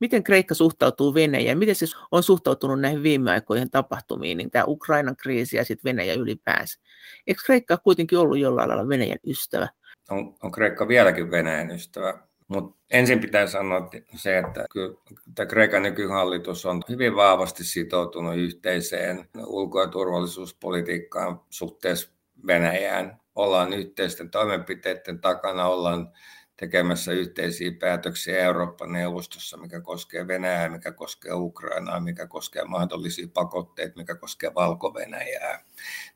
Miten 0.00 0.24
Kreikka 0.24 0.54
suhtautuu 0.54 1.14
Venäjään? 1.14 1.58
Miten 1.58 1.74
se 1.74 1.86
on 2.10 2.22
suhtautunut 2.22 2.80
näihin 2.80 3.02
viime 3.02 3.30
aikoihin 3.30 3.70
tapahtumiin, 3.70 4.38
niin 4.38 4.50
tämä 4.50 4.64
Ukrainan 4.68 5.16
kriisi 5.16 5.56
ja 5.56 5.64
sitten 5.64 5.90
Venäjä 5.90 6.14
ylipäänsä? 6.14 6.80
Eikö 7.26 7.42
Kreikka 7.46 7.76
kuitenkin 7.76 8.18
ollut 8.18 8.38
jollain 8.38 8.68
lailla 8.68 8.88
Venäjän 8.88 9.18
ystävä? 9.26 9.68
On, 10.10 10.34
on 10.42 10.52
Kreikka 10.52 10.88
vieläkin 10.88 11.30
Venäjän 11.30 11.70
ystävä. 11.70 12.18
Mutta 12.48 12.78
ensin 12.90 13.20
pitää 13.20 13.46
sanoa 13.46 13.90
se, 14.16 14.38
että 14.38 14.66
kyllä 14.72 15.46
Kreikan 15.48 15.82
nykyhallitus 15.82 16.66
on 16.66 16.82
hyvin 16.88 17.16
vahvasti 17.16 17.64
sitoutunut 17.64 18.36
yhteiseen 18.36 19.28
ulko- 19.46 19.80
ja 19.80 19.88
turvallisuuspolitiikkaan 19.88 21.40
suhteessa 21.50 22.10
Venäjään. 22.46 23.20
Ollaan 23.34 23.72
yhteisten 23.72 24.30
toimenpiteiden 24.30 25.20
takana, 25.20 25.66
ollaan 25.66 26.12
tekemässä 26.56 27.12
yhteisiä 27.12 27.72
päätöksiä 27.80 28.38
Eurooppa-neuvostossa, 28.38 29.56
mikä 29.56 29.80
koskee 29.80 30.26
Venäjää, 30.26 30.68
mikä 30.68 30.92
koskee 30.92 31.32
Ukrainaa, 31.32 32.00
mikä 32.00 32.26
koskee 32.26 32.64
mahdollisia 32.64 33.28
pakotteita, 33.34 33.96
mikä 33.96 34.14
koskee 34.14 34.54
Valko-Venäjää. 34.54 35.64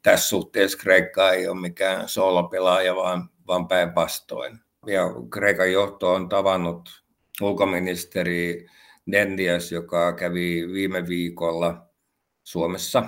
Tässä 0.03 0.28
suhteessa 0.28 0.78
Kreikka 0.78 1.32
ei 1.32 1.49
ole 1.49 1.61
mikään 1.61 2.09
soolopelaaja, 2.09 2.97
vaan, 2.97 3.30
vaan 3.47 3.68
päinvastoin. 3.68 4.59
Ja 4.86 5.03
Kreikan 5.30 5.72
johto 5.72 6.14
on 6.14 6.28
tavannut 6.28 7.05
ulkoministeri 7.41 8.66
Dendias, 9.12 9.72
joka 9.72 10.12
kävi 10.12 10.68
viime 10.72 11.09
viikolla 11.09 11.86
Suomessa, 12.45 13.03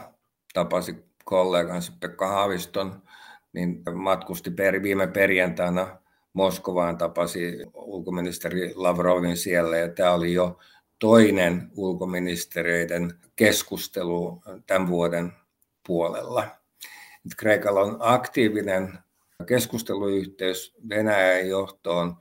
tapasi 0.54 0.96
kollegansa 1.24 1.92
Pekka 2.00 2.28
Haaviston, 2.28 3.02
niin 3.52 3.82
matkusti 3.94 4.50
per, 4.50 4.82
viime 4.82 5.06
perjantaina 5.06 6.00
Moskovaan, 6.32 6.98
tapasi 6.98 7.58
ulkoministeri 7.74 8.72
Lavrovin 8.74 9.36
siellä 9.36 9.76
ja 9.76 9.88
tämä 9.88 10.12
oli 10.12 10.32
jo 10.32 10.58
toinen 10.98 11.70
ulkoministeriöiden 11.76 13.14
keskustelu 13.36 14.42
tämän 14.66 14.88
vuoden 14.88 15.32
puolella. 15.86 16.46
Kreikalla 17.36 17.80
on 17.80 17.96
aktiivinen 18.00 18.98
keskusteluyhteys 19.46 20.74
Venäjän 20.88 21.48
johtoon, 21.48 22.16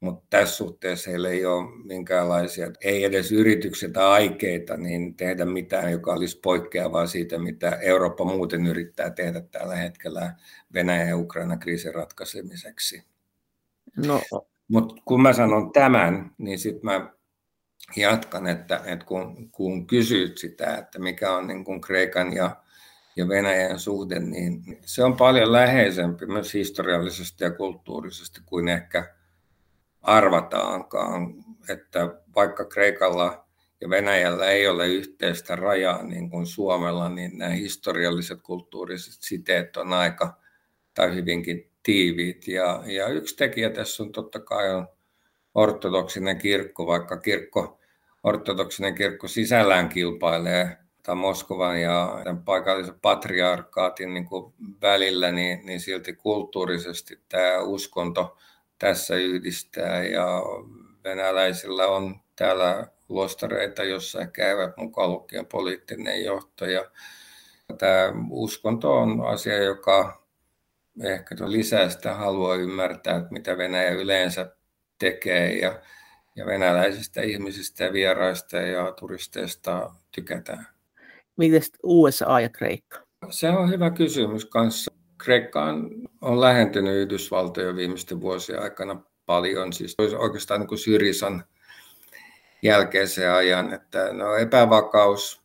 mutta 0.00 0.26
tässä 0.30 0.56
suhteessa 0.56 1.10
heillä 1.10 1.28
ei 1.28 1.46
ole 1.46 1.84
minkäänlaisia, 1.84 2.70
ei 2.80 3.04
edes 3.04 3.32
yrityksiä 3.32 3.88
tai 3.88 4.04
aikeita 4.06 4.76
niin 4.76 5.14
tehdä 5.14 5.44
mitään, 5.44 5.92
joka 5.92 6.12
olisi 6.12 6.40
poikkeavaa 6.40 7.06
siitä, 7.06 7.38
mitä 7.38 7.70
Eurooppa 7.70 8.24
muuten 8.24 8.66
yrittää 8.66 9.10
tehdä 9.10 9.40
tällä 9.40 9.76
hetkellä 9.76 10.34
Venäjän 10.74 11.08
ja 11.08 11.16
Ukrainan 11.16 11.58
kriisin 11.58 11.94
ratkaisemiseksi. 11.94 13.02
No. 13.96 14.20
Mutta 14.68 14.94
kun 15.04 15.22
mä 15.22 15.32
sanon 15.32 15.72
tämän, 15.72 16.30
niin 16.38 16.58
sitten 16.58 16.84
mä 16.84 17.10
jatkan, 17.96 18.46
että, 18.46 18.80
että 18.84 19.06
kun, 19.06 19.50
kun 19.50 19.86
kysyt 19.86 20.38
sitä, 20.38 20.76
että 20.76 20.98
mikä 20.98 21.32
on 21.32 21.46
niin 21.46 21.64
kuin 21.64 21.80
Kreikan 21.80 22.32
ja, 22.32 22.56
ja 23.16 23.28
Venäjän 23.28 23.78
suhde, 23.78 24.18
niin 24.18 24.78
se 24.80 25.04
on 25.04 25.16
paljon 25.16 25.52
läheisempi 25.52 26.26
myös 26.26 26.54
historiallisesti 26.54 27.44
ja 27.44 27.50
kulttuurisesti 27.50 28.40
kuin 28.46 28.68
ehkä 28.68 29.14
arvataankaan. 30.02 31.34
Että 31.68 32.14
vaikka 32.34 32.64
Kreikalla 32.64 33.48
ja 33.80 33.90
Venäjällä 33.90 34.50
ei 34.50 34.68
ole 34.68 34.88
yhteistä 34.88 35.56
rajaa 35.56 36.02
niin 36.02 36.30
kuin 36.30 36.46
Suomella, 36.46 37.08
niin 37.08 37.38
nämä 37.38 37.50
historialliset 37.50 38.42
kulttuuriset 38.42 39.14
siteet 39.20 39.76
on 39.76 39.92
aika 39.92 40.38
tai 40.94 41.14
hyvinkin 41.14 41.70
tiiviit. 41.88 42.48
Ja, 42.48 42.82
ja 42.86 43.08
yksi 43.08 43.36
tekijä 43.36 43.70
tässä 43.70 44.02
on 44.02 44.12
totta 44.12 44.40
kai 44.40 44.74
on 44.74 44.88
ortodoksinen 45.54 46.38
kirkko, 46.38 46.86
vaikka 46.86 47.16
kirkko, 47.16 47.78
ortodoksinen 48.22 48.94
kirkko 48.94 49.28
sisällään 49.28 49.88
kilpailee 49.88 50.76
Moskovan 51.14 51.80
ja 51.80 52.16
paikallisen 52.44 53.00
patriarkaatin 53.02 54.14
niin 54.14 54.24
kuin 54.24 54.54
välillä, 54.82 55.32
niin, 55.32 55.66
niin 55.66 55.80
silti 55.80 56.12
kulttuurisesti 56.12 57.20
tämä 57.28 57.58
uskonto 57.58 58.36
tässä 58.78 59.16
yhdistää 59.16 60.04
ja 60.04 60.42
venäläisillä 61.04 61.86
on 61.86 62.20
täällä 62.36 62.86
lostareita, 63.08 63.84
jossa 63.84 64.26
käyvät 64.26 64.76
mukaan 64.76 65.10
lukien 65.10 65.46
poliittinen 65.46 66.24
johto. 66.24 66.66
Ja 66.66 66.90
tämä 67.78 68.12
uskonto 68.30 68.96
on 68.96 69.20
asia, 69.26 69.62
joka 69.62 70.27
ehkä 71.02 71.34
lisää 71.46 71.88
sitä 71.88 72.14
halua 72.14 72.54
ymmärtää, 72.54 73.16
että 73.16 73.32
mitä 73.32 73.58
Venäjä 73.58 73.90
yleensä 73.90 74.56
tekee 74.98 75.58
ja, 75.58 75.80
ja 76.36 76.46
venäläisistä 76.46 77.22
ihmisistä 77.22 77.84
ja 77.84 77.92
vieraista 77.92 78.56
ja 78.56 78.92
turisteista 78.92 79.90
tykätään. 80.14 80.66
Miten 81.36 81.62
USA 81.82 82.40
ja 82.40 82.48
Kreikka? 82.48 82.98
Se 83.30 83.48
on 83.48 83.70
hyvä 83.70 83.90
kysymys 83.90 84.44
kanssa. 84.44 84.92
Kreikka 85.18 85.64
on, 85.64 85.90
on 86.20 86.40
lähentynyt 86.40 86.94
Yhdysvaltoja 86.94 87.76
viimeisten 87.76 88.20
vuosien 88.20 88.62
aikana 88.62 89.00
paljon, 89.26 89.72
siis 89.72 89.96
oikeastaan 90.18 90.60
niin 90.60 90.68
kuin 90.68 90.78
Syrisan 90.78 91.44
jälkeisen 92.62 93.32
ajan, 93.32 93.74
että 93.74 94.12
no, 94.12 94.34
epävakaus 94.34 95.42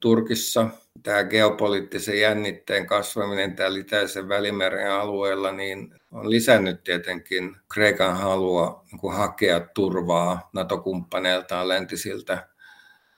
Turkissa, 0.00 0.68
tämä 1.02 1.24
geopoliittisen 1.24 2.20
jännitteen 2.20 2.86
kasvaminen 2.86 3.56
täällä 3.56 3.78
Itäisen 3.78 4.28
välimeren 4.28 4.92
alueella, 4.92 5.52
niin 5.52 5.94
on 6.10 6.30
lisännyt 6.30 6.84
tietenkin 6.84 7.56
Kreikan 7.72 8.16
halua 8.16 8.84
niin 8.92 9.12
hakea 9.12 9.60
turvaa 9.60 10.50
NATO-kumppaneiltaan, 10.52 11.68
läntisiltä 11.68 12.48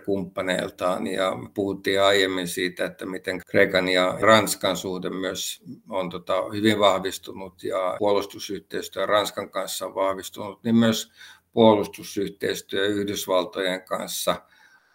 kumppaneiltaan. 0.05 1.07
Ja 1.07 1.33
puhuttiin 1.55 2.03
aiemmin 2.03 2.49
siitä, 2.49 2.85
että 2.85 3.07
miten 3.07 3.41
Kreikan 3.47 3.89
ja 3.89 4.19
Ranskan 4.21 4.77
suhde 4.77 5.11
myös 5.11 5.63
on 5.89 6.11
tota 6.11 6.35
hyvin 6.53 6.79
vahvistunut 6.79 7.65
ja 7.65 7.97
puolustusyhteistyö 7.99 9.07
Ranskan 9.07 9.51
kanssa 9.51 9.87
on 9.87 9.95
vahvistunut, 9.95 10.65
niin 10.65 10.77
myös 10.77 11.13
puolustusyhteistyö 11.53 12.87
Yhdysvaltojen 12.87 13.83
kanssa 13.83 14.37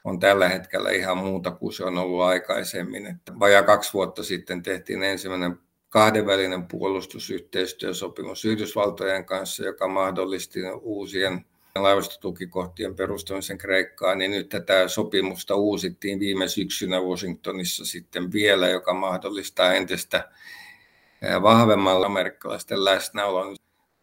on 0.04 0.20
tällä 0.20 0.50
hetkellä 0.50 0.92
ihan 0.92 1.18
muuta 1.18 1.52
kuin 1.52 1.74
se 1.74 1.84
on 1.84 1.98
ollut 1.98 2.22
aikaisemmin. 2.22 3.06
Että 3.06 3.40
vajaa 3.40 3.64
kaksi 3.64 3.94
vuotta 3.94 4.24
sitten 4.24 4.64
tehtiin 4.64 5.04
ensimmäinen 5.04 5.60
kahdenvälinen 5.90 6.68
puolustusyhteistyösopimus 6.68 8.46
Yhdysvaltojen 8.46 9.26
kanssa, 9.26 9.66
joka 9.66 9.88
mahdollisti 9.88 10.60
uusien 10.82 11.46
laivastotukikohtien 11.76 12.96
perustamisen 12.96 13.58
Kreikkaan, 13.58 14.18
niin 14.18 14.32
nyt 14.32 14.50
tätä 14.50 14.88
sopimusta 14.88 15.56
uusittiin 15.56 16.20
viime 16.20 16.48
syksynä 16.48 17.02
Washingtonissa 17.02 17.86
sitten 17.86 18.32
vielä, 18.32 18.70
joka 18.70 18.94
mahdollistaa 18.94 19.74
entistä 19.74 20.30
vahvemmalla 21.42 22.06
amerikkalaisten 22.06 22.86
läsnäolon 22.86 23.56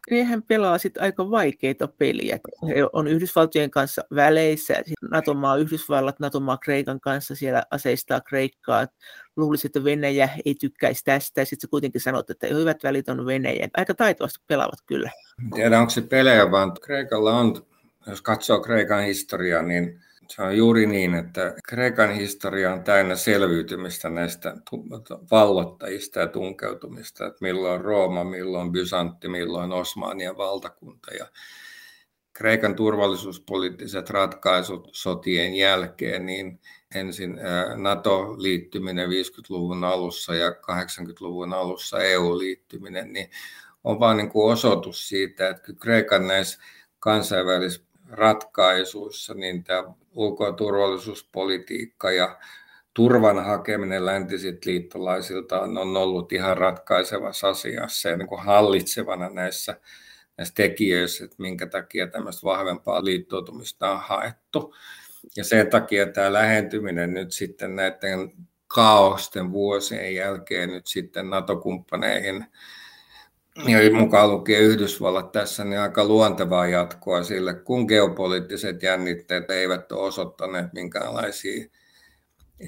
Nehän 0.09 0.43
pelaa 0.43 0.77
sitten 0.77 1.03
aika 1.03 1.31
vaikeita 1.31 1.87
peliä. 1.87 2.39
He 2.67 2.75
on 2.93 3.07
Yhdysvaltojen 3.07 3.71
kanssa 3.71 4.03
väleissä, 4.15 4.83
NATO-maa 5.11 5.57
Yhdysvallat, 5.57 6.19
NATO-maa 6.19 6.57
Kreikan 6.57 6.99
kanssa 6.99 7.35
siellä 7.35 7.63
aseistaa 7.71 8.21
Kreikkaa. 8.21 8.87
Luulisi, 9.35 9.67
että 9.67 9.83
Venäjä 9.83 10.29
ei 10.45 10.55
tykkäisi 10.55 11.03
tästä, 11.03 11.45
sitten 11.45 11.69
kuitenkin 11.69 12.01
sanot, 12.01 12.29
että 12.29 12.47
hyvät 12.47 12.83
välit 12.83 13.09
on 13.09 13.25
Venäjä. 13.25 13.67
Aika 13.77 13.93
taitavasti 13.93 14.39
pelaavat 14.47 14.79
kyllä. 14.85 15.11
Tiedä, 15.55 15.79
onko 15.79 15.89
se 15.89 16.01
pelejä, 16.01 16.51
vaan 16.51 16.73
Kreikalla 16.81 17.37
on, 17.37 17.65
jos 18.07 18.21
katsoo 18.21 18.59
Kreikan 18.61 19.03
historiaa, 19.03 19.61
niin 19.61 20.01
se 20.35 20.41
on 20.41 20.57
juuri 20.57 20.85
niin, 20.85 21.13
että 21.13 21.53
Kreikan 21.67 22.11
historia 22.11 22.73
on 22.73 22.83
täynnä 22.83 23.15
selviytymistä 23.15 24.09
näistä 24.09 24.55
vallottajista 25.31 26.19
ja 26.19 26.27
tunkeutumista, 26.27 27.25
että 27.25 27.37
milloin 27.41 27.81
Rooma, 27.81 28.23
milloin 28.23 28.71
Byzantti, 28.71 29.27
milloin 29.27 29.71
Osmanien 29.71 30.37
valtakunta. 30.37 31.13
Ja 31.13 31.27
Kreikan 32.33 32.75
turvallisuuspoliittiset 32.75 34.09
ratkaisut 34.09 34.89
sotien 34.91 35.55
jälkeen, 35.55 36.25
niin 36.25 36.59
ensin 36.95 37.39
NATO-liittyminen 37.75 39.09
50-luvun 39.09 39.83
alussa 39.83 40.35
ja 40.35 40.49
80-luvun 40.49 41.53
alussa 41.53 41.99
EU-liittyminen, 41.99 43.13
niin 43.13 43.29
on 43.83 43.99
vain 43.99 44.17
niin 44.17 44.29
kuin 44.29 44.53
osoitus 44.53 45.09
siitä, 45.09 45.49
että 45.49 45.73
Kreikan 45.79 46.27
näissä 46.27 46.59
kansainvälisissä 46.99 47.85
ratkaisuissa, 48.09 49.33
niin 49.33 49.63
tämä 49.63 49.83
ulko- 50.15 50.45
ja 50.45 50.53
turvallisuuspolitiikka 50.53 52.11
ja 52.11 52.39
turvan 52.93 53.45
hakeminen 53.45 54.05
läntisiltä 54.05 54.59
liittolaisilta 54.65 55.61
on 55.61 55.97
ollut 55.97 56.33
ihan 56.33 56.57
ratkaisevassa 56.57 57.49
asiassa 57.49 58.09
ja 58.09 58.17
niin 58.17 58.27
kuin 58.27 58.43
hallitsevana 58.43 59.29
näissä, 59.29 59.79
näissä 60.37 60.53
tekijöissä, 60.55 61.23
että 61.23 61.35
minkä 61.39 61.67
takia 61.67 62.07
tämmöistä 62.07 62.43
vahvempaa 62.43 63.05
liittoutumista 63.05 63.91
on 63.91 63.99
haettu. 63.99 64.75
Ja 65.37 65.43
sen 65.43 65.69
takia 65.69 66.05
tämä 66.05 66.33
lähentyminen 66.33 67.13
nyt 67.13 67.31
sitten 67.31 67.75
näiden 67.75 68.31
kaaosten 68.67 69.51
vuosien 69.51 70.15
jälkeen 70.15 70.69
nyt 70.69 70.87
sitten 70.87 71.29
NATO-kumppaneihin 71.29 72.45
ja 73.67 73.93
mukaan 73.93 74.31
lukien 74.31 74.61
Yhdysvallat 74.61 75.31
tässä, 75.31 75.63
niin 75.63 75.79
aika 75.79 76.05
luontevaa 76.05 76.67
jatkoa 76.67 77.23
sille, 77.23 77.53
kun 77.53 77.85
geopoliittiset 77.85 78.83
jännitteet 78.83 79.51
eivät 79.51 79.91
ole 79.91 80.07
osoittaneet 80.07 80.73
minkäänlaisia 80.73 81.65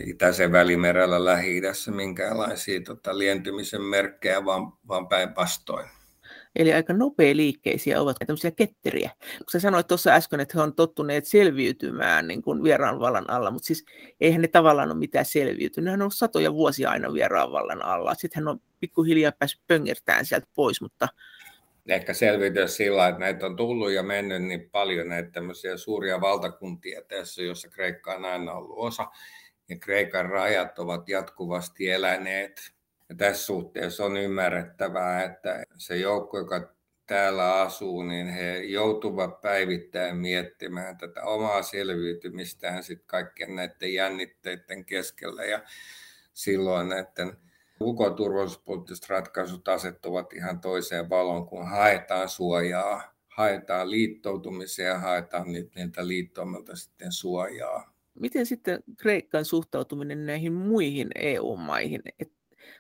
Itäisen 0.05 0.51
välimerellä 0.51 1.25
lähi 1.25 1.61
minkäänlaisia 1.91 2.81
tota, 2.81 3.17
lientymisen 3.17 3.81
merkkejä, 3.81 4.45
vaan, 4.45 4.73
vaan 4.87 5.07
päinvastoin. 5.07 5.89
Eli 6.55 6.73
aika 6.73 6.93
nopea 6.93 7.35
liikkeisiä 7.35 8.01
ovat 8.01 8.17
tämmöisiä 8.27 8.51
ketteriä. 8.51 9.11
Kun 9.19 9.51
sä 9.51 9.59
sanoit 9.59 9.87
tuossa 9.87 10.11
äsken, 10.11 10.39
että 10.39 10.57
he 10.57 10.63
on 10.63 10.75
tottuneet 10.75 11.25
selviytymään 11.25 12.27
niin 12.27 12.41
kuin 12.41 12.63
vieraanvallan 12.63 13.29
alla, 13.29 13.51
mutta 13.51 13.65
siis 13.65 13.85
eihän 14.21 14.41
ne 14.41 14.47
tavallaan 14.47 14.91
ole 14.91 14.99
mitään 14.99 15.25
selviytynyt. 15.25 15.91
Hän 15.91 16.01
on 16.01 16.11
satoja 16.11 16.53
vuosia 16.53 16.89
aina 16.89 17.13
vieraanvallan 17.13 17.85
alla. 17.85 18.15
Sitten 18.15 18.43
hän 18.43 18.47
on 18.47 18.59
pikkuhiljaa 18.79 19.31
päässyt 19.39 19.61
pöngertään 19.67 20.25
sieltä 20.25 20.47
pois, 20.55 20.81
mutta 20.81 21.07
ehkä 21.87 22.13
selviytyä 22.13 22.67
sillä, 22.67 23.07
että 23.07 23.19
näitä 23.19 23.45
on 23.45 23.55
tullut 23.55 23.91
ja 23.91 24.03
mennyt 24.03 24.43
niin 24.43 24.69
paljon 24.69 25.09
näitä 25.09 25.31
tämmöisiä 25.31 25.77
suuria 25.77 26.21
valtakuntia 26.21 27.01
tässä, 27.01 27.41
jossa 27.41 27.69
Kreikka 27.69 28.13
on 28.13 28.25
aina 28.25 28.53
ollut 28.53 28.77
osa. 28.77 29.07
Ja 29.69 29.77
Kreikan 29.79 30.29
rajat 30.29 30.79
ovat 30.79 31.09
jatkuvasti 31.09 31.89
eläneet 31.89 32.73
ja 33.13 33.17
tässä 33.17 33.45
suhteessa 33.45 34.05
on 34.05 34.17
ymmärrettävää, 34.17 35.23
että 35.23 35.63
se 35.77 35.97
joukko, 35.97 36.37
joka 36.37 36.73
täällä 37.05 37.61
asuu, 37.61 38.03
niin 38.03 38.27
he 38.27 38.57
joutuvat 38.57 39.41
päivittäin 39.41 40.17
miettimään 40.17 40.97
tätä 40.97 41.23
omaa 41.23 41.61
selviytymistään 41.61 42.83
sitten 42.83 43.07
kaikkien 43.07 43.55
näiden 43.55 43.93
jännitteiden 43.93 44.85
keskellä. 44.85 45.45
Ja 45.45 45.61
silloin 46.33 46.89
näiden 46.89 47.37
ulko- 47.79 48.05
ja 48.05 48.13
turvallisuuspoliittiset 48.13 49.09
ratkaisut 49.09 49.67
asettuvat 49.67 50.33
ihan 50.33 50.61
toiseen 50.61 51.09
valoon, 51.09 51.47
kun 51.47 51.69
haetaan 51.69 52.29
suojaa, 52.29 53.15
haetaan 53.27 53.91
liittoutumisia 53.91 54.85
ja 54.85 54.99
haetaan 54.99 55.51
niiltä 55.51 56.07
liittoimilta 56.07 56.75
sitten 56.75 57.11
suojaa. 57.11 57.93
Miten 58.19 58.45
sitten 58.45 58.83
Kreikan 58.97 59.45
suhtautuminen 59.45 60.25
näihin 60.25 60.53
muihin 60.53 61.07
EU-maihin? 61.15 62.01
Et 62.19 62.31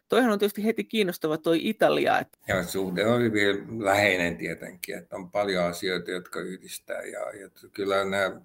Toihan 0.09 0.31
on 0.31 0.39
tietysti 0.39 0.65
heti 0.65 0.83
kiinnostava 0.83 1.37
toi 1.37 1.69
Italia. 1.69 2.19
Että... 2.19 2.37
Ja 2.47 2.63
suhde 2.63 3.05
on 3.05 3.21
hyvin 3.21 3.85
läheinen 3.85 4.37
tietenkin, 4.37 4.97
että 4.97 5.15
on 5.15 5.31
paljon 5.31 5.65
asioita, 5.65 6.11
jotka 6.11 6.39
yhdistää. 6.39 7.01
Ja, 7.01 7.19
ja 7.19 7.49
kyllä 7.73 8.05
nämä 8.05 8.41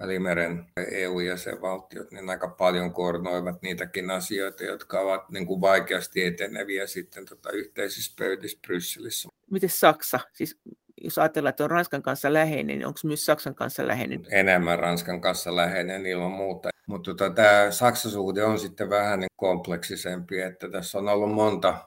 Välimeren 0.00 0.66
EU-jäsenvaltiot 0.90 2.10
niin 2.10 2.30
aika 2.30 2.48
paljon 2.48 2.92
koordinoivat 2.92 3.62
niitäkin 3.62 4.10
asioita, 4.10 4.64
jotka 4.64 5.00
ovat 5.00 5.30
niin 5.30 5.46
kuin 5.46 5.60
vaikeasti 5.60 6.24
eteneviä 6.24 6.86
sitten 6.86 7.24
tota 7.24 7.50
yhteisissä 7.50 8.12
pöydissä 8.18 8.58
Brysselissä. 8.66 9.28
Miten 9.50 9.70
Saksa? 9.70 10.20
Siis 10.32 10.60
jos 11.00 11.18
ajatellaan, 11.18 11.50
että 11.50 11.64
on 11.64 11.70
Ranskan 11.70 12.02
kanssa 12.02 12.32
läheinen, 12.32 12.66
niin 12.66 12.86
onko 12.86 13.00
myös 13.04 13.26
Saksan 13.26 13.54
kanssa 13.54 13.86
läheinen? 13.86 14.26
Enemmän 14.30 14.78
Ranskan 14.78 15.20
kanssa 15.20 15.56
läheinen 15.56 16.06
ilman 16.06 16.30
muuta. 16.30 16.68
Mutta 16.86 17.14
tota, 17.14 17.34
tämä 17.34 17.70
Saksa-suhde 17.70 18.44
on 18.44 18.58
sitten 18.58 18.90
vähän 18.90 19.20
niin 19.20 19.30
kompleksisempi, 19.36 20.40
että 20.40 20.68
tässä 20.70 20.98
on 20.98 21.08
ollut 21.08 21.32
monta 21.32 21.78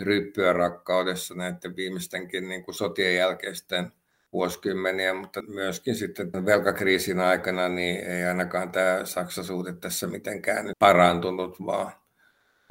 ryppyä 0.00 0.52
rakkaudessa 0.52 1.34
näiden 1.34 1.76
viimeistenkin 1.76 2.48
niin 2.48 2.64
kuin 2.64 2.74
sotien 2.74 3.16
jälkeisten 3.16 3.92
vuosikymmeniä, 4.32 5.14
mutta 5.14 5.42
myöskin 5.42 5.96
sitten 5.96 6.32
velkakriisin 6.46 7.20
aikana 7.20 7.68
niin 7.68 8.00
ei 8.00 8.24
ainakaan 8.24 8.72
tämä 8.72 9.00
Saksa-suhde 9.04 9.72
tässä 9.72 10.06
mitenkään 10.06 10.64
nyt 10.64 10.78
parantunut, 10.78 11.66
vaan 11.66 11.92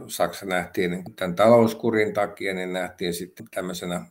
Saksa 0.08 0.46
nähtiin 0.46 0.92
niin 0.92 1.16
tämän 1.16 1.36
talouskurin 1.36 2.14
takia, 2.14 2.54
niin 2.54 2.74
nähtiin 2.74 3.14
sitten 3.14 3.46
tämmöisenä 3.52 4.06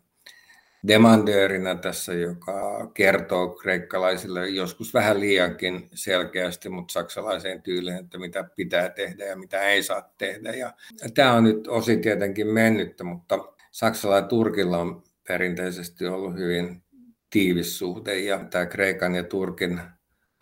demandöörinä 0.87 1.75
tässä, 1.75 2.15
joka 2.15 2.91
kertoo 2.95 3.49
kreikkalaisille 3.49 4.49
joskus 4.49 4.95
vähän 4.95 5.21
liiankin 5.21 5.89
selkeästi, 5.95 6.69
mutta 6.69 6.93
saksalaiseen 6.93 7.63
tyyliin, 7.63 7.97
että 7.97 8.19
mitä 8.19 8.45
pitää 8.57 8.89
tehdä 8.89 9.25
ja 9.25 9.37
mitä 9.37 9.63
ei 9.63 9.83
saa 9.83 10.13
tehdä. 10.19 10.55
Ja 10.55 10.73
tämä 11.15 11.33
on 11.33 11.45
nyt 11.45 11.67
osin 11.69 12.01
tietenkin 12.01 12.47
mennyttä, 12.47 13.05
mutta 13.05 13.39
Saksalla 13.71 14.17
ja 14.17 14.23
Turkilla 14.23 14.79
on 14.79 15.03
perinteisesti 15.29 16.07
ollut 16.07 16.37
hyvin 16.37 16.83
tiivis 17.31 17.79
suhde 17.79 18.19
ja 18.19 18.45
tämä 18.51 18.67
Kreikan 18.67 19.15
ja 19.15 19.25
Turkin 19.25 19.81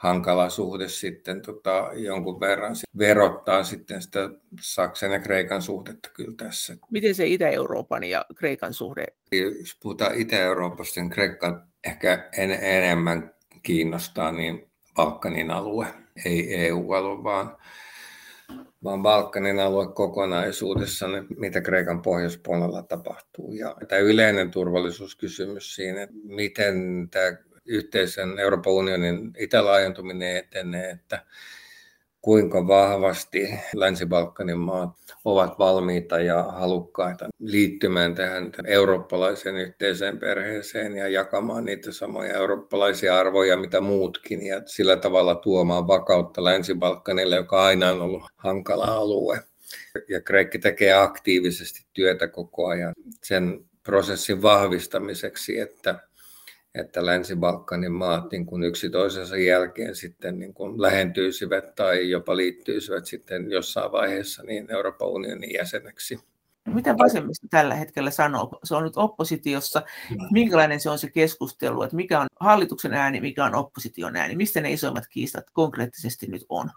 hankala 0.02 0.48
suhde 0.48 0.88
sitten 0.88 1.42
tota, 1.42 1.90
jonkun 1.94 2.40
verran 2.40 2.76
verottaa 2.98 3.64
sitten 3.64 4.02
sitä 4.02 4.30
Saksan 4.60 5.12
ja 5.12 5.18
Kreikan 5.18 5.62
suhdetta 5.62 6.10
kyllä 6.14 6.34
tässä. 6.36 6.76
Miten 6.90 7.14
se 7.14 7.26
Itä-Euroopan 7.26 8.04
ja 8.04 8.24
Kreikan 8.34 8.74
suhde? 8.74 9.06
Jos 9.32 9.78
puhutaan 9.82 10.14
Itä-Euroopasta, 10.14 11.00
niin 11.00 11.10
Kreikka 11.10 11.66
ehkä 11.84 12.28
en, 12.36 12.50
enemmän 12.50 13.34
kiinnostaa 13.62 14.32
niin 14.32 14.70
Balkanin 14.94 15.50
alue, 15.50 15.86
ei 16.24 16.54
EU-alue, 16.54 17.24
vaan, 17.24 17.56
vaan 18.84 19.02
Balkanin 19.02 19.60
alue 19.60 19.92
kokonaisuudessa, 19.94 21.06
mitä 21.36 21.60
Kreikan 21.60 22.02
pohjoispuolella 22.02 22.82
tapahtuu. 22.82 23.52
Ja 23.52 23.76
tämä 23.88 23.98
yleinen 23.98 24.50
turvallisuuskysymys 24.50 25.74
siinä, 25.74 26.08
miten 26.24 27.08
tämä 27.10 27.51
yhteisen 27.64 28.38
Euroopan 28.38 28.72
unionin 28.72 29.32
itälaajentuminen 29.38 30.36
etenee, 30.36 30.90
että 30.90 31.24
kuinka 32.22 32.66
vahvasti 32.66 33.48
Länsi-Balkanin 33.74 34.58
maat 34.58 34.90
ovat 35.24 35.58
valmiita 35.58 36.20
ja 36.20 36.42
halukkaita 36.42 37.28
liittymään 37.38 38.14
tähän 38.14 38.52
eurooppalaiseen 38.66 39.56
yhteiseen 39.56 40.18
perheeseen 40.18 40.96
ja 40.96 41.08
jakamaan 41.08 41.64
niitä 41.64 41.92
samoja 41.92 42.34
eurooppalaisia 42.34 43.18
arvoja, 43.18 43.56
mitä 43.56 43.80
muutkin, 43.80 44.46
ja 44.46 44.62
sillä 44.66 44.96
tavalla 44.96 45.34
tuomaan 45.34 45.86
vakautta 45.86 46.44
Länsi-Balkanille, 46.44 47.36
joka 47.36 47.64
aina 47.64 47.90
on 47.90 48.02
ollut 48.02 48.22
hankala 48.36 48.84
alue. 48.84 49.40
Ja 50.08 50.20
Kreikki 50.20 50.58
tekee 50.58 50.92
aktiivisesti 50.92 51.86
työtä 51.92 52.28
koko 52.28 52.66
ajan 52.66 52.92
sen 53.22 53.64
prosessin 53.82 54.42
vahvistamiseksi, 54.42 55.58
että 55.58 56.00
että 56.74 57.06
Länsi-Balkanin 57.06 57.92
maat 57.92 58.30
niin 58.32 58.46
kuin 58.46 58.62
yksi 58.62 58.90
toisensa 58.90 59.36
jälkeen 59.36 59.94
sitten 59.94 60.38
niin 60.38 60.54
kuin 60.54 60.82
lähentyisivät 60.82 61.74
tai 61.74 62.10
jopa 62.10 62.36
liittyisivät 62.36 63.06
sitten 63.06 63.50
jossain 63.50 63.92
vaiheessa 63.92 64.42
niin 64.42 64.70
Euroopan 64.70 65.08
unionin 65.08 65.54
jäseneksi. 65.54 66.18
Mitä 66.66 66.98
vasemmisto 66.98 67.46
tällä 67.50 67.74
hetkellä 67.74 68.10
sanoo? 68.10 68.58
Se 68.64 68.74
on 68.74 68.82
nyt 68.82 68.96
oppositiossa. 68.96 69.82
Minkälainen 70.30 70.80
se 70.80 70.90
on 70.90 70.98
se 70.98 71.10
keskustelu, 71.10 71.82
että 71.82 71.96
mikä 71.96 72.20
on 72.20 72.26
hallituksen 72.40 72.94
ääni, 72.94 73.20
mikä 73.20 73.44
on 73.44 73.54
opposition 73.54 74.16
ääni? 74.16 74.36
Mistä 74.36 74.60
ne 74.60 74.72
isoimmat 74.72 75.04
kiistat 75.10 75.44
konkreettisesti 75.52 76.26
nyt 76.26 76.46
on? 76.48 76.70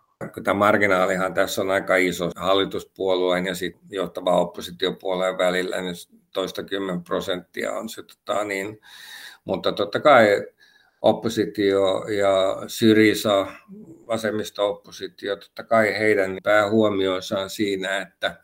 Tämä 0.44 0.54
marginaalihan 0.60 1.34
tässä 1.34 1.62
on 1.62 1.72
aika 1.72 1.96
iso 1.96 2.30
hallituspuolueen 2.36 3.46
ja 3.46 3.56
sitten 3.56 3.88
johtava 3.90 4.42
oppositiopuolueen 4.42 5.38
välillä, 5.38 5.82
niin 5.82 5.96
toista 6.34 6.64
kymmen 6.64 7.04
prosenttia 7.04 7.74
on 7.74 7.90
se 7.90 8.04
tota, 8.04 8.44
niin, 8.44 8.80
mutta 9.46 9.72
totta 9.72 10.00
kai 10.00 10.48
oppositio 11.02 12.06
ja 12.08 12.64
Syriza, 12.68 13.48
vasemmisto-oppositio, 14.08 15.36
totta 15.36 15.64
kai 15.64 16.00
heidän 16.00 16.38
päähuomioissaan 16.44 17.44
on 17.44 17.50
siinä, 17.50 18.02
että 18.02 18.36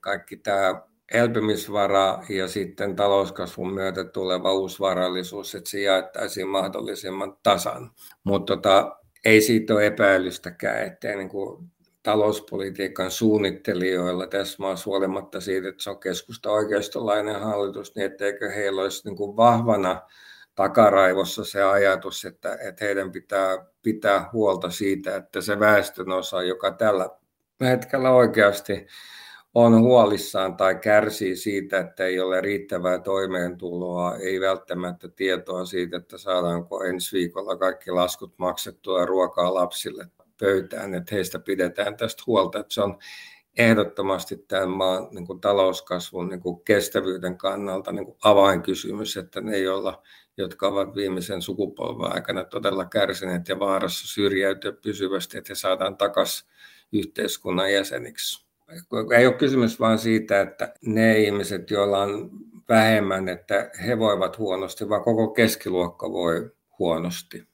kaikki 0.00 0.36
tämä 0.36 0.82
elpymisvara 1.12 2.24
ja 2.28 2.48
sitten 2.48 2.96
talouskasvun 2.96 3.74
myötä 3.74 4.04
tuleva 4.04 4.52
uusvarallisuus, 4.52 5.54
että 5.54 5.70
se 5.70 5.80
jaettaisiin 5.80 6.48
mahdollisimman 6.48 7.36
tasan. 7.42 7.90
Mutta 8.24 8.56
tota, 8.56 8.96
ei 9.24 9.40
siitä 9.40 9.74
ole 9.74 9.86
epäilystäkään, 9.86 10.86
että 10.86 11.08
niin 11.08 11.28
kuin 11.28 11.70
talouspolitiikan 12.02 13.10
suunnittelijoilla 13.10 14.26
tässä 14.26 14.56
maassa 14.58 14.90
huolimatta 14.90 15.40
siitä, 15.40 15.68
että 15.68 15.82
se 15.82 15.90
on 15.90 16.00
keskusta 16.00 16.50
oikeistolainen 16.50 17.40
hallitus, 17.40 17.94
niin 17.94 18.06
etteikö 18.06 18.50
heillä 18.50 18.82
olisi 18.82 19.08
niin 19.08 19.16
kuin 19.16 19.36
vahvana 19.36 20.02
takaraivossa 20.54 21.44
se 21.44 21.62
ajatus, 21.62 22.24
että, 22.24 22.58
että 22.60 22.84
heidän 22.84 23.12
pitää 23.12 23.66
pitää 23.82 24.30
huolta 24.32 24.70
siitä, 24.70 25.16
että 25.16 25.40
se 25.40 25.60
väestönosa, 25.60 26.42
joka 26.42 26.70
tällä 26.70 27.08
hetkellä 27.60 28.10
oikeasti 28.10 28.86
on 29.54 29.80
huolissaan 29.80 30.56
tai 30.56 30.74
kärsii 30.74 31.36
siitä, 31.36 31.78
että 31.78 32.04
ei 32.04 32.20
ole 32.20 32.40
riittävää 32.40 32.98
toimeentuloa, 32.98 34.16
ei 34.16 34.40
välttämättä 34.40 35.08
tietoa 35.08 35.64
siitä, 35.64 35.96
että 35.96 36.18
saadaanko 36.18 36.84
ensi 36.84 37.16
viikolla 37.16 37.56
kaikki 37.56 37.90
laskut 37.90 38.34
maksettua 38.38 39.00
ja 39.00 39.06
ruokaa 39.06 39.54
lapsille 39.54 40.06
pöytään, 40.40 40.94
että 40.94 41.14
heistä 41.14 41.38
pidetään 41.38 41.96
tästä 41.96 42.22
huolta, 42.26 42.58
että 42.58 42.74
se 42.74 42.82
on 42.82 42.98
ehdottomasti 43.58 44.36
tämän 44.36 44.70
maan 44.70 45.08
niin 45.10 45.26
kuin 45.26 45.40
talouskasvun 45.40 46.28
niin 46.28 46.40
kuin 46.40 46.60
kestävyyden 46.64 47.38
kannalta 47.38 47.92
niin 47.92 48.04
kuin 48.04 48.18
avainkysymys, 48.24 49.16
että 49.16 49.40
ne, 49.40 49.58
joilla 49.58 50.02
jotka 50.36 50.68
ovat 50.68 50.96
viimeisen 50.96 51.42
sukupolven 51.42 52.12
aikana 52.12 52.44
todella 52.44 52.84
kärsineet 52.84 53.48
ja 53.48 53.58
vaarassa 53.58 54.08
syrjäytyä 54.08 54.72
pysyvästi, 54.72 55.38
että 55.38 55.50
he 55.50 55.54
saadaan 55.54 55.96
takaisin 55.96 56.48
yhteiskunnan 56.92 57.72
jäseniksi. 57.72 58.46
Ei 59.16 59.26
ole 59.26 59.34
kysymys 59.34 59.80
vain 59.80 59.98
siitä, 59.98 60.40
että 60.40 60.74
ne 60.86 61.18
ihmiset, 61.18 61.70
joilla 61.70 62.02
on 62.02 62.30
vähemmän, 62.68 63.28
että 63.28 63.70
he 63.86 63.98
voivat 63.98 64.38
huonosti, 64.38 64.88
vaan 64.88 65.02
koko 65.02 65.28
keskiluokka 65.28 66.12
voi 66.12 66.50
huonosti. 66.78 67.48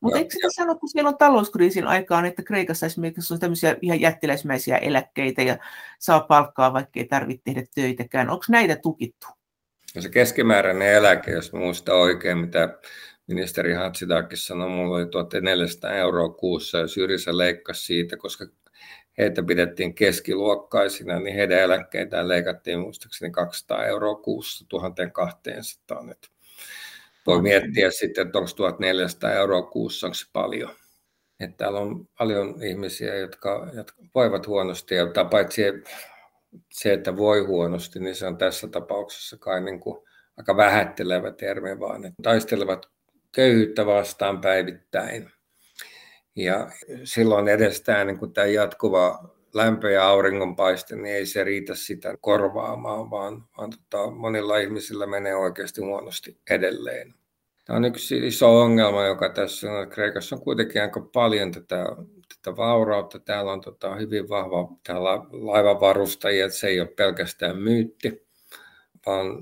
Mutta 0.00 0.18
eikö 0.18 0.30
sitä 0.30 0.48
sano, 0.50 0.76
kun 0.76 0.88
siellä 0.88 1.08
on 1.08 1.18
talouskriisin 1.18 1.86
aikaan, 1.86 2.24
että 2.24 2.42
Kreikassa 2.42 2.86
esimerkiksi 2.86 3.34
on 3.34 3.40
tämmöisiä 3.40 3.76
ihan 3.82 4.00
jättiläismäisiä 4.00 4.78
eläkkeitä 4.78 5.42
ja 5.42 5.58
saa 5.98 6.20
palkkaa, 6.20 6.72
vaikka 6.72 7.00
ei 7.00 7.04
tarvitse 7.04 7.42
tehdä 7.44 7.64
töitäkään. 7.74 8.30
Onko 8.30 8.44
näitä 8.48 8.76
tukittu? 8.76 9.26
Ja 9.94 10.02
se 10.02 10.08
keskimääräinen 10.08 10.94
eläke, 10.94 11.30
jos 11.30 11.52
muistaa 11.52 11.94
oikein, 11.94 12.38
mitä 12.38 12.78
ministeri 13.26 13.72
Hatsitakis 13.72 14.46
sanoi, 14.46 14.68
mulla 14.68 14.96
oli 14.96 15.06
1400 15.06 15.92
euroa 15.92 16.28
kuussa 16.28 16.78
ja 16.78 16.88
Syrissä 16.88 17.38
leikkasi 17.38 17.82
siitä, 17.82 18.16
koska 18.16 18.46
heitä 19.18 19.42
pidettiin 19.42 19.94
keskiluokkaisina, 19.94 21.20
niin 21.20 21.36
heidän 21.36 21.58
eläkkeitään 21.58 22.28
leikattiin 22.28 22.78
muistaakseni 22.78 23.30
200 23.30 23.86
euroa 23.86 24.14
kuussa 24.14 24.64
1200 24.68 26.02
nyt. 26.02 26.28
Voi 27.26 27.42
miettiä 27.42 27.90
sitten, 27.90 28.26
että 28.26 28.38
onko 28.38 28.50
1400 28.56 29.32
euroa 29.32 29.62
kuussa, 29.62 30.06
onko 30.06 30.14
se 30.14 30.26
paljon. 30.32 30.70
Että 31.40 31.56
täällä 31.56 31.78
on 31.78 32.08
paljon 32.18 32.62
ihmisiä, 32.62 33.14
jotka, 33.14 33.70
jotka 33.74 34.02
voivat 34.14 34.46
huonosti, 34.46 34.94
ja 34.94 35.06
paitsi 35.30 35.62
se, 36.72 36.92
että 36.92 37.16
voi 37.16 37.40
huonosti, 37.40 38.00
niin 38.00 38.14
se 38.14 38.26
on 38.26 38.38
tässä 38.38 38.68
tapauksessa 38.68 39.36
kai 39.36 39.60
niin 39.60 39.80
kuin 39.80 39.98
aika 40.36 40.56
vähättelevä 40.56 41.32
termi, 41.32 41.80
vaan 41.80 42.04
että 42.04 42.22
taistelevat 42.22 42.86
köyhyyttä 43.32 43.86
vastaan 43.86 44.40
päivittäin. 44.40 45.30
Ja 46.36 46.70
silloin 47.04 47.48
edestään 47.48 48.06
niin 48.06 48.18
kuin 48.18 48.32
tämä 48.32 48.46
jatkuva 48.46 49.34
lämpö 49.54 49.90
ja 49.90 50.08
auringonpaiste, 50.08 50.96
niin 50.96 51.14
ei 51.14 51.26
se 51.26 51.44
riitä 51.44 51.74
sitä 51.74 52.14
korvaamaan, 52.20 53.10
vaan, 53.10 53.44
vaan 53.58 53.70
tota, 53.70 54.10
monilla 54.10 54.58
ihmisillä 54.58 55.06
menee 55.06 55.34
oikeasti 55.34 55.80
huonosti 55.80 56.38
edelleen. 56.50 57.14
Tämä 57.64 57.76
on 57.76 57.84
yksi 57.84 58.26
iso 58.26 58.60
ongelma, 58.60 59.04
joka 59.04 59.28
tässä 59.28 59.72
on. 59.72 59.88
Kreikassa 59.88 60.36
on 60.36 60.42
kuitenkin 60.42 60.82
aika 60.82 61.00
paljon 61.00 61.52
tätä, 61.52 61.86
tätä 62.48 62.56
vaurautta. 62.56 63.18
Täällä 63.18 63.52
on 63.52 63.60
tota, 63.60 63.94
hyvin 63.94 64.28
vahva 64.28 64.68
täällä 64.86 65.10
laivavarustajia, 65.30 66.46
että 66.46 66.58
se 66.58 66.66
ei 66.66 66.80
ole 66.80 66.88
pelkästään 66.88 67.58
myytti, 67.58 68.26
vaan, 69.06 69.38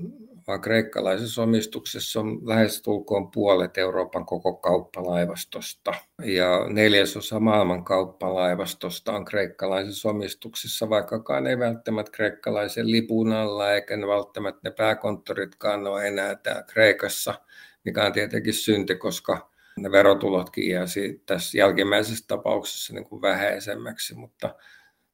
vaan 0.47 0.61
kreikkalaisessa 0.61 1.43
omistuksessa 1.43 2.19
on 2.19 2.47
lähestulkoon 2.47 3.31
puolet 3.31 3.77
Euroopan 3.77 4.25
koko 4.25 4.53
kauppalaivastosta. 4.53 5.93
Ja 6.23 6.67
neljäsosa 6.69 7.39
maailman 7.39 7.83
kauppalaivastosta 7.83 9.13
on 9.13 9.25
kreikkalaisessa 9.25 10.09
omistuksessa, 10.09 10.89
vaikkakaan 10.89 11.47
ei 11.47 11.59
välttämättä 11.59 12.11
kreikkalaisen 12.11 12.91
lipun 12.91 13.33
alla, 13.33 13.73
eikä 13.73 13.97
ne 13.97 14.07
välttämättä 14.07 14.59
ne 14.63 14.71
pääkonttoritkaan 14.71 15.87
ole 15.87 16.07
enää 16.07 16.35
täällä 16.35 16.63
Kreikassa– 16.63 17.33
mikä 17.87 18.05
on 18.05 18.13
tietenkin 18.13 18.53
synti, 18.53 18.95
koska 18.95 19.49
ne 19.77 19.91
verotulotkin 19.91 20.69
jää 20.69 20.85
tässä 21.25 21.57
jälkimmäisessä 21.57 22.25
tapauksessa 22.27 22.93
niin 22.93 23.05
kuin 23.05 23.21
vähäisemmäksi, 23.21 24.15
mutta 24.15 24.55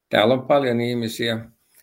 täällä 0.10 0.34
on 0.34 0.48
paljon 0.48 0.82
ihmisiä, 0.82 1.40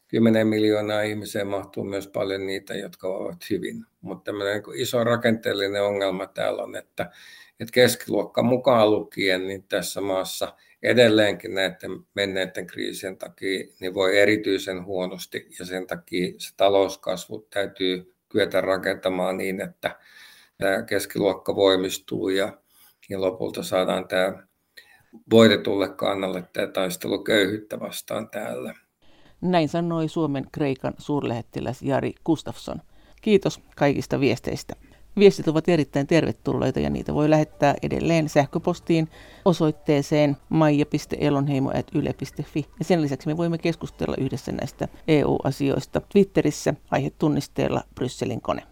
10 0.08 0.46
miljoonaa 0.46 1.02
ihmisiä 1.02 1.44
mahtuu 1.44 1.84
myös 1.84 2.08
paljon 2.08 2.46
niitä, 2.46 2.74
jotka 2.74 3.08
ovat 3.08 3.50
hyvin. 3.50 3.84
Mutta 4.00 4.24
tämmöinen 4.24 4.62
niin 4.62 4.80
iso 4.80 5.04
rakenteellinen 5.04 5.82
ongelma 5.82 6.26
täällä 6.26 6.62
on, 6.62 6.76
että, 6.76 7.10
että 7.60 7.72
keskiluokka 7.72 8.42
mukaan 8.42 8.90
lukien, 8.90 9.48
niin 9.48 9.62
tässä 9.62 10.00
maassa 10.00 10.54
edelleenkin 10.82 11.54
näiden 11.54 11.90
menneiden 12.14 12.66
kriisien 12.66 13.16
takia 13.16 13.66
niin 13.80 13.94
voi 13.94 14.18
erityisen 14.18 14.84
huonosti 14.84 15.46
ja 15.58 15.64
sen 15.64 15.86
takia 15.86 16.32
se 16.38 16.56
talouskasvu 16.56 17.46
täytyy 17.50 18.14
kyetä 18.28 18.60
rakentamaan 18.60 19.36
niin, 19.36 19.60
että 19.60 19.98
tämä 20.58 20.82
keskiluokka 20.82 21.54
voimistuu 21.54 22.28
ja, 22.28 22.58
ja 23.10 23.20
lopulta 23.20 23.62
saadaan 23.62 24.08
tämä 24.08 24.42
voitetulle 25.30 25.88
kannalle 25.88 26.44
tämä 26.52 26.66
taistelu 26.66 27.24
köyhyyttä 27.24 27.80
vastaan 27.80 28.30
täällä. 28.30 28.74
Näin 29.40 29.68
sanoi 29.68 30.08
Suomen 30.08 30.46
Kreikan 30.52 30.94
suurlähettiläs 30.98 31.82
Jari 31.82 32.14
Gustafsson. 32.26 32.80
Kiitos 33.22 33.60
kaikista 33.76 34.20
viesteistä. 34.20 34.74
Viestit 35.18 35.48
ovat 35.48 35.68
erittäin 35.68 36.06
tervetulleita 36.06 36.80
ja 36.80 36.90
niitä 36.90 37.14
voi 37.14 37.30
lähettää 37.30 37.74
edelleen 37.82 38.28
sähköpostiin 38.28 39.08
osoitteeseen 39.44 40.36
maija.elonheimo.yle.fi. 40.48 42.66
Ja 42.78 42.84
sen 42.84 43.02
lisäksi 43.02 43.28
me 43.28 43.36
voimme 43.36 43.58
keskustella 43.58 44.14
yhdessä 44.18 44.52
näistä 44.52 44.88
EU-asioista 45.08 46.00
Twitterissä 46.00 46.74
aihetunnisteella 46.90 47.82
Brysselin 47.94 48.40
kone. 48.40 48.69